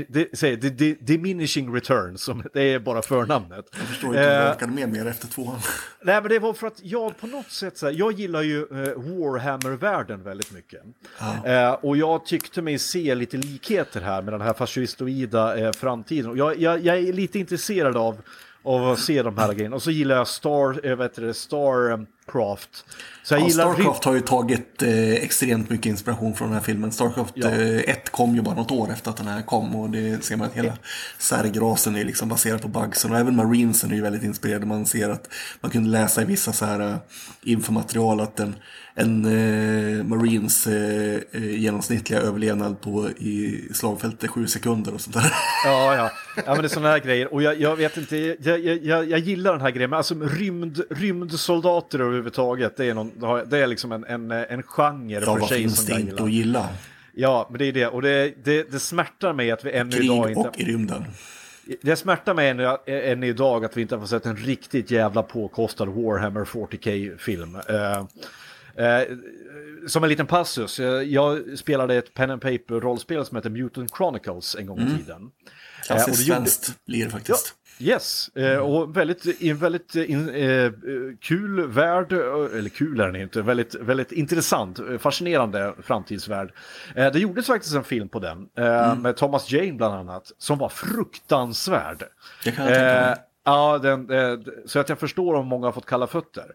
det, 0.09 0.38
säg, 0.38 0.55
det, 0.55 0.70
det, 0.70 0.93
diminishing 0.93 1.76
returns, 1.76 2.24
som 2.24 2.43
det 2.53 2.62
är 2.62 2.80
bara 2.80 3.01
förnamnet. 3.01 3.66
Jag 3.72 3.88
förstår 3.88 4.09
inte 4.09 4.22
hur 4.22 4.32
Eh, 4.32 4.38
jag 4.38 4.55
orkade 4.55 4.72
med 4.72 4.89
mer 4.89 5.05
efter 5.05 5.28
tvåan. 5.28 5.59
Nej, 6.01 6.22
men 6.22 6.30
det 6.30 6.39
var 6.39 6.53
för 6.53 6.68
att 6.68 6.80
jag 6.84 7.18
på 7.18 7.28
något 7.28 7.51
sätt, 7.51 7.78
så 7.78 7.86
här, 7.86 7.93
jag 7.93 8.12
gillar 8.12 8.41
ju 8.41 8.62
eh, 8.62 8.68
Warhammer-världen 8.95 10.24
väldigt 10.24 10.51
mycket. 10.51 10.82
Eh, 11.45 11.72
och 11.72 11.97
jag 11.97 12.26
tyckte 12.26 12.62
mig 12.62 12.80
se 12.80 13.16
lite 13.16 13.38
likheter 13.38 14.01
här 14.01 14.22
med 14.22 14.34
den 14.34 14.41
här 14.41 14.53
fascistoida 14.53 15.57
eh, 15.57 15.72
framtiden. 15.72 16.32
Och 16.32 16.38
jag, 16.38 16.62
jag, 16.62 16.86
jag 16.86 16.97
är 16.97 17.14
lite 17.14 17.39
intresserad 17.39 17.97
av, 17.97 18.22
av 18.64 18.89
att 18.89 18.99
se 18.99 19.24
de 19.24 19.38
här 19.38 19.53
grejerna. 19.53 19.76
Och 19.76 19.84
så 19.84 19.91
gillar 19.91 20.16
jag 20.16 20.28
Star, 20.28 20.86
eh, 20.91 20.99
heter 21.01 21.22
det, 21.22 21.34
Starcraft. 21.34 22.86
Så 23.24 23.34
jag 23.34 23.41
Ja, 23.41 23.47
gillar 23.47 23.74
Starcraft 23.74 24.03
har 24.03 24.14
ju 24.14 24.20
tagit 24.22 24.82
eh, 24.82 25.14
extremt 25.14 25.70
mycket 25.70 25.86
inspiration 25.86 26.34
från 26.36 26.47
den 26.47 26.57
här 26.57 26.64
filmen. 26.64 26.91
Starcraft 26.91 27.32
Ja. 27.36 27.47
eh, 27.49 27.80
1 27.80 28.09
kom 28.09 28.36
ju 28.36 28.41
bara 28.41 28.55
något 28.55 28.72
år 28.72 28.91
efter 28.91 29.09
att 29.12 29.18
den 29.18 29.28
här 29.28 29.41
kom 29.41 29.76
och 29.76 29.89
det 29.89 30.24
ser 30.24 30.38
man 30.38 30.47
att 30.47 30.53
hela 30.53 30.74
särgrasen 31.18 31.95
är 31.95 32.05
liksom 32.05 32.30
baserad 32.30 32.62
på 32.62 32.68
bugsen 32.68 33.12
och 33.12 33.18
även 33.18 33.36
Marinesen 33.36 33.91
är 33.91 33.95
ju 33.95 34.01
väldigt 34.01 34.24
inspirerade. 34.24 34.66
Man 34.66 34.86
ser 34.86 35.09
att 35.09 35.28
man 35.62 35.72
kunde 35.72 35.89
läsa 35.89 36.22
i 36.22 36.26
vissa 36.26 36.53
så 36.53 36.66
här 36.66 36.80
eh, 36.80 36.95
infomaterial 37.43 38.20
att 38.22 38.39
en, 38.39 38.55
en 39.02 39.26
eh, 39.26 40.04
Marines 40.04 40.68
eh, 40.68 41.20
eh, 41.32 41.60
genomsnittliga 41.60 42.20
överlevnad 42.20 42.82
på 42.82 43.10
i 43.10 43.68
slagfältet 43.74 44.30
sju 44.30 44.47
sekunder 44.47 44.93
och 44.93 45.02
sånt 45.02 45.14
där. 45.14 45.34
Ja, 45.66 45.95
ja. 45.95 46.12
ja 46.36 46.54
men 46.54 46.58
det 46.58 46.68
är 46.68 46.68
sådana 46.68 46.89
här 46.89 46.99
grejer. 46.99 47.34
Och 47.34 47.43
jag, 47.43 47.62
jag 47.62 47.76
vet 47.76 47.97
inte, 47.97 48.18
jag, 48.18 48.60
jag, 48.60 49.10
jag, 49.10 49.20
gillar 49.20 49.52
den 49.52 49.62
här 49.62 49.72
grejen. 49.72 49.89
Men 49.89 49.97
alltså 49.97 50.16
rymd, 50.16 50.82
rymdsoldater 50.89 51.99
överhuvudtaget, 51.99 52.78
det 52.78 52.86
är, 52.86 52.93
någon, 52.93 53.12
det 53.49 53.58
är 53.58 53.68
liksom 53.68 53.91
en, 53.91 54.04
en, 54.04 54.32
en 54.32 54.64
genre 54.64 55.14
Ja, 55.14 55.22
för 55.22 55.39
vad 55.39 55.49
sig 55.49 55.58
finns 55.58 55.78
som 55.78 55.86
det 55.86 55.91
jag 55.91 56.02
inte 56.02 56.24
att 56.24 56.32
gilla? 56.32 56.70
Ja, 57.14 57.47
men 57.49 57.60
det 57.60 57.66
är 57.66 57.72
det. 57.72 57.88
Och 57.88 58.02
det, 58.02 58.34
det, 58.43 58.72
det 58.72 58.80
smärtar 58.80 59.34
mig 59.34 59.52
att 59.52 59.66
vi 59.66 59.72
ännu 59.72 59.91
Krig 59.91 60.06
idag 60.06 60.30
inte... 60.30 60.49
och 60.49 60.60
i 60.60 60.64
rymden. 60.66 61.06
Det 61.82 61.95
smärtar 61.95 62.34
mig 62.34 62.49
ännu, 62.49 62.78
ännu 62.86 63.28
idag 63.28 63.66
att 63.66 63.78
vi 63.78 63.82
inte 63.82 63.95
har 63.95 64.02
fått 64.02 64.10
sett 64.10 64.26
en 64.26 64.38
riktigt 64.38 64.91
jävla 64.91 65.24
påkostad 65.24 65.89
Warhammer 65.89 66.45
40K-film. 66.45 67.56
Eh, 67.56 68.06
eh, 68.76 69.01
som 69.88 70.03
en 70.03 70.09
liten 70.09 70.28
passus, 70.28 70.80
eh, 70.80 70.86
jag 71.01 71.57
spelade 71.57 71.95
ett 71.95 72.13
pen 72.13 72.32
and 72.32 72.41
paper-rollspel 72.41 73.26
som 73.26 73.36
heter 73.38 73.49
Mutant 73.49 73.91
Chronicles 73.97 74.55
en 74.55 74.65
gång 74.65 74.80
i 74.80 74.97
tiden. 74.97 75.22
Eh, 75.22 75.26
och 75.82 75.86
Klassiskt 75.86 76.17
det 76.17 76.24
gjorde- 76.24 76.36
svenskt 76.39 76.86
blir 76.86 77.05
det 77.05 77.11
faktiskt. 77.11 77.55
Yes, 77.80 78.30
eh, 78.36 78.57
och 78.57 78.97
väldigt, 78.97 79.41
en 79.41 79.57
väldigt 79.57 79.95
in, 79.95 80.30
eh, 80.30 80.45
eh, 80.49 80.72
kul 81.22 81.67
värld, 81.67 82.11
eh, 82.13 82.19
eller 82.57 82.69
kul 82.69 82.99
är 82.99 83.05
den 83.05 83.15
inte, 83.22 83.41
väldigt, 83.41 83.76
väldigt 83.76 84.11
intressant, 84.11 84.80
eh, 84.80 84.97
fascinerande 84.97 85.74
framtidsvärld. 85.84 86.51
Eh, 86.95 87.11
det 87.11 87.19
gjordes 87.19 87.47
faktiskt 87.47 87.76
en 87.76 87.84
film 87.84 88.09
på 88.09 88.19
den, 88.19 88.47
eh, 88.57 88.95
med 88.95 89.17
Thomas 89.17 89.51
Jane 89.51 89.74
bland 89.74 89.95
annat, 89.95 90.32
som 90.38 90.57
var 90.57 90.69
fruktansvärd. 90.69 92.03
Det 92.43 92.51
kan 92.51 92.65
jag 92.65 92.74
tänka 92.76 93.01
mig. 93.01 93.15
Ja, 93.44 93.78
den, 93.78 94.10
eh, 94.10 94.39
så 94.66 94.80
att 94.80 94.89
jag 94.89 95.00
förstår 95.00 95.34
om 95.34 95.48
många 95.48 95.68
har 95.68 95.72
fått 95.72 95.86
kalla 95.86 96.08
fötter. 96.08 96.46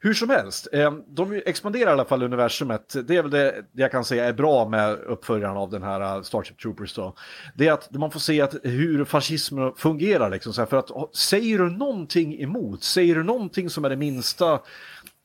Hur 0.00 0.14
som 0.14 0.30
helst, 0.30 0.68
eh, 0.72 0.92
de 1.08 1.42
expanderar 1.46 1.90
i 1.90 1.92
alla 1.92 2.04
fall 2.04 2.22
universumet. 2.22 2.96
Det 3.04 3.16
är 3.16 3.22
väl 3.22 3.30
det 3.30 3.64
jag 3.72 3.90
kan 3.90 4.04
säga 4.04 4.24
är 4.24 4.32
bra 4.32 4.68
med 4.68 4.98
uppföljaren 4.98 5.56
av 5.56 5.70
den 5.70 5.82
här 5.82 6.00
eh, 6.00 6.22
Starship 6.22 6.58
Troopers 6.58 6.94
då. 6.94 7.14
Det 7.54 7.68
är 7.68 7.72
att 7.72 7.94
man 7.94 8.10
får 8.10 8.20
se 8.20 8.40
att 8.40 8.54
hur 8.62 9.04
fascismen 9.04 9.72
fungerar 9.76 10.30
liksom. 10.30 10.52
Så 10.52 10.60
här, 10.60 10.66
för 10.66 10.76
att 10.76 11.16
säger 11.16 11.58
du 11.58 11.70
någonting 11.70 12.40
emot, 12.40 12.82
säger 12.82 13.14
du 13.14 13.22
någonting 13.22 13.70
som 13.70 13.84
är 13.84 13.90
det 13.90 13.96
minsta 13.96 14.60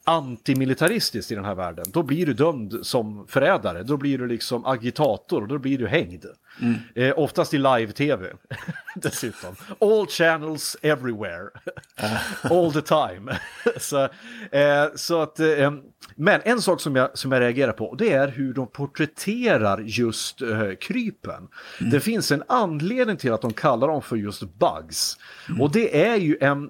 antimilitaristiskt 0.09 1.31
i 1.31 1.35
den 1.35 1.45
här 1.45 1.55
världen, 1.55 1.85
då 1.87 2.03
blir 2.03 2.25
du 2.25 2.33
dömd 2.33 2.79
som 2.81 3.27
förrädare. 3.27 3.83
Då 3.83 3.97
blir 3.97 4.17
du 4.17 4.27
liksom 4.27 4.65
agitator, 4.65 5.47
då 5.47 5.57
blir 5.57 5.77
du 5.77 5.87
hängd. 5.87 6.25
Mm. 6.61 6.75
Eh, 6.95 7.19
oftast 7.19 7.53
i 7.53 7.57
live-tv 7.57 8.33
dessutom. 8.95 9.55
All 9.79 10.07
channels 10.07 10.77
everywhere. 10.81 11.49
All 12.43 12.73
the 12.73 12.81
time. 12.81 13.37
så, 13.77 14.03
eh, 14.51 14.85
så 14.95 15.21
att, 15.21 15.39
eh, 15.39 15.73
men 16.15 16.41
en 16.43 16.61
sak 16.61 16.81
som 16.81 16.95
jag, 16.95 17.17
som 17.17 17.31
jag 17.31 17.41
reagerar 17.41 17.71
på, 17.71 17.95
det 17.95 18.13
är 18.13 18.27
hur 18.27 18.53
de 18.53 18.67
porträtterar 18.67 19.79
just 19.79 20.41
eh, 20.41 20.71
krypen. 20.79 21.47
Mm. 21.79 21.91
Det 21.91 21.99
finns 21.99 22.31
en 22.31 22.43
anledning 22.47 23.17
till 23.17 23.33
att 23.33 23.41
de 23.41 23.53
kallar 23.53 23.87
dem 23.87 24.01
för 24.01 24.15
just 24.15 24.43
bugs. 24.43 25.17
Mm. 25.49 25.61
Och 25.61 25.71
det 25.71 26.05
är 26.05 26.15
ju 26.15 26.37
en 26.41 26.69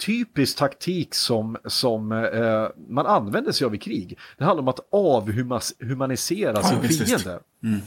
typisk 0.00 0.58
taktik 0.58 1.14
som, 1.14 1.56
som 1.64 2.12
eh, 2.12 2.66
man 2.88 3.06
använder 3.06 3.52
sig 3.52 3.64
av 3.64 3.74
i 3.74 3.78
krig. 3.78 4.18
Det 4.38 4.44
handlar 4.44 4.62
om 4.62 4.68
att 4.68 4.88
avhumanisera 4.92 6.62
sin 6.62 6.82
fiende. 6.82 7.40
Mm. 7.64 7.80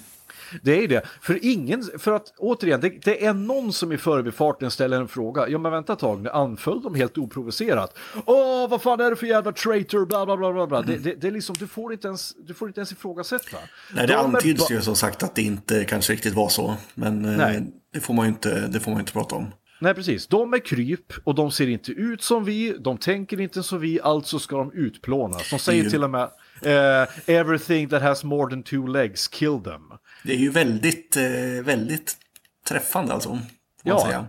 Det 0.61 0.83
är 0.83 0.87
det. 0.87 1.01
För 1.21 1.39
ingen, 1.41 1.83
för 1.99 2.11
att 2.11 2.33
återigen, 2.37 2.81
det, 2.81 2.89
det, 2.89 3.25
är 3.25 3.33
någon 3.33 3.73
som 3.73 3.91
i 3.91 3.97
förbifarten 3.97 4.71
ställer 4.71 4.97
en 4.97 5.07
fråga. 5.07 5.47
Ja 5.49 5.57
men 5.57 5.71
vänta 5.71 5.93
ett 5.93 5.99
tag, 5.99 6.21
nu 6.21 6.29
anföll 6.29 6.81
de 6.81 6.95
helt 6.95 7.17
oprovocerat. 7.17 7.97
Åh, 8.25 8.69
vad 8.69 8.81
fan 8.81 8.99
är 8.99 9.09
det 9.09 9.15
för 9.15 9.27
jävla 9.27 9.51
traitor, 9.51 10.05
bla 10.05 10.25
bla 10.25 10.37
bla 10.37 10.53
bla. 10.53 10.67
bla. 10.67 10.77
Mm. 10.77 10.89
Det, 10.89 10.97
det, 10.97 11.15
det, 11.21 11.27
är 11.27 11.31
liksom, 11.31 11.55
du 11.59 11.67
får 11.67 11.93
inte 11.93 12.07
ens, 12.07 12.33
du 12.35 12.53
får 12.53 12.67
inte 12.67 12.79
ens 12.79 12.91
ifrågasätta. 12.91 13.57
Nej, 13.93 14.07
det 14.07 14.13
de 14.13 14.35
antyds 14.35 14.71
ju 14.71 14.81
som 14.81 14.95
sagt 14.95 15.23
att 15.23 15.35
det 15.35 15.41
inte 15.41 15.85
kanske 15.85 16.13
riktigt 16.13 16.33
var 16.33 16.49
så. 16.49 16.75
Men 16.95 17.39
eh, 17.39 17.61
det, 17.93 17.99
får 17.99 18.13
man 18.13 18.25
ju 18.25 18.29
inte, 18.29 18.67
det 18.67 18.79
får 18.79 18.91
man 18.91 18.99
inte 18.99 19.13
prata 19.13 19.35
om. 19.35 19.51
Nej, 19.83 19.93
precis. 19.93 20.27
De 20.27 20.53
är 20.53 20.59
kryp 20.59 21.13
och 21.23 21.35
de 21.35 21.51
ser 21.51 21.69
inte 21.69 21.91
ut 21.91 22.21
som 22.21 22.43
vi, 22.43 22.77
de 22.79 22.97
tänker 22.97 23.41
inte 23.41 23.63
som 23.63 23.79
vi, 23.79 24.01
alltså 24.01 24.39
ska 24.39 24.57
de 24.57 24.71
utplånas. 24.73 25.49
De 25.49 25.59
säger 25.59 25.89
till 25.89 26.03
och 26.03 26.09
med 26.09 26.23
uh, 26.23 27.07
“Everything 27.25 27.89
that 27.89 28.01
has 28.01 28.23
more 28.23 28.49
than 28.49 28.63
two 28.63 28.87
legs, 28.87 29.27
kill 29.27 29.59
them”. 29.63 29.81
Det 30.23 30.33
är 30.33 30.37
ju 30.37 30.49
väldigt, 30.49 31.17
uh, 31.17 31.63
väldigt 31.63 32.17
träffande 32.67 33.13
alltså. 33.13 33.39
Ja, 33.83 34.05
säga. 34.05 34.25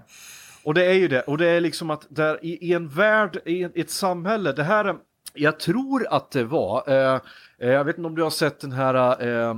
och 0.64 0.74
det 0.74 0.84
är 0.84 0.94
ju 0.94 1.09
det. 1.09 1.20
Och 1.20 1.38
det 1.38 1.46
är 1.46 1.61
liksom 1.61 1.90
att 1.90 2.07
där 2.09 2.44
i, 2.44 2.68
i 2.68 2.72
en 2.72 2.88
värld, 2.88 3.40
i, 3.44 3.62
ett 3.62 3.90
samhälle, 3.90 4.52
det 4.52 4.64
här 4.64 4.84
är, 4.84 4.96
jag 5.34 5.61
tror 5.61 6.07
att 6.11 6.30
det 6.30 6.44
var, 6.44 6.90
Eh, 6.90 7.20
jag 7.72 7.84
vet 7.84 7.98
inte 7.98 8.06
om 8.06 8.14
du 8.14 8.22
har 8.22 8.30
sett 8.30 8.60
den 8.60 8.72
här 8.72 9.22
eh, 9.22 9.54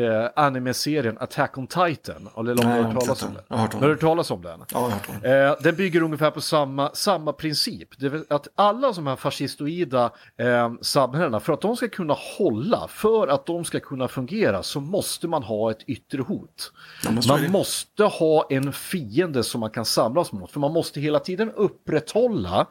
eh, 0.00 0.30
anime-serien 0.36 1.18
Attack 1.20 1.58
on 1.58 1.66
Titan? 1.66 2.28
Eller 2.36 2.50
om 2.50 2.56
du 2.56 2.66
har 2.66 2.82
hört 2.82 3.00
talas 3.00 3.22
om 3.22 3.34
den? 3.34 3.42
Jag 3.48 3.56
har 3.56 3.88
hört, 3.88 4.00
talas 4.00 4.30
om 4.30 4.42
den? 4.42 4.64
Ja, 4.72 4.88
hört 4.88 5.08
om. 5.08 5.30
Eh, 5.30 5.54
den 5.60 5.76
bygger 5.76 6.02
ungefär 6.02 6.30
på 6.30 6.40
samma, 6.40 6.90
samma 6.94 7.32
princip. 7.32 7.98
Det 7.98 8.08
vill, 8.08 8.24
att 8.30 8.48
alla 8.54 8.92
de 8.92 9.06
här 9.06 9.16
fascistoida 9.16 10.10
eh, 10.36 10.72
samhällena, 10.80 11.40
för 11.40 11.52
att 11.52 11.60
de 11.60 11.76
ska 11.76 11.88
kunna 11.88 12.14
hålla, 12.38 12.88
för 12.88 13.28
att 13.28 13.46
de 13.46 13.64
ska 13.64 13.80
kunna 13.80 14.08
fungera, 14.08 14.62
så 14.62 14.80
måste 14.80 15.28
man 15.28 15.42
ha 15.42 15.70
ett 15.70 15.82
yttre 15.86 16.22
hot. 16.22 16.72
Ja, 17.04 17.10
man 17.28 17.50
måste 17.50 18.04
ha 18.04 18.46
en 18.50 18.72
fiende 18.72 19.42
som 19.42 19.60
man 19.60 19.70
kan 19.70 19.84
samlas 19.84 20.32
mot, 20.32 20.50
för 20.50 20.60
man 20.60 20.72
måste 20.72 21.00
hela 21.00 21.18
tiden 21.18 21.52
upprätthålla 21.52 22.66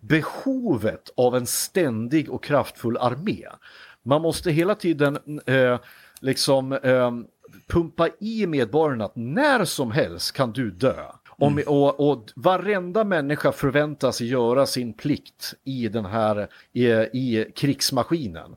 behovet 0.00 1.10
av 1.16 1.36
en 1.36 1.46
ständig 1.46 2.30
och 2.30 2.44
kraftfull 2.44 2.96
armé. 2.96 3.46
Man 4.04 4.22
måste 4.22 4.50
hela 4.50 4.74
tiden 4.74 5.18
eh, 5.46 5.78
liksom 6.20 6.72
eh, 6.72 7.12
pumpa 7.68 8.08
i 8.20 8.46
medborgarna 8.46 9.04
att 9.04 9.16
när 9.16 9.64
som 9.64 9.90
helst 9.90 10.32
kan 10.32 10.52
du 10.52 10.70
dö. 10.70 11.04
Om, 11.38 11.52
mm. 11.52 11.64
och, 11.66 12.10
och 12.10 12.30
varenda 12.36 13.04
människa 13.04 13.52
förväntas 13.52 14.20
göra 14.20 14.66
sin 14.66 14.92
plikt 14.92 15.54
i 15.64 15.88
den 15.88 16.04
här 16.04 16.48
i, 16.72 16.86
i 16.88 17.52
krigsmaskinen. 17.56 18.56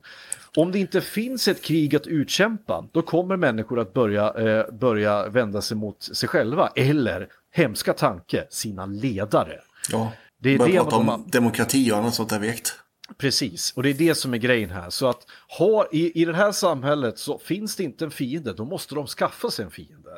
Om 0.56 0.72
det 0.72 0.78
inte 0.78 1.00
finns 1.00 1.48
ett 1.48 1.62
krig 1.62 1.96
att 1.96 2.06
utkämpa, 2.06 2.84
då 2.92 3.02
kommer 3.02 3.36
människor 3.36 3.80
att 3.80 3.94
börja, 3.94 4.32
eh, 4.34 4.74
börja 4.74 5.28
vända 5.28 5.62
sig 5.62 5.76
mot 5.76 6.02
sig 6.02 6.28
själva 6.28 6.68
eller, 6.76 7.28
hemska 7.50 7.92
tanke, 7.92 8.46
sina 8.50 8.86
ledare. 8.86 9.60
Ja, 9.92 10.12
det 10.38 10.54
är 10.54 10.58
det 10.58 10.72
prata 10.72 10.96
om 10.96 11.06
man... 11.06 11.24
demokrati 11.26 11.92
och 11.92 11.96
annat 11.96 12.14
sånt 12.14 12.30
där 12.30 12.38
vekt. 12.38 12.72
Precis, 13.16 13.72
och 13.76 13.82
det 13.82 13.90
är 13.90 13.94
det 13.94 14.14
som 14.14 14.34
är 14.34 14.38
grejen 14.38 14.70
här. 14.70 14.90
Så 14.90 15.08
att 15.08 15.26
ha, 15.58 15.88
i, 15.92 16.22
i 16.22 16.24
det 16.24 16.36
här 16.36 16.52
samhället 16.52 17.18
så 17.18 17.38
finns 17.38 17.76
det 17.76 17.82
inte 17.82 18.04
en 18.04 18.10
fiende, 18.10 18.52
då 18.52 18.64
måste 18.64 18.94
de 18.94 19.06
skaffa 19.06 19.50
sig 19.50 19.64
en 19.64 19.70
fiende. 19.70 20.10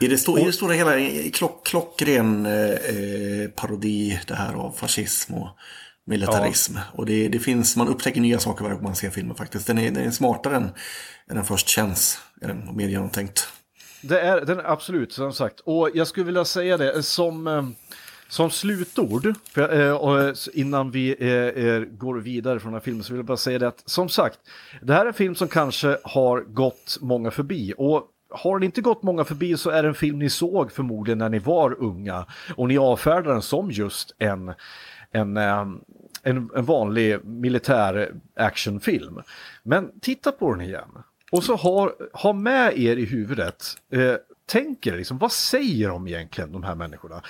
I 0.00 0.08
det, 0.08 0.18
sto, 0.18 0.32
och, 0.32 0.38
i 0.38 0.44
det 0.44 0.52
stora 0.52 0.72
hela, 0.72 0.92
klock, 1.32 1.66
klockren 1.66 2.46
eh, 2.46 3.50
parodi 3.56 4.20
det 4.26 4.34
här 4.34 4.54
av 4.54 4.72
fascism 4.72 5.34
och 5.34 5.48
militarism. 6.06 6.74
Ja. 6.76 6.82
Och 6.92 7.06
det, 7.06 7.28
det, 7.28 7.38
finns, 7.38 7.76
man 7.76 7.88
upptäcker 7.88 8.20
nya 8.20 8.38
saker 8.38 8.64
varje 8.64 8.74
gång 8.74 8.84
man 8.84 8.96
ser 8.96 9.10
filmen 9.10 9.36
faktiskt. 9.36 9.66
Den 9.66 9.78
är, 9.78 9.90
den 9.90 10.06
är 10.06 10.10
smartare 10.10 10.56
än, 10.56 10.70
än 11.30 11.36
den 11.36 11.44
först 11.44 11.68
känns, 11.68 12.18
är 12.40 12.48
den, 12.48 12.76
mer 12.76 12.88
genomtänkt. 12.88 13.48
Det 14.00 14.20
är 14.20 14.40
den 14.40 14.60
absolut, 14.64 15.12
som 15.12 15.32
sagt. 15.32 15.60
Och 15.60 15.90
jag 15.94 16.06
skulle 16.06 16.26
vilja 16.26 16.44
säga 16.44 16.76
det 16.76 17.02
som... 17.02 17.46
Eh, 17.46 17.62
som 18.32 18.50
slutord, 18.50 19.34
för, 19.50 19.80
eh, 19.80 19.92
och 19.92 20.20
eh, 20.20 20.34
innan 20.52 20.90
vi 20.90 21.16
eh, 21.18 21.64
eh, 21.64 21.80
går 21.80 22.14
vidare 22.14 22.60
från 22.60 22.72
den 22.72 22.80
här 22.80 22.84
filmen 22.84 23.04
så 23.04 23.12
vill 23.12 23.18
jag 23.18 23.26
bara 23.26 23.36
säga 23.36 23.58
det 23.58 23.68
att 23.68 23.82
som 23.86 24.08
sagt, 24.08 24.38
det 24.82 24.92
här 24.92 25.02
är 25.02 25.06
en 25.06 25.14
film 25.14 25.34
som 25.34 25.48
kanske 25.48 25.98
har 26.04 26.40
gått 26.40 26.98
många 27.00 27.30
förbi 27.30 27.74
och 27.76 28.08
har 28.30 28.58
den 28.58 28.66
inte 28.66 28.80
gått 28.80 29.02
många 29.02 29.24
förbi 29.24 29.56
så 29.56 29.70
är 29.70 29.82
det 29.82 29.88
en 29.88 29.94
film 29.94 30.18
ni 30.18 30.30
såg 30.30 30.72
förmodligen 30.72 31.18
när 31.18 31.28
ni 31.28 31.38
var 31.38 31.76
unga 31.78 32.26
och 32.56 32.68
ni 32.68 32.78
avfärdar 32.78 33.32
den 33.32 33.42
som 33.42 33.70
just 33.70 34.14
en, 34.18 34.54
en, 35.10 35.36
eh, 35.36 35.66
en, 36.22 36.50
en 36.54 36.64
vanlig 36.64 37.24
militär 37.24 38.12
actionfilm. 38.36 39.20
Men 39.62 39.90
titta 40.00 40.32
på 40.32 40.52
den 40.52 40.60
igen. 40.60 40.88
Och 41.32 41.44
så 41.44 41.54
ha, 41.54 41.92
ha 42.12 42.32
med 42.32 42.78
er 42.78 42.96
i 42.96 43.04
huvudet 43.04 43.64
eh, 43.90 44.14
tänker, 44.52 44.96
liksom, 44.96 45.18
vad 45.18 45.32
säger 45.32 45.88
de 45.88 46.08
egentligen, 46.08 46.52
de 46.52 46.62
här 46.62 46.74
människorna? 46.74 47.22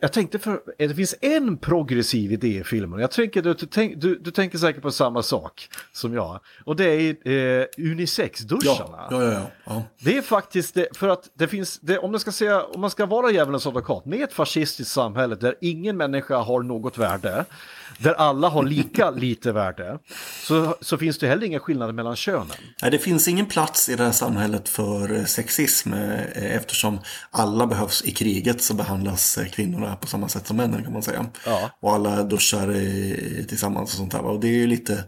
Jag 0.00 0.12
tänkte 0.12 0.38
för, 0.38 0.60
det 0.78 0.94
finns 0.94 1.14
en 1.20 1.58
progressiv 1.58 2.32
idé 2.32 2.58
i 2.58 2.64
filmen, 2.64 3.00
jag 3.00 3.10
tänker, 3.10 3.42
du, 3.42 3.54
du, 3.96 4.18
du 4.18 4.30
tänker 4.30 4.58
säkert 4.58 4.82
på 4.82 4.90
samma 4.90 5.22
sak 5.22 5.68
som 5.92 6.14
jag, 6.14 6.40
och 6.64 6.76
det 6.76 6.84
är 6.84 7.28
eh, 7.28 7.66
unisex-duscharna. 7.78 9.08
Ja, 9.10 9.22
ja, 9.22 9.50
ja, 9.64 9.84
Det 9.98 10.16
är 10.16 10.22
faktiskt 10.22 10.74
det, 10.74 10.96
för 10.96 11.08
att 11.08 11.30
det 11.34 11.48
finns, 11.48 11.78
det, 11.78 11.98
om, 11.98 12.12
det 12.12 12.18
ska 12.18 12.32
säga, 12.32 12.62
om 12.62 12.80
man 12.80 12.90
ska 12.90 13.06
vara 13.06 13.30
djävulens 13.30 13.66
advokat, 13.66 14.04
med 14.04 14.20
ett 14.20 14.32
fascistiskt 14.32 14.92
samhälle 14.92 15.34
där 15.34 15.54
ingen 15.60 15.96
människa 15.96 16.36
har 16.36 16.62
något 16.62 16.98
värde, 16.98 17.44
där 17.98 18.12
alla 18.12 18.48
har 18.48 18.62
lika 18.62 19.10
lite 19.10 19.52
värde, 19.52 19.98
så, 20.42 20.76
så 20.80 20.98
finns 20.98 21.18
det 21.18 21.28
heller 21.28 21.46
inga 21.46 21.60
skillnader 21.60 21.92
mellan 21.92 22.16
könen. 22.16 22.56
Nej, 22.82 22.90
det 22.90 22.98
finns 22.98 23.28
ingen 23.28 23.46
plats 23.46 23.88
i 23.88 23.96
det 23.96 24.04
här 24.04 24.12
samhället 24.12 24.68
för 24.68 25.14
eh, 25.14 25.24
sexism 25.24 25.92
eh, 25.92 26.56
eftersom 26.56 26.98
alla 27.30 27.66
behövs 27.66 28.02
i 28.04 28.10
kriget 28.10 28.62
så 28.62 28.74
behandlas 28.74 29.38
eh, 29.38 29.46
kvinnorna 29.46 29.96
på 29.96 30.06
samma 30.06 30.28
sätt 30.28 30.46
som 30.46 30.56
männen 30.56 30.84
kan 30.84 30.92
man 30.92 31.02
säga. 31.02 31.26
Ja. 31.46 31.70
Och 31.80 31.92
alla 31.92 32.22
duschar 32.22 32.66
tillsammans 33.46 33.90
och 33.90 33.96
sånt 33.96 34.12
där. 34.12 34.20
Och 34.20 34.40
det 34.40 34.48
är 34.48 34.52
ju 34.52 34.66
lite, 34.66 35.04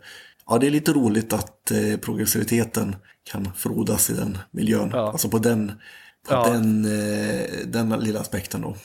ja, 0.46 0.58
det 0.58 0.66
är 0.66 0.70
lite 0.70 0.92
roligt 0.92 1.32
att 1.32 1.72
progressiviteten 2.00 2.96
kan 3.30 3.52
frodas 3.56 4.10
i 4.10 4.12
den 4.12 4.38
miljön. 4.50 4.90
Ja. 4.92 5.10
Alltså 5.12 5.28
på 5.28 5.38
den, 5.38 5.72
på 6.28 6.34
ja. 6.34 6.48
den, 6.48 6.82
den 7.72 7.90
lilla 8.00 8.20
aspekten 8.20 8.60
då. 8.60 8.76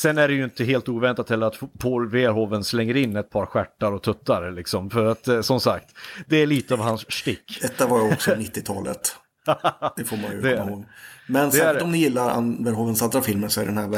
Sen 0.00 0.18
är 0.18 0.28
det 0.28 0.34
ju 0.34 0.44
inte 0.44 0.64
helt 0.64 0.88
oväntat 0.88 1.30
heller 1.30 1.46
att 1.46 1.58
Paul 1.78 2.10
Verhoeven 2.10 2.64
slänger 2.64 2.96
in 2.96 3.16
ett 3.16 3.30
par 3.30 3.46
stjärtar 3.46 3.92
och 3.92 4.02
tuttar 4.02 4.50
liksom. 4.50 4.90
För 4.90 5.06
att 5.06 5.28
eh, 5.28 5.40
som 5.40 5.60
sagt, 5.60 5.86
det 6.26 6.36
är 6.36 6.46
lite 6.46 6.74
av 6.74 6.80
hans 6.80 7.12
stick. 7.12 7.58
Detta 7.62 7.86
var 7.86 8.12
också 8.12 8.30
90-talet. 8.30 9.16
Det 9.96 10.04
får 10.04 10.16
man 10.16 10.30
ju 10.30 10.40
komma 10.40 10.70
ihåg. 10.70 10.84
Men 11.26 11.52
särskilt 11.52 11.82
om 11.82 11.92
ni 11.92 11.98
gillar 11.98 12.64
Verhovens 12.64 13.02
andra 13.02 13.22
filmer 13.22 13.48
så 13.48 13.60
är 13.60 13.66
den 13.66 13.78
här 13.78 13.88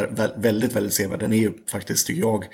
väldigt, 0.41 0.77
väldigt 0.77 0.95
sevärd. 0.95 1.21
Den 1.21 1.33
är 1.33 1.37
ju 1.37 1.53
faktiskt, 1.71 2.07
tycker 2.07 2.21
jag, 2.21 2.45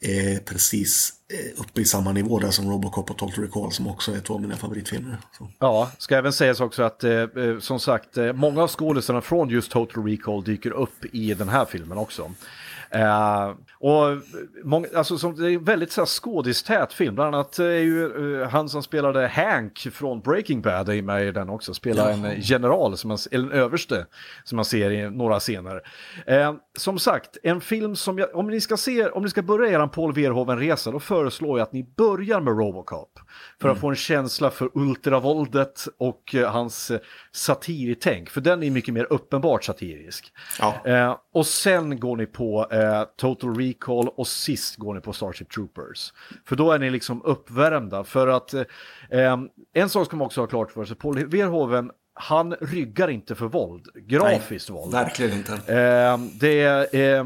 eh, 0.00 0.38
precis 0.44 1.12
eh, 1.32 1.60
uppe 1.60 1.80
i 1.80 1.84
samma 1.84 2.12
nivå 2.12 2.38
där 2.38 2.50
som 2.50 2.70
Robocop 2.70 3.10
och 3.10 3.18
Total 3.18 3.44
Recall 3.44 3.72
som 3.72 3.86
också 3.86 4.12
är 4.12 4.20
två 4.20 4.34
av 4.34 4.40
mina 4.40 4.56
favoritfilmer. 4.56 5.18
Så. 5.38 5.50
Ja, 5.58 5.90
ska 5.98 6.16
även 6.16 6.32
sägas 6.32 6.60
också 6.60 6.82
att 6.82 7.04
eh, 7.04 7.12
eh 7.12 7.58
som 7.60 7.80
sagt, 7.80 8.16
många 8.34 8.62
av 8.62 8.68
skådespelarna 8.68 9.22
från 9.22 9.48
just 9.48 9.70
Total 9.70 10.04
Recall 10.04 10.44
dyker 10.44 10.70
upp 10.70 11.04
i 11.12 11.34
den 11.34 11.48
här 11.48 11.64
filmen 11.64 11.98
också. 11.98 12.30
Eh, 12.94 13.54
och 13.78 14.22
många, 14.64 14.88
alltså, 14.94 15.18
som, 15.18 15.36
det 15.36 15.50
är 15.50 15.54
en 15.54 15.64
väldigt 15.64 15.92
så 15.92 16.00
här, 16.00 16.06
skådistät 16.06 16.92
film. 16.92 17.14
Bland 17.14 17.34
annat 17.34 17.58
är 17.58 17.64
ju 17.64 18.40
eh, 18.40 18.48
han 18.48 18.68
som 18.68 18.82
spelade 18.82 19.26
Hank 19.26 19.78
från 19.92 20.20
Breaking 20.20 20.62
Bad 20.62 20.88
är 20.88 21.02
med 21.02 21.26
i 21.26 21.32
den 21.32 21.48
också. 21.48 21.74
Spelar 21.74 22.10
en 22.10 22.24
eh, 22.24 22.32
general, 22.36 22.96
som 22.96 23.08
man, 23.08 23.18
eller 23.30 23.44
en 23.44 23.52
överste, 23.52 24.06
som 24.44 24.56
man 24.56 24.64
ser 24.64 24.90
i 24.90 25.10
några 25.10 25.40
scener. 25.40 25.80
Eh, 26.26 26.54
som 26.78 26.98
sagt, 26.98 27.36
en 27.42 27.60
film 27.60 27.96
som 27.96 28.18
jag, 28.18 28.36
om 28.36 28.46
ni 28.46 28.60
ska 28.60 28.76
se, 28.76 29.08
om 29.08 29.22
ni 29.22 29.30
ska 29.30 29.42
börja 29.42 29.82
er 29.82 29.86
Paul 29.86 30.12
Verhoeven-resa, 30.12 30.90
då 30.90 31.00
föreslår 31.00 31.58
jag 31.58 31.66
att 31.66 31.72
ni 31.72 31.94
börjar 31.96 32.40
med 32.40 32.58
Robocop. 32.58 33.20
För 33.60 33.68
att 33.68 33.78
få 33.78 33.88
en 33.88 33.96
känsla 33.96 34.50
för 34.50 34.70
ultravåldet 34.74 35.88
och 35.98 36.34
eh, 36.34 36.50
hans 36.50 36.90
eh, 36.90 37.00
satirtänk. 37.32 38.30
För 38.30 38.40
den 38.40 38.62
är 38.62 38.70
mycket 38.70 38.94
mer 38.94 39.06
uppenbart 39.10 39.64
satirisk. 39.64 40.32
Ja. 40.60 41.18
Och 41.34 41.46
sen 41.46 42.00
går 42.00 42.16
ni 42.16 42.26
på 42.26 42.66
eh, 42.70 43.04
Total 43.16 43.56
Recall 43.56 44.08
och 44.08 44.26
sist 44.26 44.76
går 44.76 44.94
ni 44.94 45.00
på 45.00 45.12
Starship 45.12 45.50
Troopers. 45.50 46.12
För 46.44 46.56
då 46.56 46.72
är 46.72 46.78
ni 46.78 46.90
liksom 46.90 47.22
uppvärmda. 47.24 48.04
För 48.04 48.28
att 48.28 48.54
eh, 48.54 48.62
eh, 49.10 49.38
en 49.74 49.88
sak 49.88 50.06
ska 50.06 50.16
man 50.16 50.26
också 50.26 50.40
ha 50.40 50.46
klart 50.46 50.72
för 50.72 50.84
sig, 50.84 50.96
Paul 50.96 51.26
Verhoeven 51.26 51.90
han 52.14 52.54
ryggar 52.60 53.08
inte 53.08 53.34
för 53.34 53.46
våld, 53.46 53.88
grafiskt 53.94 54.70
Nej, 54.70 54.78
våld. 54.78 54.92
Verkligen 54.92 55.38
inte. 55.38 55.52
Eh, 55.52 56.18
det 56.40 56.60
är 56.62 56.96
eh, 56.96 57.24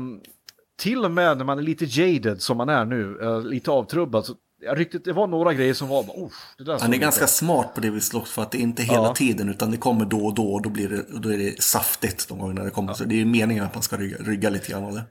till 0.78 1.04
och 1.04 1.10
med 1.10 1.38
när 1.38 1.44
man 1.44 1.58
är 1.58 1.62
lite 1.62 1.84
jaded 1.84 2.42
som 2.42 2.56
man 2.56 2.68
är 2.68 2.84
nu, 2.84 3.18
eh, 3.22 3.42
lite 3.42 3.70
avtrubbad, 3.70 4.26
så 4.26 4.34
jag 4.60 4.78
riktigt, 4.80 5.04
det 5.04 5.12
var 5.12 5.26
några 5.26 5.54
grejer 5.54 5.74
som 5.74 5.88
var, 5.88 6.00
oh, 6.02 6.30
det 6.58 6.64
där 6.64 6.78
Han 6.80 6.94
är 6.94 6.98
ganska 6.98 7.20
bra." 7.20 7.26
smart 7.26 7.74
på 7.74 7.80
det 7.80 7.90
vi 7.90 8.00
slåss 8.00 8.30
för 8.30 8.42
att 8.42 8.50
det 8.50 8.58
är 8.58 8.62
inte 8.62 8.82
hela 8.82 8.98
Ja. 8.98 9.14
tiden 9.14 9.48
utan 9.48 9.70
det 9.70 9.76
kommer 9.76 10.04
då 10.04 10.26
och 10.26 10.34
då 10.34 10.52
och 10.52 10.62
då, 10.62 10.68
blir 10.70 10.88
det, 10.88 11.20
då 11.20 11.32
är 11.32 11.38
det 11.38 11.62
saftigt 11.62 12.28
de 12.28 12.38
gångerna 12.38 12.64
det 12.64 12.70
kommer. 12.70 12.92
Så 12.92 13.04
det 13.04 13.20
är 13.20 13.24
meningen 13.24 13.64
att 13.64 13.74
man 13.74 13.82
ska 13.82 13.96
rygga, 13.96 14.16
rygga 14.16 14.50
lite 14.50 14.72
grann 14.72 14.84
av 14.84 14.92
det. 14.94 15.02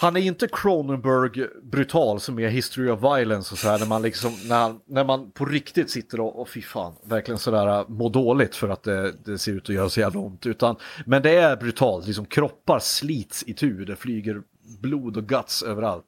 Han 0.00 0.16
är 0.16 0.20
inte 0.20 0.48
Cronenberg 0.52 1.46
brutal 1.62 2.20
som 2.20 2.38
är 2.38 2.48
History 2.48 2.90
of 2.90 3.00
Violence 3.02 3.52
och 3.54 3.58
så 3.58 3.68
här 3.68 3.78
när 3.78 3.86
man 3.86 4.02
liksom, 4.02 4.32
när, 4.48 4.74
när 4.94 5.04
man 5.04 5.30
på 5.30 5.44
riktigt 5.44 5.90
sitter 5.90 6.20
och, 6.20 6.40
och 6.40 6.48
fy 6.48 6.62
fan, 6.62 6.92
verkligen 7.04 7.38
sådär 7.38 7.78
äh, 7.80 7.88
mår 7.88 8.10
dåligt 8.10 8.56
för 8.56 8.68
att 8.68 8.82
det, 8.82 9.12
det 9.24 9.38
ser 9.38 9.52
ut 9.52 9.68
att 9.68 9.74
göra 9.74 9.88
så 9.88 10.00
jävla 10.00 10.20
ont. 10.20 10.46
Utan, 10.46 10.76
men 11.06 11.22
det 11.22 11.30
är 11.36 11.56
brutalt, 11.56 12.06
liksom 12.06 12.26
kroppar 12.26 12.78
slits 12.78 13.44
i 13.46 13.54
tur, 13.54 13.86
det 13.86 13.96
flyger 13.96 14.42
blod 14.82 15.16
och 15.16 15.24
guts 15.28 15.62
överallt. 15.62 16.06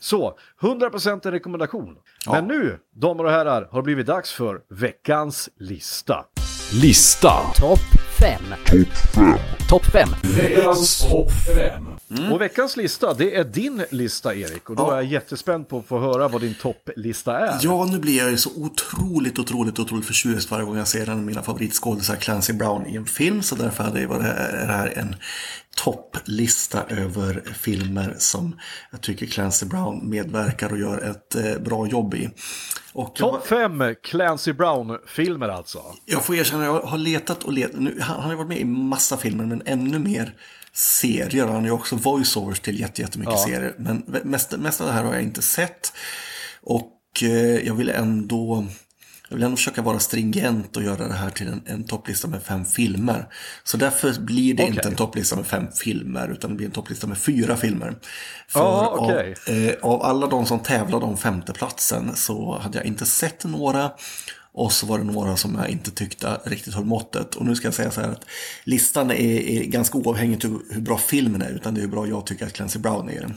Så, 0.00 0.38
100% 0.60 1.26
en 1.26 1.32
rekommendation. 1.32 1.96
Men 2.26 2.44
nu, 2.46 2.78
damer 2.96 3.24
och 3.24 3.30
herrar, 3.30 3.68
har 3.70 3.78
det 3.78 3.82
blivit 3.84 4.06
dags 4.06 4.32
för 4.32 4.60
veckans 4.70 5.48
lista. 5.60 6.24
Lista. 6.72 7.32
Topp 7.60 7.78
5. 8.20 8.42
Topp 9.68 9.84
5. 9.86 10.08
Veckans 10.22 10.98
topp 11.10 11.30
5. 11.56 12.32
Och 12.32 12.40
veckans 12.40 12.76
lista, 12.76 13.14
det 13.14 13.36
är 13.36 13.44
din 13.44 13.84
lista 13.90 14.34
Erik. 14.34 14.70
Och 14.70 14.76
då 14.76 14.82
Ja. 14.82 14.92
är 14.92 14.96
jag 14.96 15.04
jättespänd 15.04 15.68
på 15.68 15.78
att 15.78 15.86
få 15.86 15.98
höra 15.98 16.28
vad 16.28 16.40
din 16.40 16.54
topplista 16.54 17.38
är. 17.38 17.58
Ja, 17.62 17.84
nu 17.90 17.98
blir 17.98 18.18
jag 18.18 18.30
ju 18.30 18.36
så 18.36 18.50
otroligt, 18.56 19.38
otroligt, 19.38 19.78
otroligt 19.78 20.06
förtjust 20.06 20.50
varje 20.50 20.64
gång 20.64 20.76
jag 20.76 20.88
ser 20.88 21.02
en 21.08 21.18
av 21.18 21.22
mina 21.22 21.42
favoritskådisar, 21.42 22.16
Clancy 22.16 22.52
Brown, 22.52 22.86
i 22.86 22.96
en 22.96 23.06
film. 23.06 23.42
Så 23.42 23.54
därför 23.54 23.84
hade 23.84 24.00
det 24.00 24.06
varit 24.06 24.22
det 24.22 24.66
här 24.72 24.92
en 24.96 25.16
topplista 25.76 26.84
över 26.88 27.42
filmer 27.54 28.14
som 28.18 28.58
jag 28.90 29.00
tycker 29.00 29.26
Clancy 29.26 29.66
Brown 29.66 30.08
medverkar 30.10 30.72
och 30.72 30.78
gör 30.78 31.10
ett 31.10 31.34
eh, 31.34 31.62
bra 31.62 31.86
jobb 31.86 32.14
i. 32.14 32.30
Topp 33.14 33.46
fem 33.46 33.82
Clancy 34.02 34.52
Brown-filmer 34.52 35.48
alltså. 35.48 35.82
jag 36.06 36.24
får 36.24 36.34
erkänna, 36.36 36.64
jag 36.64 36.80
har 36.80 36.98
letat 36.98 37.44
och 37.44 37.52
letat. 37.52 37.80
Nu, 37.80 37.98
han, 38.00 38.20
han 38.20 38.30
har 38.30 38.36
varit 38.36 38.48
med 38.48 38.58
i 38.58 38.64
massa 38.64 39.16
filmer, 39.16 39.44
men 39.46 39.62
ännu 39.66 39.98
mer 39.98 40.34
serier. 40.72 41.46
Han 41.46 41.54
har 41.54 41.62
ju 41.62 41.70
också 41.70 41.96
voiceovers 41.96 42.60
till 42.60 42.80
jätte- 42.80 43.02
jättemycket 43.02 43.34
Ja. 43.34 43.44
serier. 43.46 43.74
Men 43.78 44.04
mest, 44.24 44.56
mest 44.58 44.80
av 44.80 44.86
det 44.86 44.92
här 44.92 45.04
har 45.04 45.12
jag 45.14 45.22
inte 45.22 45.42
sett. 45.42 45.92
Och 46.62 46.92
eh, 47.22 47.66
jag 47.66 47.74
vill 47.74 47.88
ändå... 47.88 48.66
Jag 49.34 49.36
vill 49.36 49.44
ändå 49.44 49.56
försöka 49.56 49.82
vara 49.82 49.98
stringent 49.98 50.76
och 50.76 50.82
göra 50.82 51.08
det 51.08 51.14
här 51.14 51.30
till 51.30 51.48
en, 51.48 51.62
en 51.66 51.84
topplista 51.84 52.28
med 52.28 52.42
fem 52.42 52.64
filmer. 52.64 53.28
Så 53.64 53.76
därför 53.76 54.20
blir 54.20 54.54
det 54.54 54.62
Okej. 54.62 54.74
inte 54.74 54.88
en 54.88 54.94
topplista 54.94 55.36
med 55.36 55.46
fem 55.46 55.66
filmer, 55.74 56.28
utan 56.32 56.50
det 56.50 56.56
blir 56.56 56.66
en 56.66 56.72
topplista 56.72 57.06
med 57.06 57.18
fyra 57.18 57.56
filmer. 57.56 57.94
För 58.48 58.60
Ja, 58.60 58.96
okej. 58.98 59.34
av, 59.48 59.54
eh, 59.54 59.74
av 59.82 60.02
alla 60.02 60.26
de 60.26 60.46
som 60.46 60.58
tävlade 60.58 61.04
om 61.04 61.16
femteplatsen 61.16 62.16
så 62.16 62.58
hade 62.58 62.78
jag 62.78 62.86
inte 62.86 63.06
sett 63.06 63.44
några. 63.44 63.90
Och 64.52 64.72
så 64.72 64.86
var 64.86 64.98
det 64.98 65.04
några 65.04 65.36
som 65.36 65.54
jag 65.54 65.68
inte 65.68 65.90
tyckte 65.90 66.40
riktigt 66.44 66.74
höll 66.74 66.84
måttet. 66.84 67.34
Och 67.34 67.46
nu 67.46 67.56
ska 67.56 67.66
jag 67.66 67.74
säga 67.74 67.90
så 67.90 68.00
här 68.00 68.08
att 68.08 68.24
listan 68.64 69.10
är, 69.10 69.48
är 69.48 69.64
ganska 69.64 69.98
oavhängigt 69.98 70.44
hur, 70.44 70.58
hur 70.70 70.80
bra 70.80 70.98
filmen 70.98 71.42
är, 71.42 71.50
utan 71.50 71.74
det 71.74 71.80
är 71.80 71.82
hur 71.82 71.88
bra 71.88 72.06
jag 72.06 72.26
tycker 72.26 72.46
att 72.46 72.52
Clancy 72.52 72.78
Brown 72.78 73.08
är. 73.08 73.34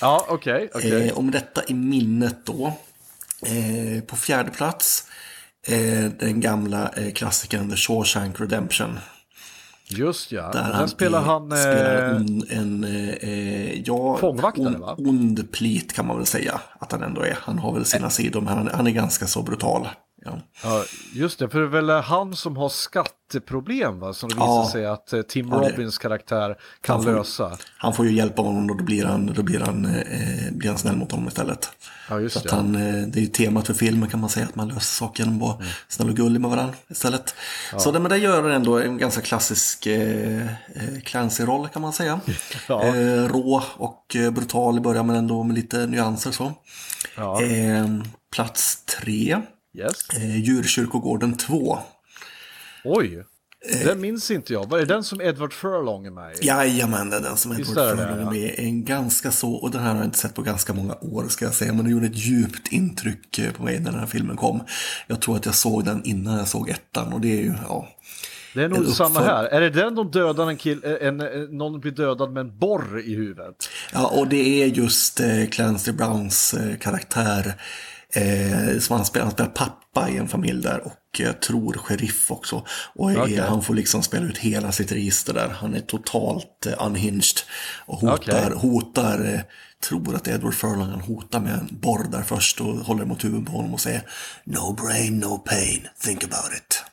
Ja, 0.00 0.26
okej. 0.28 0.70
okej. 0.74 1.08
Eh, 1.08 1.14
och 1.14 1.24
med 1.24 1.32
detta 1.32 1.62
i 1.68 1.74
minnet 1.74 2.36
då. 2.44 2.78
Eh, 3.46 4.02
på 4.02 4.16
fjärde 4.16 4.50
plats. 4.50 5.04
Eh, 5.66 6.10
den 6.18 6.40
gamla 6.40 6.88
eh, 6.88 7.12
klassikern 7.12 7.70
The 7.70 7.76
Shawshank 7.76 8.40
Redemption. 8.40 8.98
Just 9.90 10.32
ja. 10.32 10.50
Där 10.52 10.72
Där 10.72 10.86
spelar 10.86 11.20
han... 11.22 11.52
spelar 11.52 12.10
Eh, 12.10 12.16
on, 12.16 12.44
en, 12.48 12.86
ja, 13.84 14.16
Fångvaktare, 14.16 14.66
on, 14.66 14.80
va? 14.80 14.94
ond 14.98 15.52
plit 15.52 15.92
kan 15.92 16.06
man 16.06 16.16
väl 16.16 16.26
säga 16.26 16.60
att 16.78 16.92
han 16.92 17.02
ändå 17.02 17.20
är. 17.22 17.38
Han 17.40 17.58
har 17.58 17.72
väl 17.72 17.84
sina 17.84 18.10
sidor, 18.10 18.40
men 18.40 18.56
han, 18.56 18.70
han 18.74 18.86
är 18.86 18.90
ganska 18.90 19.26
så 19.26 19.42
brutal. 19.42 19.88
Ja. 20.30 20.40
ja, 20.62 20.84
just 21.12 21.38
det, 21.38 21.48
för 21.48 21.58
det 21.58 21.64
är 21.64 21.68
väl 21.68 21.90
han 21.90 22.36
som 22.36 22.56
har 22.56 22.68
skatteproblem 22.68 24.00
va? 24.00 24.12
Som 24.12 24.28
det 24.28 24.34
visar 24.34 24.46
Ja. 24.46 24.68
sig 24.72 24.86
att 24.86 25.12
eh, 25.12 25.22
Tim 25.22 25.48
Ja, 25.48 25.54
Robbins 25.56 25.98
karaktär 25.98 26.56
kan 26.80 26.94
Han 26.96 27.04
får- 27.04 27.12
lösa. 27.12 27.58
Han 27.78 27.92
får 27.94 28.06
ju 28.06 28.12
hjälpa 28.12 28.42
honom 28.42 28.70
och 28.70 28.76
då 28.76 28.84
blir 28.84 29.04
han, 29.04 29.26
då 29.26 29.42
blir 29.42 29.60
han, 29.60 29.84
eh, 29.84 30.52
blir 30.52 30.68
han 30.68 30.78
snäll 30.78 30.96
mot 30.96 31.10
honom 31.12 31.28
istället. 31.28 31.70
Ja, 32.10 32.20
just 32.20 32.32
Så 32.32 32.38
att 32.38 32.44
det. 32.48 32.54
han, 32.56 32.74
eh, 32.74 33.06
det 33.06 33.18
är 33.18 33.22
ju 33.22 33.26
temat 33.26 33.66
för 33.66 33.74
filmen 33.74 34.08
kan 34.08 34.20
man 34.20 34.30
säga, 34.30 34.46
att 34.46 34.54
man 34.54 34.68
löser 34.68 34.80
saker 34.80 35.22
genom 35.24 35.36
att 35.36 35.48
vara 35.48 35.54
Mm. 35.56 35.68
snäll 35.88 36.08
och 36.08 36.16
gullig 36.16 36.40
med 36.40 36.50
varandra 36.50 36.74
istället. 36.88 37.34
Så 37.78 37.90
det, 37.90 37.98
men 38.00 38.10
det 38.10 38.18
gör 38.18 38.50
ändå 38.50 38.78
en 38.78 38.98
ganska 38.98 39.20
klassisk 39.20 39.86
eh, 39.86 40.42
eh, 40.46 41.00
Clancy-roll 41.04 41.68
kan 41.68 41.82
man 41.82 41.92
säga. 41.92 42.20
Ja. 42.68 42.82
Eh, 42.84 43.24
rå 43.28 43.62
och 43.76 44.16
eh, 44.16 44.30
brutal 44.30 44.76
i 44.78 44.80
början 44.80 45.06
men 45.06 45.16
ändå 45.16 45.42
med 45.42 45.56
lite 45.56 45.86
nyanser 45.86 46.30
så. 46.30 46.52
Ja. 47.16 47.42
Eh, 47.42 47.86
plats 48.32 48.84
tre, 48.84 49.40
Yes. 49.78 50.08
eh, 50.16 50.36
Djurkyrkogården 50.36 51.36
2. 51.36 51.78
Oj, 52.84 53.24
den 53.84 54.00
minns 54.00 54.30
inte 54.30 54.52
jag. 54.52 54.68
Vad 54.70 54.80
är 54.80 54.86
den 54.86 55.04
som 55.04 55.20
Edward 55.20 55.52
Furlong 55.52 56.06
är 56.06 56.10
med 56.10 56.36
i? 56.36 56.46
Jajamän, 56.46 57.10
det 57.10 57.16
är 57.16 57.20
den 57.20 57.36
som 57.36 57.52
Edward 57.52 57.76
det 57.76 57.90
det, 57.90 57.96
Furlong 57.96 58.26
är 58.26 58.30
med 58.30 58.58
i. 58.58 58.66
En 58.66 58.84
ganska 58.84 59.30
så, 59.30 59.52
och 59.52 59.70
den 59.70 59.82
här 59.82 59.90
har 59.90 59.96
jag 59.96 60.04
inte 60.04 60.18
sett 60.18 60.34
på 60.34 60.42
ganska 60.42 60.72
många 60.72 60.94
år 60.94 61.28
ska 61.28 61.44
jag 61.44 61.54
säga, 61.54 61.72
men 61.72 61.84
den 61.84 61.92
gjorde 61.92 62.06
ett 62.06 62.16
djupt 62.16 62.72
intryck 62.72 63.38
eh, 63.38 63.52
på 63.52 63.62
mig 63.62 63.80
när 63.80 63.90
den 63.90 64.00
här 64.00 64.06
filmen 64.06 64.36
kom. 64.36 64.60
Jag 65.06 65.20
tror 65.20 65.36
att 65.36 65.46
jag 65.46 65.54
såg 65.54 65.84
den 65.84 66.04
innan 66.04 66.38
jag 66.38 66.48
såg 66.48 66.68
ettan 66.68 67.12
och 67.12 67.20
det 67.20 67.38
är 67.38 67.42
ju, 67.42 67.54
ja. 67.68 67.88
Det 68.54 68.62
är 68.62 68.68
nog 68.68 68.86
samma 68.86 69.20
här. 69.20 69.44
Är 69.44 69.60
det 69.60 69.70
den 69.70 69.94
de 69.94 70.10
dödar 70.10 70.48
en 70.48 70.56
kill, 70.56 70.84
en, 70.84 71.20
en, 71.20 71.44
någon 71.44 71.80
blir 71.80 71.92
dödad 71.92 72.32
med 72.32 72.40
en 72.40 72.58
borr 72.58 73.00
i 73.04 73.14
huvudet? 73.14 73.68
Ja, 73.92 74.06
och 74.06 74.28
det 74.28 74.62
är 74.62 74.66
just 74.66 75.20
eh, 75.20 75.46
Clancy 75.50 75.92
Browns 75.92 76.54
eh, 76.54 76.76
karaktär. 76.76 77.54
Eh, 78.14 78.78
som 78.78 78.96
han 78.96 79.04
spelar, 79.04 79.24
han 79.24 79.32
spelar 79.32 79.50
pappa 79.50 80.08
i 80.10 80.16
en 80.16 80.28
familj 80.28 80.62
där 80.62 80.86
och 80.86 80.94
jag 81.18 81.40
tror 81.40 81.72
sheriff 81.72 82.30
också. 82.30 82.64
Och 82.94 83.12
är, 83.12 83.22
Okej. 83.22 83.36
han 83.38 83.62
får 83.62 83.74
liksom 83.74 84.02
spela 84.02 84.26
ut 84.26 84.38
hela 84.38 84.72
sitt 84.72 84.92
register 84.92 85.34
där. 85.34 85.48
Han 85.48 85.74
är 85.74 85.80
totalt 85.80 86.66
eh, 86.66 86.86
unhinged. 86.86 87.40
Och 87.86 87.98
hotar, 87.98 88.52
Okej. 88.54 88.70
hotar 88.70 89.34
eh, 89.34 89.40
tror 89.88 90.14
att 90.14 90.28
Edward 90.28 90.54
Furlong, 90.54 91.00
hotar 91.00 91.40
med 91.40 91.52
en 91.52 91.68
borr 91.70 92.06
där 92.10 92.22
först 92.22 92.60
och 92.60 92.66
håller 92.66 93.04
mot 93.04 93.24
huvudet 93.24 93.46
på 93.46 93.52
honom 93.52 93.74
och 93.74 93.80
säger 93.80 94.02
No 94.44 94.72
brain, 94.72 95.18
no 95.18 95.38
pain, 95.38 95.88
think 96.04 96.24
about 96.24 96.52
it. 96.56 96.84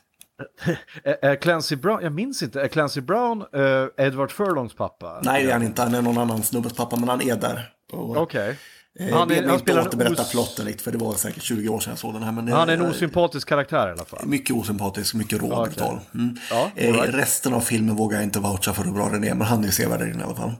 Är, 1.22 1.36
Clancy 1.36 1.76
Brown, 1.76 2.02
jag 2.02 2.12
minns 2.12 2.42
inte, 2.42 2.62
är 2.62 2.68
Clancy 2.68 3.00
Brown 3.00 3.44
eh, 3.52 4.06
Edward 4.06 4.30
Furlongs 4.30 4.74
pappa? 4.74 5.20
Nej, 5.22 5.42
det 5.42 5.48
är 5.48 5.52
han 5.52 5.62
inte, 5.62 5.82
han 5.82 5.94
är 5.94 6.02
någon 6.02 6.18
annan 6.18 6.42
snubbes 6.42 6.72
pappa, 6.72 6.96
men 6.96 7.08
han 7.08 7.22
är 7.22 7.36
där. 7.36 7.72
Och, 7.92 8.16
Okej. 8.16 8.48
eh, 8.50 8.56
Han, 8.98 9.28
det 9.28 9.34
är, 9.34 9.42
han 9.42 9.50
inte 9.50 9.58
spelar 9.64 9.80
en 9.80 9.86
återberätta 9.88 10.22
os, 10.22 10.30
plotten 10.30 10.66
lite, 10.66 10.82
för 10.82 10.92
det 10.92 10.98
var 10.98 11.14
säkert 11.14 11.42
20 11.42 11.68
år 11.68 11.80
sedan 11.80 11.90
jag 11.90 11.98
såg 11.98 12.14
den 12.14 12.22
här. 12.22 12.32
Men 12.32 12.48
han 12.48 12.68
är 12.68 12.72
en 12.74 12.80
eh, 12.80 12.90
osympatisk 12.90 13.48
karaktär 13.48 13.88
i 13.88 13.92
alla 13.92 14.04
fall. 14.04 14.26
Mycket 14.26 14.56
osympatisk, 14.56 15.14
mycket 15.14 15.40
rå 15.40 15.46
och 15.52 15.66
brutal. 15.66 16.00
Mm. 16.14 16.36
Ja, 16.50 16.62
all 16.62 16.70
eh, 16.84 16.92
right. 16.92 17.14
resten 17.14 17.54
av 17.54 17.60
filmen 17.60 17.96
vågar 17.96 18.16
jag 18.18 18.24
inte 18.24 18.40
voucha 18.40 18.72
för 18.72 18.84
hur 18.84 18.92
bra 18.92 19.08
den 19.08 19.24
är, 19.24 19.34
men 19.34 19.46
han 19.46 19.64
är 19.64 19.70
sevärd 19.70 20.16
i 20.20 20.22
alla 20.22 20.34
fall. 20.36 20.52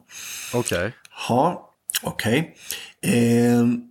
Okej. 0.55 0.93
Ja, 1.29 1.71
okej. 2.03 2.57
Eh, 3.03 3.13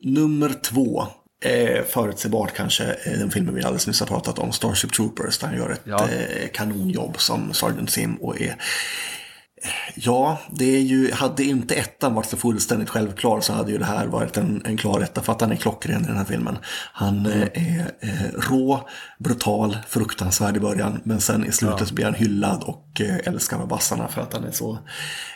nummer 0.02 0.54
två. 0.62 1.08
Eh, 1.46 1.84
förutsägbart 1.84 2.54
kanske 2.54 2.84
eh, 2.84 3.12
den 3.20 3.32
filmen 3.32 3.56
vi 3.56 3.64
alldeles 3.64 3.88
nyss 3.88 4.00
har 4.00 4.08
pratat 4.08 4.40
om, 4.40 4.52
Starship 4.52 4.94
Troopers, 4.94 5.38
där 5.38 5.48
han 5.48 5.58
gör 5.58 5.70
ett 5.70 5.82
Ja. 5.84 6.08
eh, 6.10 6.48
kanonjobb 6.54 7.20
som 7.22 7.54
Sergeant 7.54 7.90
Sim 7.90 8.16
och 8.16 8.42
är 8.42 8.56
Ja, 9.96 10.40
det 10.52 10.66
är 10.66 10.82
ju, 10.82 11.12
hade 11.12 11.44
inte 11.44 11.76
ettan 11.76 12.14
varit 12.14 12.30
så 12.30 12.38
fullständigt 12.38 12.90
självklar 12.90 13.42
så 13.42 13.54
hade 13.54 13.72
ju 13.72 13.78
det 13.78 13.86
här 13.86 14.08
varit 14.08 14.38
en, 14.38 14.62
en 14.66 14.78
klar 14.78 15.02
etta 15.02 15.22
för 15.22 15.32
att 15.34 15.42
han 15.42 15.52
är 15.52 15.56
klockren 15.56 16.04
i 16.04 16.08
den 16.08 16.18
här 16.18 16.26
filmen. 16.26 16.58
Han 16.94 17.26
eh, 17.26 17.42
är 17.42 17.92
eh, 18.00 18.40
rå, 18.50 18.90
brutal, 19.20 19.78
fruktansvärd 19.88 20.58
i 20.58 20.60
början 20.60 21.02
men 21.04 21.22
sen 21.22 21.46
i 21.46 21.52
slutet 21.52 21.88
så 21.88 21.94
blir 21.94 22.06
han 22.06 22.14
hyllad 22.14 22.64
och 22.64 23.02
eh, 23.02 23.18
älskar 23.24 23.60
av 23.60 23.68
bassarna 23.68 24.08
för 24.08 24.22
att 24.22 24.34
han 24.34 24.44
är 24.44 24.52
så, 24.52 24.80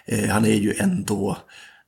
eh, 0.05 0.30
han 0.30 0.45
är 0.45 0.55
ju 0.55 0.74
ändå 0.80 1.38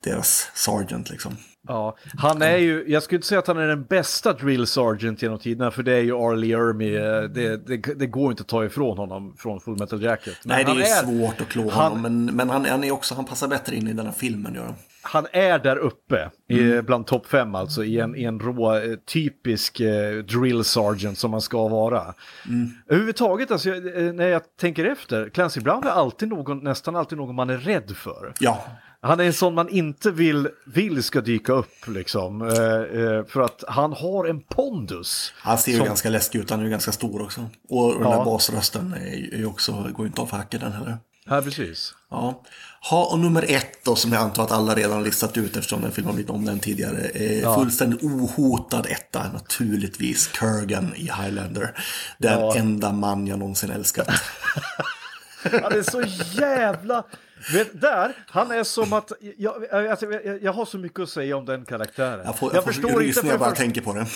deras 0.04 0.52
sergeant 0.54 1.10
liksom. 1.10 1.38
Ja, 1.68 1.98
han 2.18 2.42
är 2.42 2.58
ju, 2.58 2.86
jag 2.88 3.04
skulle 3.04 3.18
inte 3.18 3.28
säga 3.28 3.40
att 3.40 3.48
han 3.48 3.58
är 3.58 3.68
den 3.68 3.84
bästa 3.84 4.34
drill 4.34 4.68
sergeant 4.68 5.22
genom 5.22 5.40
tiderna, 5.40 5.72
för 5.72 5.84
det 5.84 5.94
är 5.94 6.02
ju 6.02 6.16
Arlie 6.16 6.54
Ermy, 6.54 6.96
eh, 6.96 7.22
det, 7.22 7.68
det, 7.68 7.78
det 8.00 8.08
går 8.08 8.32
inte 8.32 8.42
att 8.42 8.48
ta 8.48 8.66
ifrån 8.66 8.98
honom 8.98 9.36
från 9.38 9.60
Full 9.60 9.80
Metal 9.80 10.02
Jacket. 10.04 10.38
Men 10.46 10.56
Nej, 10.56 10.66
det 10.66 10.72
är 10.72 10.76
ju 10.76 10.84
svårt 11.26 11.42
att 11.42 11.48
klå 11.50 11.70
han- 11.70 11.92
honom, 11.92 12.02
men, 12.02 12.36
men 12.36 12.50
han, 12.50 12.66
han 12.66 12.84
är 12.84 12.92
också, 12.92 13.16
han 13.16 13.26
passar 13.26 13.48
bättre 13.48 13.76
in 13.76 13.88
i 13.88 13.94
den 13.94 14.06
här 14.06 14.14
filmen. 14.14 14.54
Gör 14.54 14.64
han. 14.64 14.76
Han 15.04 15.26
är 15.32 15.60
där 15.60 15.78
uppe, 15.78 16.30
Mm. 16.50 16.74
i, 16.78 16.82
bland 16.82 17.08
topp 17.08 17.26
fem 17.26 17.56
alltså, 17.56 17.84
i 17.84 18.00
en, 18.00 18.16
i 18.16 18.24
en 18.24 18.40
rå, 18.40 18.76
eh, 18.76 18.96
typisk 19.14 19.80
eh, 19.80 20.18
drill 20.18 20.64
sergeant 20.64 21.18
som 21.18 21.32
man 21.32 21.42
ska 21.42 21.68
vara. 21.68 22.02
Mm. 22.48 22.70
Överhuvudtaget, 22.88 23.52
alltså, 23.52 23.70
eh, 23.70 24.14
när 24.14 24.28
jag 24.28 24.42
tänker 24.62 24.86
efter, 24.86 25.30
Clancy 25.30 25.62
Brown 25.62 25.84
är 25.84 25.90
alltid 25.90 26.30
någon, 26.30 26.64
nästan 26.64 26.96
alltid 26.96 27.18
någon 27.18 27.36
man 27.36 27.50
är 27.50 27.58
rädd 27.58 27.92
för. 27.96 28.34
Ja, 28.40 28.64
Han 29.04 29.20
är 29.20 29.24
en 29.24 29.34
sån 29.34 29.54
man 29.56 29.70
inte 29.70 30.12
vill, 30.12 30.50
vill 30.66 31.04
ska 31.04 31.22
dyka 31.22 31.54
upp 31.54 31.88
liksom. 31.88 32.42
Eh, 32.42 33.02
eh, 33.02 33.26
för 33.26 33.42
att 33.42 33.64
han 33.68 33.94
har 33.94 34.26
en 34.28 34.42
pondus. 34.42 35.34
han 35.38 35.58
ser 35.58 35.72
ju 35.72 35.78
Som- 35.78 35.88
ganska 35.88 36.10
läskig 36.10 36.40
ut, 36.40 36.50
han 36.50 36.60
är 36.60 36.64
ju 36.64 36.70
ganska 36.70 36.92
stor 36.92 37.22
också. 37.22 37.50
Och, 37.70 37.94
den 37.94 38.02
Ja. 38.12 38.18
där 38.18 38.26
basrösten 38.26 38.94
är 38.94 39.38
ju 39.38 39.46
också, 39.46 39.88
går 39.96 40.06
inte 40.08 40.22
av 40.22 40.26
för 40.26 40.38
hacken 40.38 40.60
den 40.60 40.72
heller. 40.72 40.98
Ja, 41.26 41.42
precis. 41.42 41.94
Ja. 42.10 42.42
Ha, 42.90 43.06
och 43.06 43.20
nummer 43.20 43.46
ett 43.48 43.84
då, 43.86 43.96
som 43.96 44.12
jag 44.14 44.22
antar 44.22 44.44
att 44.44 44.52
alla 44.52 44.76
redan 44.76 45.04
listat 45.04 45.38
ut 45.38 45.56
eftersom 45.58 45.82
den 45.82 45.92
filmen 45.92 46.14
blivit 46.16 46.30
omnämnd 46.32 46.62
tidigare. 46.62 46.98
Eh, 47.02 47.56
Fullständigt 47.56 48.04
ohotad 48.04 48.86
etta, 48.90 49.32
naturligtvis. 49.34 50.28
Kurgan 50.28 50.94
i 50.96 51.02
Highlander. 51.02 51.74
Den 52.18 52.40
Ja. 52.40 52.56
enda 52.56 52.92
man 52.92 53.28
jag 53.28 53.40
någonsin 53.40 53.72
älskat. 53.72 54.08
Han 55.44 55.72
är 55.74 55.92
så 55.92 56.02
jävla... 56.42 57.04
Vet, 57.54 57.82
där, 57.82 58.14
han 58.28 58.52
är 58.52 58.64
som 58.64 58.94
att... 58.94 59.12
Jag, 59.38 59.70
alltså, 59.74 60.06
jag, 60.06 60.44
jag 60.44 60.54
har 60.54 60.66
så 60.66 60.78
mycket 60.78 61.00
att 61.00 61.10
säga 61.10 61.38
om 61.38 61.46
den 61.46 61.66
karaktären. 61.66 62.22
Jag 62.26 62.40
får, 62.40 62.54
jag 62.54 62.64
får 62.64 62.72
förstår 62.72 63.04
inte... 63.04 63.22
För 63.22 63.28
jag 63.28 63.40
bara 63.40 63.50
första, 63.50 63.64
tänker 63.64 63.82
på 63.82 63.94
det. 63.94 64.08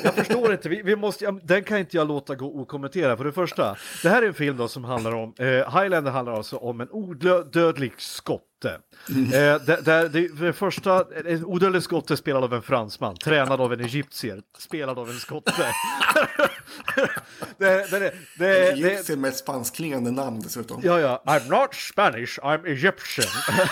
jag 0.04 0.14
förstår 0.14 0.52
inte. 0.52 0.68
Vi, 0.68 0.82
vi 0.82 0.96
måste, 0.96 1.24
ja, 1.24 1.38
den 1.42 1.64
kan 1.64 1.78
inte 1.78 1.96
jag 1.96 2.08
låta 2.08 2.34
gå 2.34 2.46
okommenterad. 2.46 3.18
För 3.18 3.24
det 3.24 3.32
första, 3.32 3.76
det 4.02 4.08
här 4.08 4.22
är 4.22 4.26
en 4.26 4.34
film 4.34 4.56
då 4.56 4.68
som 4.68 4.84
handlar 4.84 5.14
om... 5.14 5.34
Eh, 5.38 5.46
Highlander 5.46 6.10
handlar 6.10 6.32
alltså 6.32 6.56
om 6.56 6.80
en 6.80 6.88
odödlig 6.90 7.92
skotte. 8.62 8.78
Mm. 9.08 9.24
Eh, 9.24 9.60
där, 9.64 9.82
där, 9.82 10.08
det, 10.08 10.28
det 10.28 10.52
första, 10.52 11.04
en 11.26 11.44
odödlig 11.44 11.82
skotte 11.82 12.16
spelad 12.16 12.44
av 12.44 12.54
en 12.54 12.62
fransman, 12.62 13.16
tränad 13.16 13.60
av 13.60 13.72
en 13.72 13.80
egyptier, 13.80 14.42
spelad 14.58 14.98
av 14.98 15.10
en 15.10 15.18
skotte. 15.18 15.52
det, 17.58 17.90
det, 17.90 17.98
det, 17.98 17.98
det, 17.98 18.14
det, 18.38 18.72
Egyptier 18.72 19.16
med 19.16 19.28
ett 19.28 19.36
spanskklingande 19.36 20.10
namn 20.10 20.40
dessutom. 20.40 20.80
Ja, 20.84 21.00
ja. 21.00 21.22
I'm 21.26 21.60
not 21.60 21.74
Spanish, 21.74 22.38
I'm 22.38 22.66
Egyptian. 22.66 23.28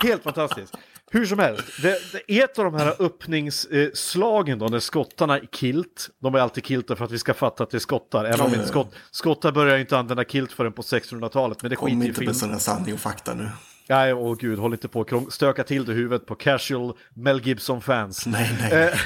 Helt 0.00 0.22
fantastiskt. 0.22 0.74
Hur 1.10 1.26
som 1.26 1.38
helst, 1.38 1.82
det, 1.82 1.98
det 2.12 2.32
är 2.32 2.44
ett 2.44 2.58
av 2.58 2.64
de 2.64 2.74
här 2.74 2.94
öppningsslagen 2.98 4.58
då 4.58 4.66
när 4.66 4.80
skottarna 4.80 5.36
är 5.36 5.46
kilt. 5.52 6.10
De 6.18 6.34
är 6.34 6.38
alltid 6.38 6.64
kiltar 6.64 6.94
för 6.94 7.04
att 7.04 7.10
vi 7.10 7.18
ska 7.18 7.34
fatta 7.34 7.62
att 7.62 7.70
det 7.70 7.76
är 7.76 7.78
skottar. 7.78 8.24
Även 8.24 8.40
om 8.40 8.54
inte 8.54 8.68
skott, 8.68 8.94
skottar 9.10 9.52
börjar 9.52 9.78
inte 9.78 9.98
använda 9.98 10.24
kilt 10.24 10.52
förrän 10.52 10.72
på 10.72 10.82
1600-talet. 10.82 11.62
Men 11.62 11.70
det 11.70 11.76
Kom 11.76 11.88
skiter 11.88 12.04
i 12.04 12.06
inte 12.06 12.18
film. 12.18 12.26
med 12.26 12.36
sådana 12.36 12.58
sanning 12.58 12.94
och 12.94 13.00
fakta 13.00 13.34
nu. 13.34 13.48
Nej, 13.88 14.12
åh 14.14 14.36
gud, 14.40 14.58
håll 14.58 14.72
inte 14.72 14.88
på 14.88 15.00
och 15.00 15.32
stöka 15.32 15.64
till 15.64 15.84
det 15.84 15.92
huvudet 15.92 16.26
på 16.26 16.34
casual 16.34 16.92
Mel 17.14 17.40
Gibson-fans. 17.46 18.26
Nej, 18.26 18.50
nej. 18.60 18.72
Eh, 18.72 18.98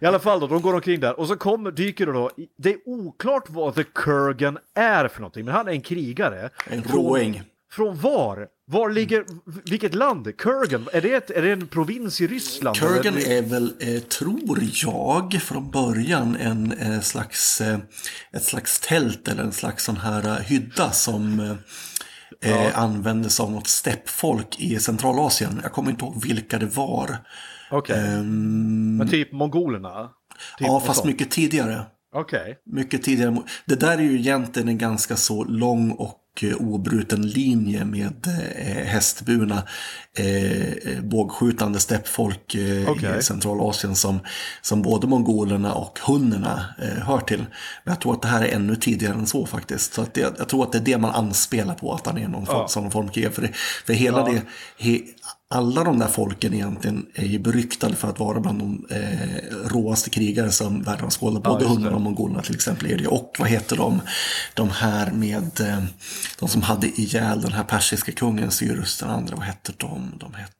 I 0.00 0.06
alla 0.06 0.18
fall 0.18 0.40
då, 0.40 0.46
de 0.46 0.62
går 0.62 0.74
omkring 0.74 1.00
där 1.00 1.20
och 1.20 1.28
så 1.28 1.36
kommer, 1.36 1.70
dyker 1.70 2.06
det 2.06 2.12
då, 2.12 2.30
det 2.58 2.70
är 2.72 2.78
oklart 2.86 3.44
vad 3.48 3.74
The 3.74 3.84
Kurgan 3.94 4.58
är 4.74 5.08
för 5.08 5.20
någonting, 5.20 5.44
men 5.44 5.54
han 5.54 5.68
är 5.68 5.72
en 5.72 5.80
krigare. 5.80 6.50
En 6.66 6.82
Från- 6.82 6.92
råing. 7.04 7.42
Från 7.72 7.96
var? 8.00 8.46
Var 8.66 8.90
ligger, 8.90 9.24
vilket 9.70 9.94
land? 9.94 10.36
Kurgan? 10.38 10.88
Är 10.92 11.00
det, 11.00 11.14
ett, 11.14 11.30
är 11.30 11.42
det 11.42 11.50
en 11.52 11.66
provins 11.66 12.20
i 12.20 12.26
Ryssland? 12.26 12.76
Kurgan 12.76 13.16
Eller- 13.16 13.30
är 13.38 13.42
väl, 13.42 13.74
eh, 13.80 14.00
tror 14.02 14.58
jag, 14.72 15.42
från 15.42 15.70
början 15.70 16.36
en 16.36 16.72
eh, 16.72 17.00
slags, 17.00 17.60
eh, 17.60 17.78
ett 18.32 18.44
slags 18.44 18.80
tält 18.80 19.28
eller 19.28 19.42
en 19.42 19.52
slags 19.52 19.84
sån 19.84 19.96
här 19.96 20.26
eh, 20.28 20.34
hydda 20.44 20.90
som 20.90 21.56
eh, 22.40 22.66
eh, 22.66 22.78
användes 22.78 23.40
av 23.40 23.50
något 23.50 23.66
steppfolk 23.66 24.60
i 24.60 24.78
Centralasien. 24.78 25.60
Jag 25.62 25.72
kommer 25.72 25.90
inte 25.90 26.04
ihåg 26.04 26.22
vilka 26.24 26.58
det 26.58 26.66
var. 26.66 27.16
Okej, 27.70 28.22
men 28.22 29.08
typ 29.08 29.32
mongolerna? 29.32 30.10
Typ 30.58 30.68
ja, 30.68 30.80
fast 30.80 30.98
sånt. 30.98 31.06
mycket 31.06 31.30
tidigare. 31.30 31.84
Okej. 32.14 32.58
Mycket 32.66 33.02
tidigare. 33.02 33.36
Det 33.64 33.80
där 33.80 33.98
är 33.98 34.02
ju 34.02 34.18
egentligen 34.18 34.68
en 34.68 34.78
ganska 34.78 35.16
så 35.16 35.44
lång 35.44 35.90
och 35.90 36.21
obruten 36.58 37.22
linje 37.26 37.84
med 37.84 38.26
eh, 38.58 38.84
hästburna 38.86 39.62
eh, 40.16 41.02
bågskjutande 41.02 41.80
steppfolk 41.80 42.54
eh, 42.54 42.90
Okej. 42.90 43.18
i 43.18 43.22
Centralasien 43.22 43.96
som, 43.96 44.20
som 44.62 44.82
både 44.82 45.06
mongolerna 45.06 45.74
och 45.74 45.98
hunnerna 46.06 46.64
eh, 46.82 47.02
hör 47.06 47.20
till. 47.20 47.44
Men 47.84 47.92
jag 47.92 48.00
tror 48.00 48.12
att 48.12 48.22
det 48.22 48.28
här 48.28 48.42
är 48.42 48.54
ännu 48.54 48.76
tidigare 48.76 49.14
än 49.14 49.26
så 49.26 49.46
faktiskt. 49.46 49.94
Så 49.94 50.02
att 50.02 50.14
det, 50.14 50.20
jag 50.38 50.48
tror 50.48 50.62
att 50.64 50.72
det 50.72 50.78
är 50.78 50.82
det 50.82 50.98
man 50.98 51.10
anspelar 51.10 51.74
på, 51.74 51.92
att 51.92 52.06
han 52.06 52.18
är 52.18 52.28
någon 52.28 52.46
form, 52.46 52.68
som 52.68 52.82
någon 52.82 52.92
form 52.92 53.06
av. 53.08 53.30
För, 53.30 53.42
det, 53.42 53.50
för 53.86 53.92
hela 53.92 54.18
Ja. 54.18 54.32
det, 54.32 54.42
he, 54.84 55.00
alla 55.52 55.84
de 55.84 55.98
där 55.98 56.08
folken 56.08 56.54
egentligen 56.54 57.06
är 57.14 57.24
ju 57.26 57.38
beryktade 57.38 57.94
för 57.96 58.08
att 58.08 58.18
vara 58.18 58.40
bland 58.40 58.58
de 58.58 58.86
eh, 58.90 59.68
råaste 59.68 60.10
krigare 60.10 60.50
som 60.50 60.82
världen 60.82 61.02
har 61.02 61.10
skådat. 61.10 61.42
Både 61.42 61.64
det. 61.64 61.68
hundarna 61.70 61.96
och 61.96 62.02
mongolerna 62.02 62.42
till 62.42 62.54
exempel 62.54 62.90
är 62.90 62.98
det. 62.98 63.06
Och 63.06 63.36
vad 63.38 63.48
heter 63.48 63.76
de? 63.76 64.00
De 64.54 64.70
här 64.70 65.10
med, 65.10 65.60
eh, 65.60 65.84
de 66.38 66.48
som 66.48 66.62
hade 66.62 66.86
ihjäl 66.86 67.40
den 67.40 67.52
här 67.52 67.64
persiska 67.64 68.12
kungen 68.12 68.50
Cyrus 68.50 68.98
den 68.98 69.10
andra, 69.10 69.36
vad 69.36 69.44
hette 69.44 69.72
de? 69.76 70.12
De 70.18 70.34
hette 70.34 70.52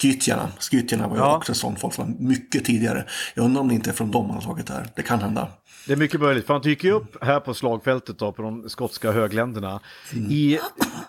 Skytjarna. 0.00 0.48
Skytjarna 0.60 1.08
var 1.08 1.16
ju 1.16 1.22
Ja. 1.22 1.36
också 1.36 1.54
sånt 1.54 1.80
folk 1.80 1.94
som 1.94 2.04
var 2.06 2.14
mycket 2.28 2.64
tidigare. 2.64 3.04
Jag 3.34 3.44
undrar 3.44 3.60
om 3.60 3.68
det 3.68 3.74
inte 3.74 3.90
är 3.90 3.94
från 3.94 4.10
dem 4.10 4.26
han 4.26 4.34
har 4.34 4.42
tagit 4.42 4.68
här. 4.68 4.86
Det 4.96 5.02
kan 5.02 5.20
hända. 5.20 5.48
Det 5.86 5.92
är 5.92 5.96
mycket 5.96 6.20
möjligt, 6.20 6.46
för 6.46 6.54
han 6.54 6.62
dyker 6.62 6.88
ju 6.88 6.94
upp 6.94 7.24
här 7.24 7.40
på 7.40 7.54
slagfältet 7.54 8.18
då, 8.18 8.32
på 8.32 8.42
de 8.42 8.68
skotska 8.68 9.12
högländerna. 9.12 9.80
I, 10.30 10.58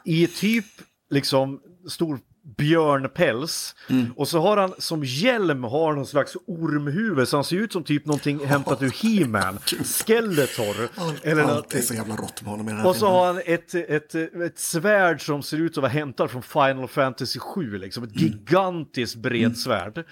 I 0.06 0.28
typ 0.28 0.66
liksom 1.10 1.60
stor 1.90 2.20
björnpäls. 2.58 3.76
Och 4.16 4.28
så 4.28 4.40
har 4.40 4.58
han 4.58 4.74
som 4.78 5.04
hjälm 5.04 5.64
har 5.64 5.94
någon 5.94 6.06
slags 6.06 6.38
ormhuvud, 6.48 7.28
så 7.28 7.38
han 7.38 7.44
ser 7.44 7.56
ut 7.56 7.74
som 7.74 7.84
typ 7.84 8.06
någonting 8.06 8.46
hämtat 8.46 8.82
ur 8.82 8.90
He-Man. 8.90 9.60
Skeletor. 9.84 10.90
Eller 11.24 11.44
Allt 11.44 11.76
är 11.76 11.82
så 11.82 11.94
jävla 11.94 12.16
rått 12.16 12.42
med 12.42 12.52
honom 12.52 12.68
i 12.68 12.72
den 12.72 12.80
här 12.80 12.88
Och 12.88 12.96
så 12.96 13.08
har 13.08 13.26
han 13.26 13.42
ett, 13.46 13.76
ett, 13.76 14.16
ett 14.16 14.60
svärd 14.60 15.26
som 15.26 15.44
ser 15.44 15.58
ut 15.58 15.72
att 15.72 15.82
vara 15.82 15.92
hämtat 15.92 16.32
från 16.32 16.42
Final 16.42 16.88
Fantasy 16.88 17.40
7, 17.40 17.78
liksom 17.78 18.04
ett 18.04 18.22
gigantiskt 18.22 19.16
bredsvärd. 19.16 20.06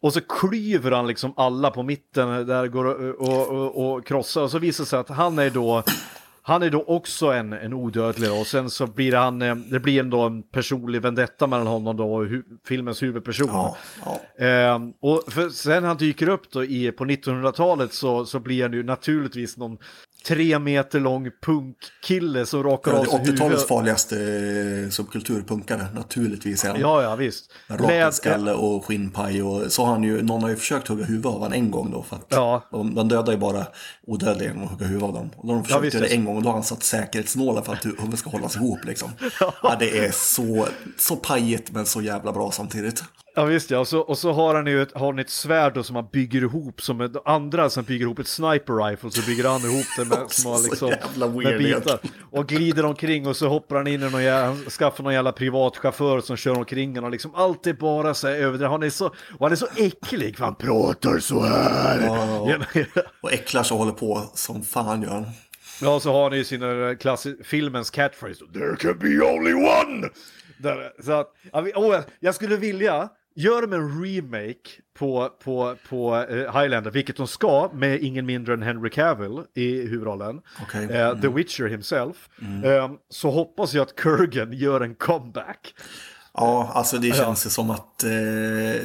Och 0.00 0.12
så 0.12 0.20
klyver 0.20 0.90
han 0.90 1.06
liksom 1.06 1.34
alla 1.36 1.70
på 1.70 1.82
mitten 1.82 2.46
där 2.46 2.66
går 2.66 2.84
och, 2.84 3.28
och, 3.28 3.48
och, 3.48 3.94
och 3.94 4.06
krossar. 4.06 4.42
Och 4.42 4.50
så 4.50 4.58
visar 4.58 4.84
det 4.84 4.88
sig 4.88 4.98
att 4.98 5.08
han 5.08 5.38
är 5.38 5.50
då 5.50 5.82
han 6.42 6.62
är 6.62 6.70
då 6.70 6.84
också 6.84 7.26
en, 7.26 7.52
en 7.52 7.72
odödlig 7.72 8.32
och 8.32 8.46
sen 8.46 8.70
så 8.70 8.86
blir 8.86 9.12
han, 9.12 9.42
eh, 9.42 9.54
det 9.54 9.80
blir 9.80 10.00
ändå 10.00 10.20
en 10.20 10.42
personlig 10.42 11.02
vendetta 11.02 11.46
mellan 11.46 11.66
honom 11.66 11.96
då 11.96 12.14
och 12.14 12.26
hu, 12.26 12.42
filmens 12.68 13.02
huvudperson. 13.02 13.48
Ja, 13.48 13.76
ja. 14.04 14.44
Ehm, 14.44 14.92
och 15.00 15.32
för 15.32 15.48
sen 15.48 15.84
han 15.84 15.96
dyker 15.96 16.28
upp 16.28 16.50
då 16.50 16.64
i, 16.64 16.92
på 16.92 17.04
1900-talet 17.04 17.92
så, 17.92 18.26
så 18.26 18.40
blir 18.40 18.62
han 18.62 18.72
ju 18.72 18.82
naturligtvis 18.82 19.56
någon 19.56 19.78
tre 20.26 20.58
meter 20.58 21.00
lång 21.00 21.28
punkkille 21.42 22.46
som 22.46 22.62
rakar 22.62 22.92
Ja, 22.92 22.98
av 22.98 23.04
sig 23.04 23.14
är 23.14 23.18
80-talets 23.18 23.40
huvudet. 23.42 23.68
farligaste 23.68 24.16
eh, 24.84 24.90
subkulturpunkare, 24.90 25.86
naturligtvis. 25.94 26.64
Är 26.64 26.68
han. 26.68 26.80
Ja, 26.80 27.02
ja, 27.02 27.16
visst. 27.16 27.50
Rakenskalle 27.68 28.52
och 28.52 28.84
skinnpaj 28.84 29.42
och 29.42 29.72
så 29.72 29.84
har 29.84 29.92
han 29.92 30.02
ju, 30.02 30.22
någon 30.22 30.42
har 30.42 30.50
ju 30.50 30.56
försökt 30.56 30.88
hugga 30.88 31.04
huvudet 31.04 31.26
av 31.26 31.32
honom 31.32 31.52
en 31.52 31.70
gång 31.70 31.90
då. 31.90 32.02
För 32.02 32.16
att 32.16 32.26
Ja. 32.28 32.68
de, 32.72 32.94
de 32.94 33.08
dödar 33.08 33.32
ju 33.32 33.38
bara 33.38 33.66
odödliga 34.06 34.48
genom 34.48 34.64
att 34.64 34.70
hugga 34.70 34.86
huvudet 34.86 35.08
av 35.08 35.14
dem. 35.14 35.30
Och 35.36 35.46
då 35.46 35.52
har 35.52 35.58
de 35.58 35.64
försökt 35.64 35.84
visst, 35.84 35.94
göra 35.94 36.06
det 36.06 36.14
en 36.14 36.24
gång 36.24 36.36
och 36.36 36.42
då 36.42 36.48
har 36.48 36.54
han 36.54 36.64
satt 36.64 36.82
säkerhetsnålar 36.82 37.62
för 37.62 37.72
att 37.72 37.84
hu- 37.84 37.96
huvudet 37.98 38.18
ska 38.18 38.30
hållas 38.30 38.56
ihop 38.56 38.84
liksom. 38.84 39.10
Ja, 39.62 39.76
det 39.78 39.98
är 39.98 40.10
så, 40.10 40.66
så 40.98 41.16
pajigt 41.16 41.70
men 41.70 41.86
så 41.86 42.02
jävla 42.02 42.32
bra 42.32 42.50
samtidigt. 42.50 43.04
Ja 43.34 43.44
visst 43.44 43.70
ja, 43.70 43.78
och 43.78 43.88
så, 43.88 44.00
och 44.00 44.18
så 44.18 44.32
har 44.32 44.54
han 44.54 44.66
ju 44.66 44.82
ett, 44.82 44.92
har 44.92 45.06
han 45.06 45.18
ett 45.18 45.30
svärd 45.30 45.74
då 45.74 45.82
som 45.82 45.96
han 45.96 46.08
bygger 46.12 46.40
ihop 46.40 46.82
som 46.82 47.00
ett, 47.00 47.12
andra 47.24 47.70
som 47.70 47.84
bygger 47.84 48.04
ihop 48.04 48.18
ett 48.18 48.26
sniper 48.26 48.88
rifle 48.90 49.10
så 49.10 49.22
bygger 49.22 49.48
han 49.48 49.60
ihop 49.60 49.86
det 49.96 50.04
med, 50.04 50.18
som 50.30 50.50
har 50.50 50.62
liksom, 50.62 50.88
med 51.42 51.58
bitar. 51.58 51.98
Och 52.30 52.46
glider 52.46 52.84
omkring 52.84 53.26
och 53.26 53.36
så 53.36 53.48
hoppar 53.48 53.76
han 53.76 53.86
in 53.86 54.02
i 54.02 54.10
någon 54.10 54.24
jävla, 54.24 54.46
han 54.46 54.56
skaffar 54.56 55.04
någon 55.04 55.14
jävla 55.14 55.32
privatchaufför 55.32 56.20
som 56.20 56.36
kör 56.36 56.58
omkring 56.58 56.88
honom 56.90 57.04
och 57.04 57.10
liksom 57.10 57.34
allt 57.34 57.66
är 57.66 57.72
bara 57.72 58.14
så 58.14 58.28
här 58.28 58.34
överdrivet. 58.34 58.70
Han 58.70 58.82
är 58.82 58.90
så, 58.90 59.06
och 59.06 59.14
han 59.40 59.52
är 59.52 59.56
så 59.56 59.68
äcklig 59.76 60.36
för 60.36 60.44
han 60.44 60.54
pratar 60.54 61.18
så 61.18 61.40
här. 61.42 62.02
Ja. 62.02 62.82
Och 63.20 63.32
äcklar 63.32 63.62
så 63.62 63.76
håller 63.76 63.92
på 63.92 64.30
som 64.34 64.62
fan 64.62 65.02
gör 65.02 65.10
han. 65.10 65.26
Ja, 65.82 65.94
och 65.94 66.02
så 66.02 66.12
har 66.12 66.30
ni 66.30 66.36
ju 66.36 66.44
sin 66.44 66.62
eh, 66.62 66.66
klassi- 66.66 67.42
filmens 67.44 67.90
catchphrase. 67.90 68.44
There 68.52 68.76
can 68.76 68.98
be 68.98 69.30
only 69.30 69.52
one! 69.52 70.08
Där, 70.58 70.92
så 71.02 71.12
att, 71.12 71.26
åh, 71.74 72.00
jag 72.20 72.34
skulle 72.34 72.56
vilja, 72.56 73.08
gör 73.34 73.62
de 73.62 73.72
en 73.72 74.04
remake 74.04 74.70
på, 74.98 75.28
på, 75.44 75.76
på 75.88 76.16
eh, 76.16 76.60
Highlander, 76.60 76.90
vilket 76.90 77.16
de 77.16 77.26
ska, 77.26 77.70
med 77.74 78.02
ingen 78.02 78.26
mindre 78.26 78.54
än 78.54 78.62
Henry 78.62 78.90
Cavill 78.90 79.42
i 79.54 79.86
huvudrollen. 79.86 80.40
Okej. 80.62 80.84
Eh, 80.84 81.20
The 81.20 81.28
Witcher 81.28 81.64
himself. 81.64 82.28
Eh, 82.64 82.90
så 83.08 83.30
hoppas 83.30 83.74
jag 83.74 83.82
att 83.82 83.96
Kurgan 83.96 84.52
gör 84.52 84.80
en 84.80 84.94
comeback. 84.94 85.74
Ja, 86.34 86.70
alltså 86.74 86.98
det 86.98 87.16
känns 87.16 87.46
ju 87.46 87.50
som 87.50 87.70
att 87.70 88.04
eh, 88.04 88.10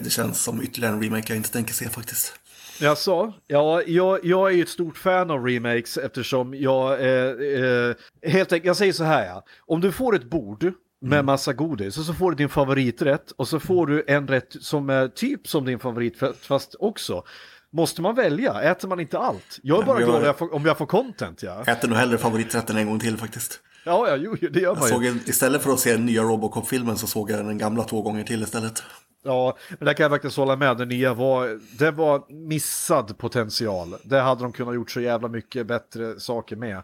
det 0.03 0.11
känns 0.11 0.43
som 0.43 0.61
ytterligare 0.61 0.93
en 0.93 1.03
remake 1.03 1.25
jag 1.27 1.37
inte 1.37 1.51
tänker 1.51 1.73
se 1.73 1.89
faktiskt. 1.89 2.39
Jaså? 2.81 3.33
Ja, 3.47 3.81
jag, 3.81 4.25
jag 4.25 4.51
är 4.51 4.55
ju 4.55 4.61
ett 4.61 4.69
stort 4.69 4.97
fan 4.97 5.31
av 5.31 5.45
remakes 5.45 5.97
eftersom 5.97 6.53
jag, 6.53 7.01
eh, 7.01 7.29
eh, 7.29 7.95
helt 8.23 8.53
enkelt, 8.53 8.65
jag 8.65 8.77
säger 8.77 8.93
så 8.93 9.03
här 9.03 9.25
ja. 9.25 9.43
Om 9.59 9.81
du 9.81 9.91
får 9.91 10.15
ett 10.15 10.29
bord 10.29 10.73
med 11.01 11.25
massa 11.25 11.53
godis 11.53 11.97
och 11.97 12.03
så 12.05 12.13
får 12.13 12.31
du 12.31 12.37
din 12.37 12.49
favoriträtt 12.49 13.31
och 13.31 13.47
så 13.47 13.59
får 13.59 13.87
du 13.87 14.03
en 14.07 14.27
rätt 14.27 14.55
som 14.61 14.89
är 14.89 15.07
typ 15.07 15.47
som 15.47 15.65
din 15.65 15.79
favoriträtt 15.79 16.37
fast 16.45 16.75
också. 16.79 17.23
Måste 17.71 18.01
man 18.01 18.15
välja? 18.15 18.61
Äter 18.61 18.87
man 18.87 18.99
inte 18.99 19.19
allt? 19.19 19.59
Jag 19.63 19.75
är 19.75 19.79
Nej, 19.79 19.87
bara 19.87 19.99
jag- 19.99 20.07
glad 20.09 20.19
om 20.21 20.25
jag 20.25 20.37
får, 20.37 20.53
om 20.53 20.65
jag 20.65 20.77
får 20.77 20.85
content 20.85 21.43
ja. 21.43 21.63
Jag 21.65 21.77
äter 21.77 21.87
nog 21.89 21.97
hellre 21.97 22.17
favoriträtten 22.17 22.77
en 22.77 22.87
gång 22.87 22.99
till 22.99 23.17
faktiskt. 23.17 23.59
Ja, 23.85 24.07
ja, 24.09 24.15
jo, 24.15 24.35
det 24.41 24.59
gör 24.59 24.61
Jag 24.69 24.77
man 24.79 24.89
såg 24.89 25.03
ju. 25.03 25.09
en, 25.09 25.19
istället 25.25 25.61
för 25.61 25.71
att 25.73 25.79
se 25.79 25.91
den 25.91 26.05
nya 26.05 26.21
Robocop-filmen 26.23 26.97
så 26.97 27.07
såg 27.07 27.31
jag 27.31 27.45
den 27.45 27.57
gamla 27.57 27.83
två 27.83 28.01
gånger 28.01 28.23
till 28.23 28.43
istället. 28.43 28.83
Ja, 29.25 29.57
men 29.69 29.85
där 29.85 29.93
kan 29.93 30.03
jag 30.03 30.11
faktiskt 30.11 30.37
hålla 30.37 30.55
med. 30.55 30.77
Den 30.77 30.87
nya 30.87 31.13
var, 31.13 31.59
det 31.77 31.91
var 31.91 32.23
missad 32.47 33.17
potential. 33.17 33.95
Det 34.03 34.19
hade 34.19 34.41
de 34.41 34.51
kunnat 34.51 34.75
gjort 34.75 34.91
så 34.91 35.01
jävla 35.01 35.27
mycket 35.27 35.67
bättre 35.67 36.19
saker 36.19 36.55
med. 36.55 36.83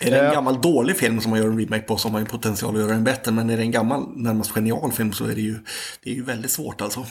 Är 0.00 0.10
det 0.10 0.18
en 0.18 0.26
Eh, 0.26 0.32
gammal 0.32 0.60
dålig 0.60 0.96
film 0.96 1.20
som 1.20 1.30
man 1.30 1.38
gör 1.38 1.46
en 1.46 1.58
remake 1.58 1.82
på 1.82 1.96
så 1.96 2.08
har 2.08 2.12
man 2.12 2.22
ju 2.22 2.26
potential 2.26 2.74
att 2.74 2.80
göra 2.80 2.92
den 2.92 3.04
bättre. 3.04 3.32
Men 3.32 3.50
är 3.50 3.56
det 3.56 3.62
en 3.62 3.70
gammal, 3.70 4.08
närmast 4.16 4.50
genial 4.50 4.92
film 4.92 5.12
så 5.12 5.24
är 5.24 5.34
det 5.34 5.40
ju, 5.40 5.58
det 6.02 6.10
är 6.10 6.14
ju 6.14 6.22
väldigt 6.22 6.50
svårt 6.50 6.80
alltså. 6.80 7.06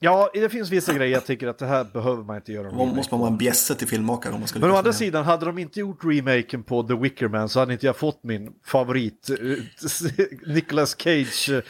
Ja, 0.00 0.30
det 0.34 0.48
finns 0.48 0.70
vissa 0.70 0.94
grejer 0.94 1.12
jag 1.12 1.26
tycker 1.26 1.46
att 1.46 1.58
det 1.58 1.66
här 1.66 1.84
behöver 1.84 2.22
man 2.24 2.36
inte 2.36 2.52
göra. 2.52 2.72
Man 2.72 2.88
måste 2.88 3.14
man 3.14 3.20
vara 3.20 3.30
en 3.30 3.38
bjässe 3.38 3.74
till 3.74 3.88
filmmakare 3.88 4.32
om 4.32 4.40
man 4.40 4.48
skulle 4.48 4.66
Men 4.66 4.74
å 4.74 4.78
andra 4.78 4.92
sidan, 4.92 5.24
hade 5.24 5.46
de 5.46 5.58
inte 5.58 5.80
gjort 5.80 6.04
remaken 6.04 6.62
på 6.62 6.82
The 6.82 6.94
Wicker 6.94 7.28
Man 7.28 7.48
så 7.48 7.60
hade 7.60 7.72
inte 7.72 7.86
jag 7.86 7.96
fått 7.96 8.24
min 8.24 8.50
favorit 8.64 9.30
eh, 9.30 9.36
Nicolas 10.54 10.96
Cage 10.98 11.50
eh. 11.50 11.62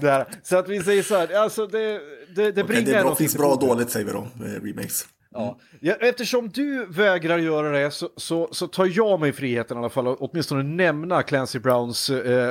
Så 0.42 0.56
att 0.56 0.68
vi 0.68 0.82
säger 0.82 1.02
så 1.02 1.16
här, 1.16 1.34
alltså 1.34 1.66
det, 1.66 2.00
det, 2.34 2.52
det 2.52 2.64
bringar 2.64 2.84
det 2.84 2.98
är 2.98 3.04
bra, 3.04 3.14
finns 3.14 3.36
bra 3.36 3.52
och 3.52 3.60
dåligt 3.60 3.90
säger 3.90 4.06
vi 4.06 4.12
då, 4.12 4.28
remakes. 4.62 5.06
Ja. 5.34 5.58
Ja, 5.80 5.94
eftersom 6.00 6.48
du 6.48 6.86
vägrar 6.86 7.38
göra 7.38 7.70
det 7.70 7.90
så, 7.90 8.08
så, 8.16 8.48
så 8.52 8.66
tar 8.66 8.90
jag 8.96 9.20
mig 9.20 9.32
friheten 9.32 9.76
i 9.76 9.80
alla 9.80 9.88
fall 9.88 10.08
att 10.08 10.16
åtminstone 10.20 10.62
nämna 10.62 11.22
Clancy 11.22 11.58
Browns 11.58 12.10
äh, 12.10 12.50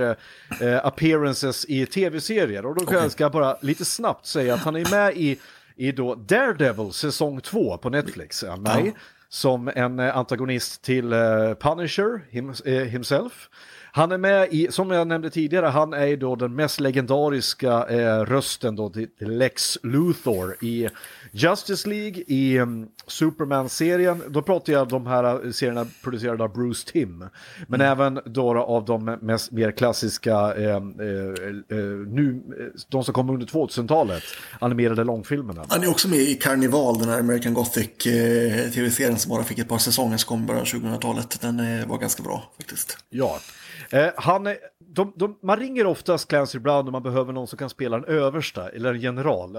äh, 0.00 0.16
eh, 0.60 0.86
appearances 0.86 1.64
i 1.68 1.86
tv-serier. 1.86 2.66
Och 2.66 2.74
då 2.74 2.86
kan 2.86 2.96
Okej. 2.96 3.10
jag 3.18 3.32
bara 3.32 3.56
lite 3.60 3.84
snabbt 3.84 4.26
säga 4.26 4.54
att 4.54 4.60
han 4.60 4.76
är 4.76 4.90
med 4.90 5.16
i, 5.16 5.38
i 5.76 5.92
då 5.92 6.14
Daredevil 6.14 6.92
säsong 6.92 7.40
2 7.40 7.78
på 7.78 7.90
Netflix. 7.90 8.44
Han 8.48 8.62
med 8.62 8.92
Som 9.28 9.68
en 9.74 9.98
eh, 9.98 10.16
antagonist 10.16 10.82
till 10.82 11.12
eh, 11.12 11.18
Punisher 11.60 12.24
him, 12.30 12.54
eh, 12.64 12.74
himself. 12.74 13.48
Han 13.94 14.12
är 14.12 14.18
med 14.18 14.48
i, 14.50 14.68
som 14.70 14.90
jag 14.90 15.06
nämnde 15.06 15.30
tidigare, 15.30 15.66
han 15.66 15.92
är 15.92 16.06
ju 16.06 16.16
då 16.16 16.36
den 16.36 16.54
mest 16.54 16.80
legendariska 16.80 17.86
eh, 17.88 18.24
rösten 18.24 18.76
då 18.76 18.90
till 18.90 19.08
Lex 19.18 19.78
Luthor 19.82 20.56
i 20.60 20.88
Justice 21.32 21.88
League, 21.88 22.22
i 22.26 22.58
um, 22.58 22.88
Superman-serien. 23.06 24.22
Då 24.28 24.42
pratar 24.42 24.72
jag 24.72 24.82
om 24.82 24.88
de 24.88 25.06
här 25.06 25.24
eh, 25.46 25.50
serierna 25.50 25.86
producerade 26.02 26.44
av 26.44 26.52
Bruce 26.52 26.92
Timm. 26.92 27.24
Men 27.68 27.80
även 27.80 28.20
då 28.24 28.58
av 28.58 28.84
de 28.84 29.04
mest, 29.04 29.50
mer 29.50 29.72
klassiska, 29.72 30.32
eh, 30.32 30.70
eh, 30.70 30.76
eh, 30.76 31.84
nu, 32.08 32.42
eh, 32.58 32.80
de 32.88 33.04
som 33.04 33.14
kom 33.14 33.30
under 33.30 33.46
2000-talet, 33.46 34.22
animerade 34.60 35.04
långfilmerna. 35.04 35.64
Han 35.68 35.82
är 35.82 35.90
också 35.90 36.08
med 36.08 36.18
i 36.18 36.34
Carnival, 36.34 36.98
den 36.98 37.08
här 37.08 37.18
American 37.18 37.54
Gothic 37.54 38.06
eh, 38.06 38.70
tv-serien 38.70 39.18
som 39.18 39.30
bara 39.30 39.44
fick 39.44 39.58
ett 39.58 39.68
par 39.68 39.78
säsonger 39.78 40.16
som 40.16 40.28
kom 40.28 40.42
i 40.42 40.46
början 40.46 40.62
av 40.62 40.66
2000-talet. 40.66 41.40
Den 41.40 41.88
var 41.88 41.98
ganska 41.98 42.22
bra 42.22 42.52
faktiskt. 42.58 42.98
Ja. 43.10 43.40
Eh, 43.92 44.10
han 44.16 44.46
är, 44.46 44.56
de, 44.78 45.12
de, 45.16 45.38
man 45.42 45.56
ringer 45.58 45.86
oftast 45.86 46.28
Clancy 46.28 46.58
Brown 46.58 46.84
när 46.84 46.92
man 46.92 47.02
behöver 47.02 47.32
någon 47.32 47.46
som 47.46 47.58
kan 47.58 47.70
spela 47.70 47.96
en 47.96 48.04
översta 48.04 48.68
eller 48.68 48.94
en 48.94 49.00
general. 49.00 49.56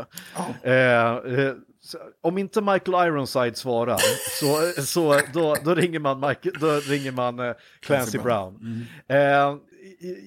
Eh, 0.63 0.73
eh, 0.73 1.53
så, 1.81 1.97
om 2.21 2.37
inte 2.37 2.61
Michael 2.61 3.07
Ironside 3.07 3.57
svarar 3.57 3.97
så, 4.39 4.81
så 4.81 5.19
då, 5.33 5.55
då 5.63 5.75
ringer 5.75 5.99
man, 5.99 6.19
Mike, 6.19 6.51
då 6.59 6.67
ringer 6.79 7.11
man 7.11 7.39
eh, 7.39 7.53
Clancy 7.79 8.17
Brown. 8.17 8.85
Eh, 9.07 9.55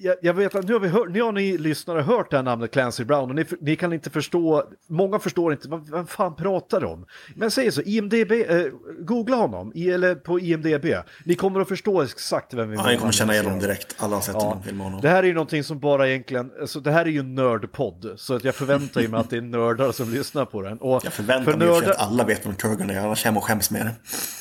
jag, 0.01 0.15
jag 0.21 0.33
vet 0.33 0.55
att 0.55 0.65
nu 0.67 0.73
har, 0.73 0.79
vi 0.79 0.87
hört, 0.87 1.09
nu 1.09 1.21
har 1.21 1.31
ni 1.31 1.57
lyssnare 1.57 2.01
hört 2.01 2.31
det 2.31 2.37
här 2.37 2.43
namnet 2.43 2.71
Clancy 2.71 3.03
Brown 3.03 3.29
och 3.29 3.35
ni, 3.35 3.45
ni 3.61 3.75
kan 3.75 3.93
inte 3.93 4.09
förstå, 4.09 4.63
många 4.87 5.19
förstår 5.19 5.51
inte 5.53 5.69
vad, 5.69 5.89
vad 5.89 6.09
fan 6.09 6.35
pratar 6.35 6.81
de 6.81 6.91
om. 6.91 7.05
Men 7.35 7.51
säger 7.51 7.71
så, 7.71 7.81
IMDB, 7.81 8.31
eh, 8.31 8.61
googla 8.99 9.35
honom, 9.35 9.71
i, 9.75 9.89
eller 9.91 10.15
på 10.15 10.39
IMDB, 10.39 10.85
ni 11.25 11.35
kommer 11.35 11.59
att 11.61 11.67
förstå 11.67 12.01
exakt 12.01 12.53
vem 12.53 12.69
vi 12.69 12.75
Ja, 12.75 12.81
menar. 12.81 12.91
ni 12.93 12.97
kommer 12.99 13.11
känna 13.11 13.33
igen 13.33 13.45
honom 13.45 13.59
direkt. 13.59 13.95
Alla 13.97 14.15
har 14.15 14.21
sett 14.21 14.35
Ja. 14.35 14.43
någon 14.53 14.63
film 14.63 14.79
honom. 14.79 15.01
Det 15.01 15.09
här 15.09 15.23
är 15.23 15.27
ju 15.27 15.33
någonting 15.33 15.63
som 15.63 15.79
bara 15.79 16.09
egentligen, 16.09 16.51
alltså 16.61 16.79
det 16.79 16.91
här 16.91 17.05
är 17.05 17.09
ju 17.09 17.19
en 17.19 17.35
nördpodd, 17.35 18.13
så 18.17 18.33
att 18.35 18.43
jag 18.43 18.55
förväntar 18.55 19.07
mig 19.07 19.19
att 19.19 19.29
det 19.29 19.37
är 19.37 19.41
nördar 19.41 19.91
som 19.91 20.09
lyssnar 20.13 20.45
på 20.45 20.61
den. 20.61 20.77
Och 20.77 21.05
Jag 21.05 21.13
förväntar 21.13 21.51
för 21.51 21.57
mig 21.59 21.67
nördar, 21.67 21.91
att 21.91 21.97
alla 21.99 22.23
vet 22.23 22.45
vem 22.45 22.55
Kurgan 22.55 22.89
är, 22.89 22.99
annars 22.99 23.25
hem 23.25 23.37
och 23.37 23.43
skäms 23.43 23.71
med 23.71 23.85
det. 23.85 23.95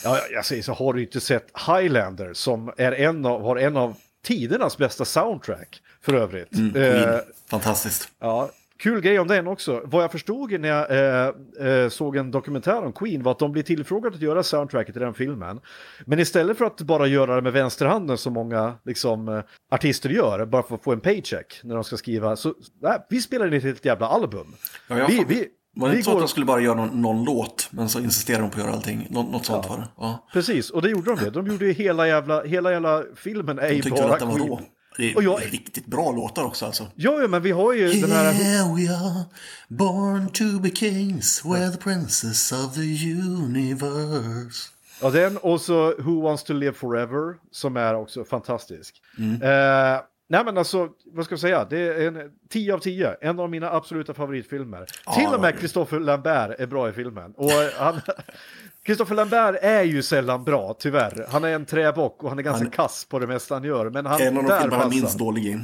ja, 0.05 0.19
jag 0.33 0.45
säger 0.45 0.63
så, 0.63 0.73
har 0.73 0.93
du 0.93 1.03
inte 1.03 1.21
sett 1.21 1.47
Highlander 1.67 2.33
som 2.35 2.73
är 2.77 2.93
en 2.93 3.27
av, 3.27 3.43
har 3.43 3.57
en 3.57 3.77
av 3.77 3.95
tidernas 4.27 4.79
bästa 4.79 5.05
soundtrack 5.05 5.83
för 6.01 6.15
övrigt. 6.15 6.53
Eh, 6.53 6.71
Queen. 6.73 7.21
Fantastiskt. 7.51 8.09
Ja, 8.21 8.51
kul 8.79 9.01
grej 9.01 9.19
om 9.19 9.29
den 9.29 9.47
också. 9.47 9.83
Vad 9.85 10.05
jag 10.05 10.13
förstod 10.13 10.61
när 10.61 10.69
jag 10.69 10.91
eh, 10.91 11.69
eh, 11.69 11.89
såg 11.89 12.17
en 12.17 12.31
dokumentär 12.31 12.85
om 12.85 12.93
Queen 12.93 13.23
var 13.23 13.33
att 13.33 13.39
de 13.39 13.53
blir 13.53 13.63
tillfrågade 13.63 14.17
att 14.17 14.23
göra 14.23 14.43
soundtracket 14.43 14.97
i 14.97 14.99
den 14.99 15.15
filmen. 15.15 15.61
Men 16.05 16.19
istället 16.19 16.59
för 16.59 16.65
att 16.65 16.81
bara 16.81 17.07
göra 17.07 17.35
det 17.35 17.43
med 17.43 17.53
vänsterhanden 17.53 18.19
som 18.19 18.33
många 18.33 18.75
liksom, 18.85 19.29
eh, 19.29 19.41
artister 19.71 20.11
gör, 20.11 20.47
bara 20.47 20.63
för 20.63 20.75
att 20.75 20.83
få 20.83 20.93
en 20.93 21.01
paycheck 21.01 21.61
när 21.63 21.75
de 21.75 21.85
ska 21.85 21.97
skriva, 21.97 22.37
så 22.37 22.55
nej, 22.83 22.99
vi 23.11 23.21
spelar 23.21 23.47
in 23.47 23.53
ett 23.53 23.63
helt 23.63 23.85
jävla 23.85 24.07
album. 24.07 24.55
Ja, 24.89 25.07
vi, 25.09 25.25
vi, 25.29 25.49
Var 25.77 25.89
det 25.89 25.95
inte 25.95 26.05
så 26.05 26.13
att 26.13 26.19
de 26.19 26.29
skulle 26.29 26.47
bara 26.47 26.61
göra 26.61 26.75
någon, 26.75 27.03
någon 27.03 27.25
låt, 27.25 27.69
men 27.71 27.89
så 27.89 28.01
insisterade 28.01 28.43
de 28.43 28.51
på 28.51 28.59
att 28.61 28.65
göra 28.65 28.75
allting? 28.75 29.07
Nå, 29.11 29.23
något 29.23 29.47
sånt 29.47 29.69
var 29.69 29.79
det. 29.79 29.89
Ja. 29.97 30.27
Precis, 30.33 30.71
och 30.71 30.83
det 30.83 30.91
gjorde 30.91 31.15
de 31.15 31.25
det. 31.25 31.31
De 31.31 31.47
gjorde 31.47 31.67
ju 31.67 31.73
hela 31.73 32.09
jävla, 32.09 32.43
hela 32.45 32.73
jävla 32.73 33.03
filmen 33.17 33.59
är 33.59 33.69
ju 33.69 33.83
tyckte 33.83 34.03
bara 34.03 34.13
att 34.13 34.19
den 34.19 34.29
var 34.29 34.39
rå. 34.39 34.61
Det 34.97 35.11
är 35.11 35.17
Och 35.17 35.23
jag- 35.23 35.41
riktigt 35.53 35.87
bra 35.87 36.13
låtar 36.13 36.45
också 36.45 36.67
alltså. 36.67 36.87
Ja, 36.95 37.21
ja, 37.21 37.29
men 37.29 37.43
vi 37.43 37.51
har 37.51 37.73
ju 37.73 37.93
den 38.01 38.11
här... 38.11 38.25
Yeah, 38.43 38.75
we 38.77 38.95
are 38.97 39.25
born 39.69 40.29
to 40.29 40.45
be 40.63 40.71
kings, 40.71 41.43
we're 41.45 41.71
the 41.73 41.79
princes 41.79 42.53
of 42.53 42.75
the 42.75 43.13
universe. 43.61 44.69
Ja, 45.03 45.11
den 45.11 45.37
och 45.37 45.61
så 45.61 45.95
Who 45.99 46.21
Wants 46.23 46.45
to 46.45 46.53
Live 46.53 46.73
Forever 46.73 47.35
som 47.51 47.77
är 47.77 47.95
också 47.95 48.25
fantastisk. 48.25 48.95
Mm. 49.19 49.43
Eh, 49.43 50.01
nej 50.29 50.45
men 50.45 50.59
alltså, 50.59 50.89
vad 51.13 51.25
ska 51.25 51.33
jag 51.33 51.41
säga, 51.41 51.65
det 51.71 51.79
är 51.79 52.07
en 52.09 52.31
10 52.51 52.75
av 52.75 52.79
10, 52.79 53.17
en 53.21 53.41
av 53.41 53.51
mina 53.51 53.71
absoluta 53.71 54.15
favoritfilmer. 54.15 54.87
Till 55.15 55.35
och 55.35 55.41
med. 55.41 55.59
Christopher 55.59 56.01
Lambert 56.01 56.61
är 56.61 56.67
bra 56.67 56.89
i 56.89 56.93
filmen. 56.93 57.35
Och 57.37 57.51
han, 57.79 58.01
Christopher 58.87 59.15
Lambert 59.15 59.57
är 59.63 59.83
ju 59.83 60.03
sällan 60.03 60.45
bra, 60.45 60.75
tyvärr. 60.79 61.27
Han 61.29 61.45
är 61.45 61.49
en 61.49 61.65
träbock 61.67 62.23
och 62.23 62.29
han 62.29 62.39
är 62.39 62.43
ganska 62.43 62.65
Han- 62.65 62.71
kass 62.71 63.05
på 63.05 63.19
det 63.19 63.27
mesta 63.27 63.55
han 63.55 63.65
gör. 63.65 63.91
Men 63.91 64.07
han, 64.07 64.21
En 64.21 64.37
av 64.37 64.43
de 64.43 64.49
där 64.49 64.61
filmer 64.61 64.77
han 64.77 64.91
minst 64.91 65.19
dålig 65.19 65.47
i. 65.47 65.61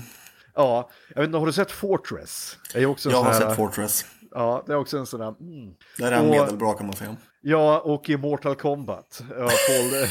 Ja, 0.54 0.90
jag 1.14 1.20
vet 1.22 1.26
inte, 1.26 1.38
har 1.38 1.46
du 1.46 1.52
sett 1.52 1.70
Fortress? 1.70 2.58
Är 2.74 2.80
ju 2.80 2.86
också 2.86 3.10
Jag 3.10 3.22
har 3.22 3.32
här, 3.32 3.40
sett 3.40 3.56
Fortress. 3.56 4.04
Ja, 4.34 4.62
det 4.66 4.72
är 4.72 4.76
också 4.76 4.98
en 4.98 5.06
sån 5.06 5.20
här... 5.20 5.28
Mm. 5.40 5.74
Där 5.98 6.12
är 6.12 6.16
han 6.16 6.24
Och- 6.24 6.30
medelbra 6.30 6.72
kan 6.74 6.86
man 6.86 6.96
säga. 6.96 7.16
Ja, 7.44 7.78
och 7.80 8.10
i 8.10 8.16
Mortal 8.16 8.54
Kombat. 8.54 9.22
Ja, 9.38 9.48
Paul, 9.68 10.06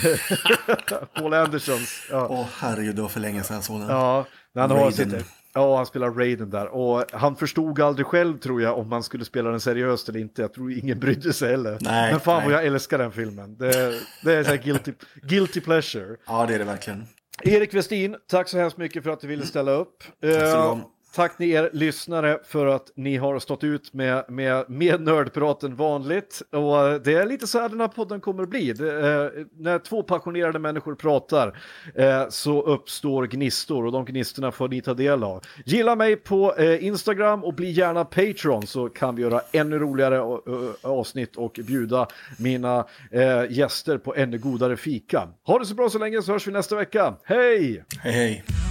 Paul 1.16 1.34
Andersons. 1.34 2.08
Ja. 2.12 2.28
Åh 2.30 2.46
herregud, 2.58 2.96
det 2.96 3.02
var 3.02 3.10
för 3.10 3.20
länge 3.20 3.44
sedan 3.44 3.56
jag 3.56 3.64
såg 3.64 3.80
den. 3.80 3.90
Ja, 3.90 4.26
när 4.54 4.62
han 4.62 4.72
har 4.72 4.78
Raiden. 4.78 5.10
sitt, 5.12 5.26
ja, 5.54 5.78
han 5.78 5.86
spelar 5.86 6.12
Raiden 6.12 6.50
där. 6.50 6.68
Och 6.68 7.06
han 7.14 7.36
förstod 7.36 7.80
aldrig 7.82 8.06
själv 8.06 8.38
tror 8.38 8.62
jag 8.62 8.78
om 8.78 8.90
man 8.90 9.04
skulle 9.04 9.26
spela 9.26 9.50
den 9.50 9.60
seriöst 9.60 10.10
eller 10.10 10.20
inte. 10.20 10.42
Jag 10.42 10.54
tror 10.54 10.72
ingen 10.72 11.00
brydde 11.00 11.34
sig 11.34 11.52
heller. 11.52 11.78
Nej, 11.82 12.12
Men 12.12 12.20
fan 12.20 12.38
nej. 12.38 12.46
vad 12.46 12.54
jag 12.54 12.66
älskar 12.66 12.98
den 12.98 13.12
filmen. 13.12 13.56
Det, 13.58 13.94
det 14.24 14.34
är 14.34 14.44
så 14.44 14.56
guilty, 14.64 14.94
guilty 15.22 15.62
pleasure. 15.62 16.18
Ja, 16.28 16.46
det 16.46 16.56
är 16.56 16.60
det 16.60 16.66
verkligen. 16.66 17.06
Erik 17.44 17.74
Westin, 17.74 18.16
tack 18.28 18.50
så 18.50 18.58
hemskt 18.58 18.78
mycket 18.78 19.04
för 19.04 19.10
att 19.10 19.20
du 19.22 19.28
ville 19.28 19.46
ställa 19.46 19.72
upp. 19.72 20.04
ha. 20.24 20.92
Tack 21.16 21.40
ni 21.40 21.50
er 21.50 21.70
lyssnare 21.74 22.40
för 22.44 22.68
att 22.68 22.92
ni 22.96 23.18
har 23.18 23.40
stått 23.40 23.64
ut 23.64 23.94
med, 23.94 24.26
med, 24.28 24.70
med 24.70 25.02
nördprat 25.02 25.64
än 25.64 25.76
vanligt. 25.76 26.42
Och 26.52 26.88
eh, 26.88 27.02
det 27.02 27.14
är 27.14 27.26
lite 27.26 27.48
så 27.48 27.60
här 27.60 27.70
den 27.70 27.80
här 27.80 27.88
podden 27.88 28.22
kommer 28.22 28.44
att 28.44 28.50
bli. 28.50 28.74
Det, 28.74 29.10
eh, 29.10 29.46
när 29.58 29.80
två 29.80 30.04
passionerade 30.04 30.60
människor 30.60 30.96
pratar 30.96 31.60
eh, 31.96 32.30
så 32.30 32.62
uppstår 32.62 33.26
gnistor 33.28 33.86
och 33.86 33.92
de 33.92 34.06
gnistorna 34.06 34.52
får 34.52 34.70
ni 34.70 34.82
ta 34.82 34.94
del 34.94 35.24
av. 35.24 35.44
Gilla 35.66 35.96
mig 35.96 36.16
på 36.16 36.56
eh, 36.56 36.86
Instagram 36.86 37.44
och 37.44 37.54
bli 37.54 37.72
gärna 37.72 38.06
Patreon 38.06 38.68
så 38.68 38.90
kan 38.90 39.16
vi 39.16 39.22
göra 39.22 39.42
ännu 39.52 39.80
roligare 39.80 40.16
eh, 40.16 40.24
eh, 40.24 40.92
avsnitt 40.92 41.36
och 41.36 41.60
bjuda 41.68 42.08
mina 42.40 42.86
eh, 43.12 43.52
gäster 43.52 43.98
på 43.98 44.16
ännu 44.16 44.38
godare 44.38 44.78
fika. 44.78 45.28
Ha 45.44 45.60
det 45.60 45.66
så 45.66 45.76
bra 45.76 45.90
så 45.90 46.00
länge 46.00 46.22
så 46.22 46.32
hörs 46.32 46.48
vi 46.48 46.52
nästa 46.52 46.76
vecka. 46.76 47.16
Hej! 47.24 47.84
Hej 48.04 48.14
hej. 48.14 48.71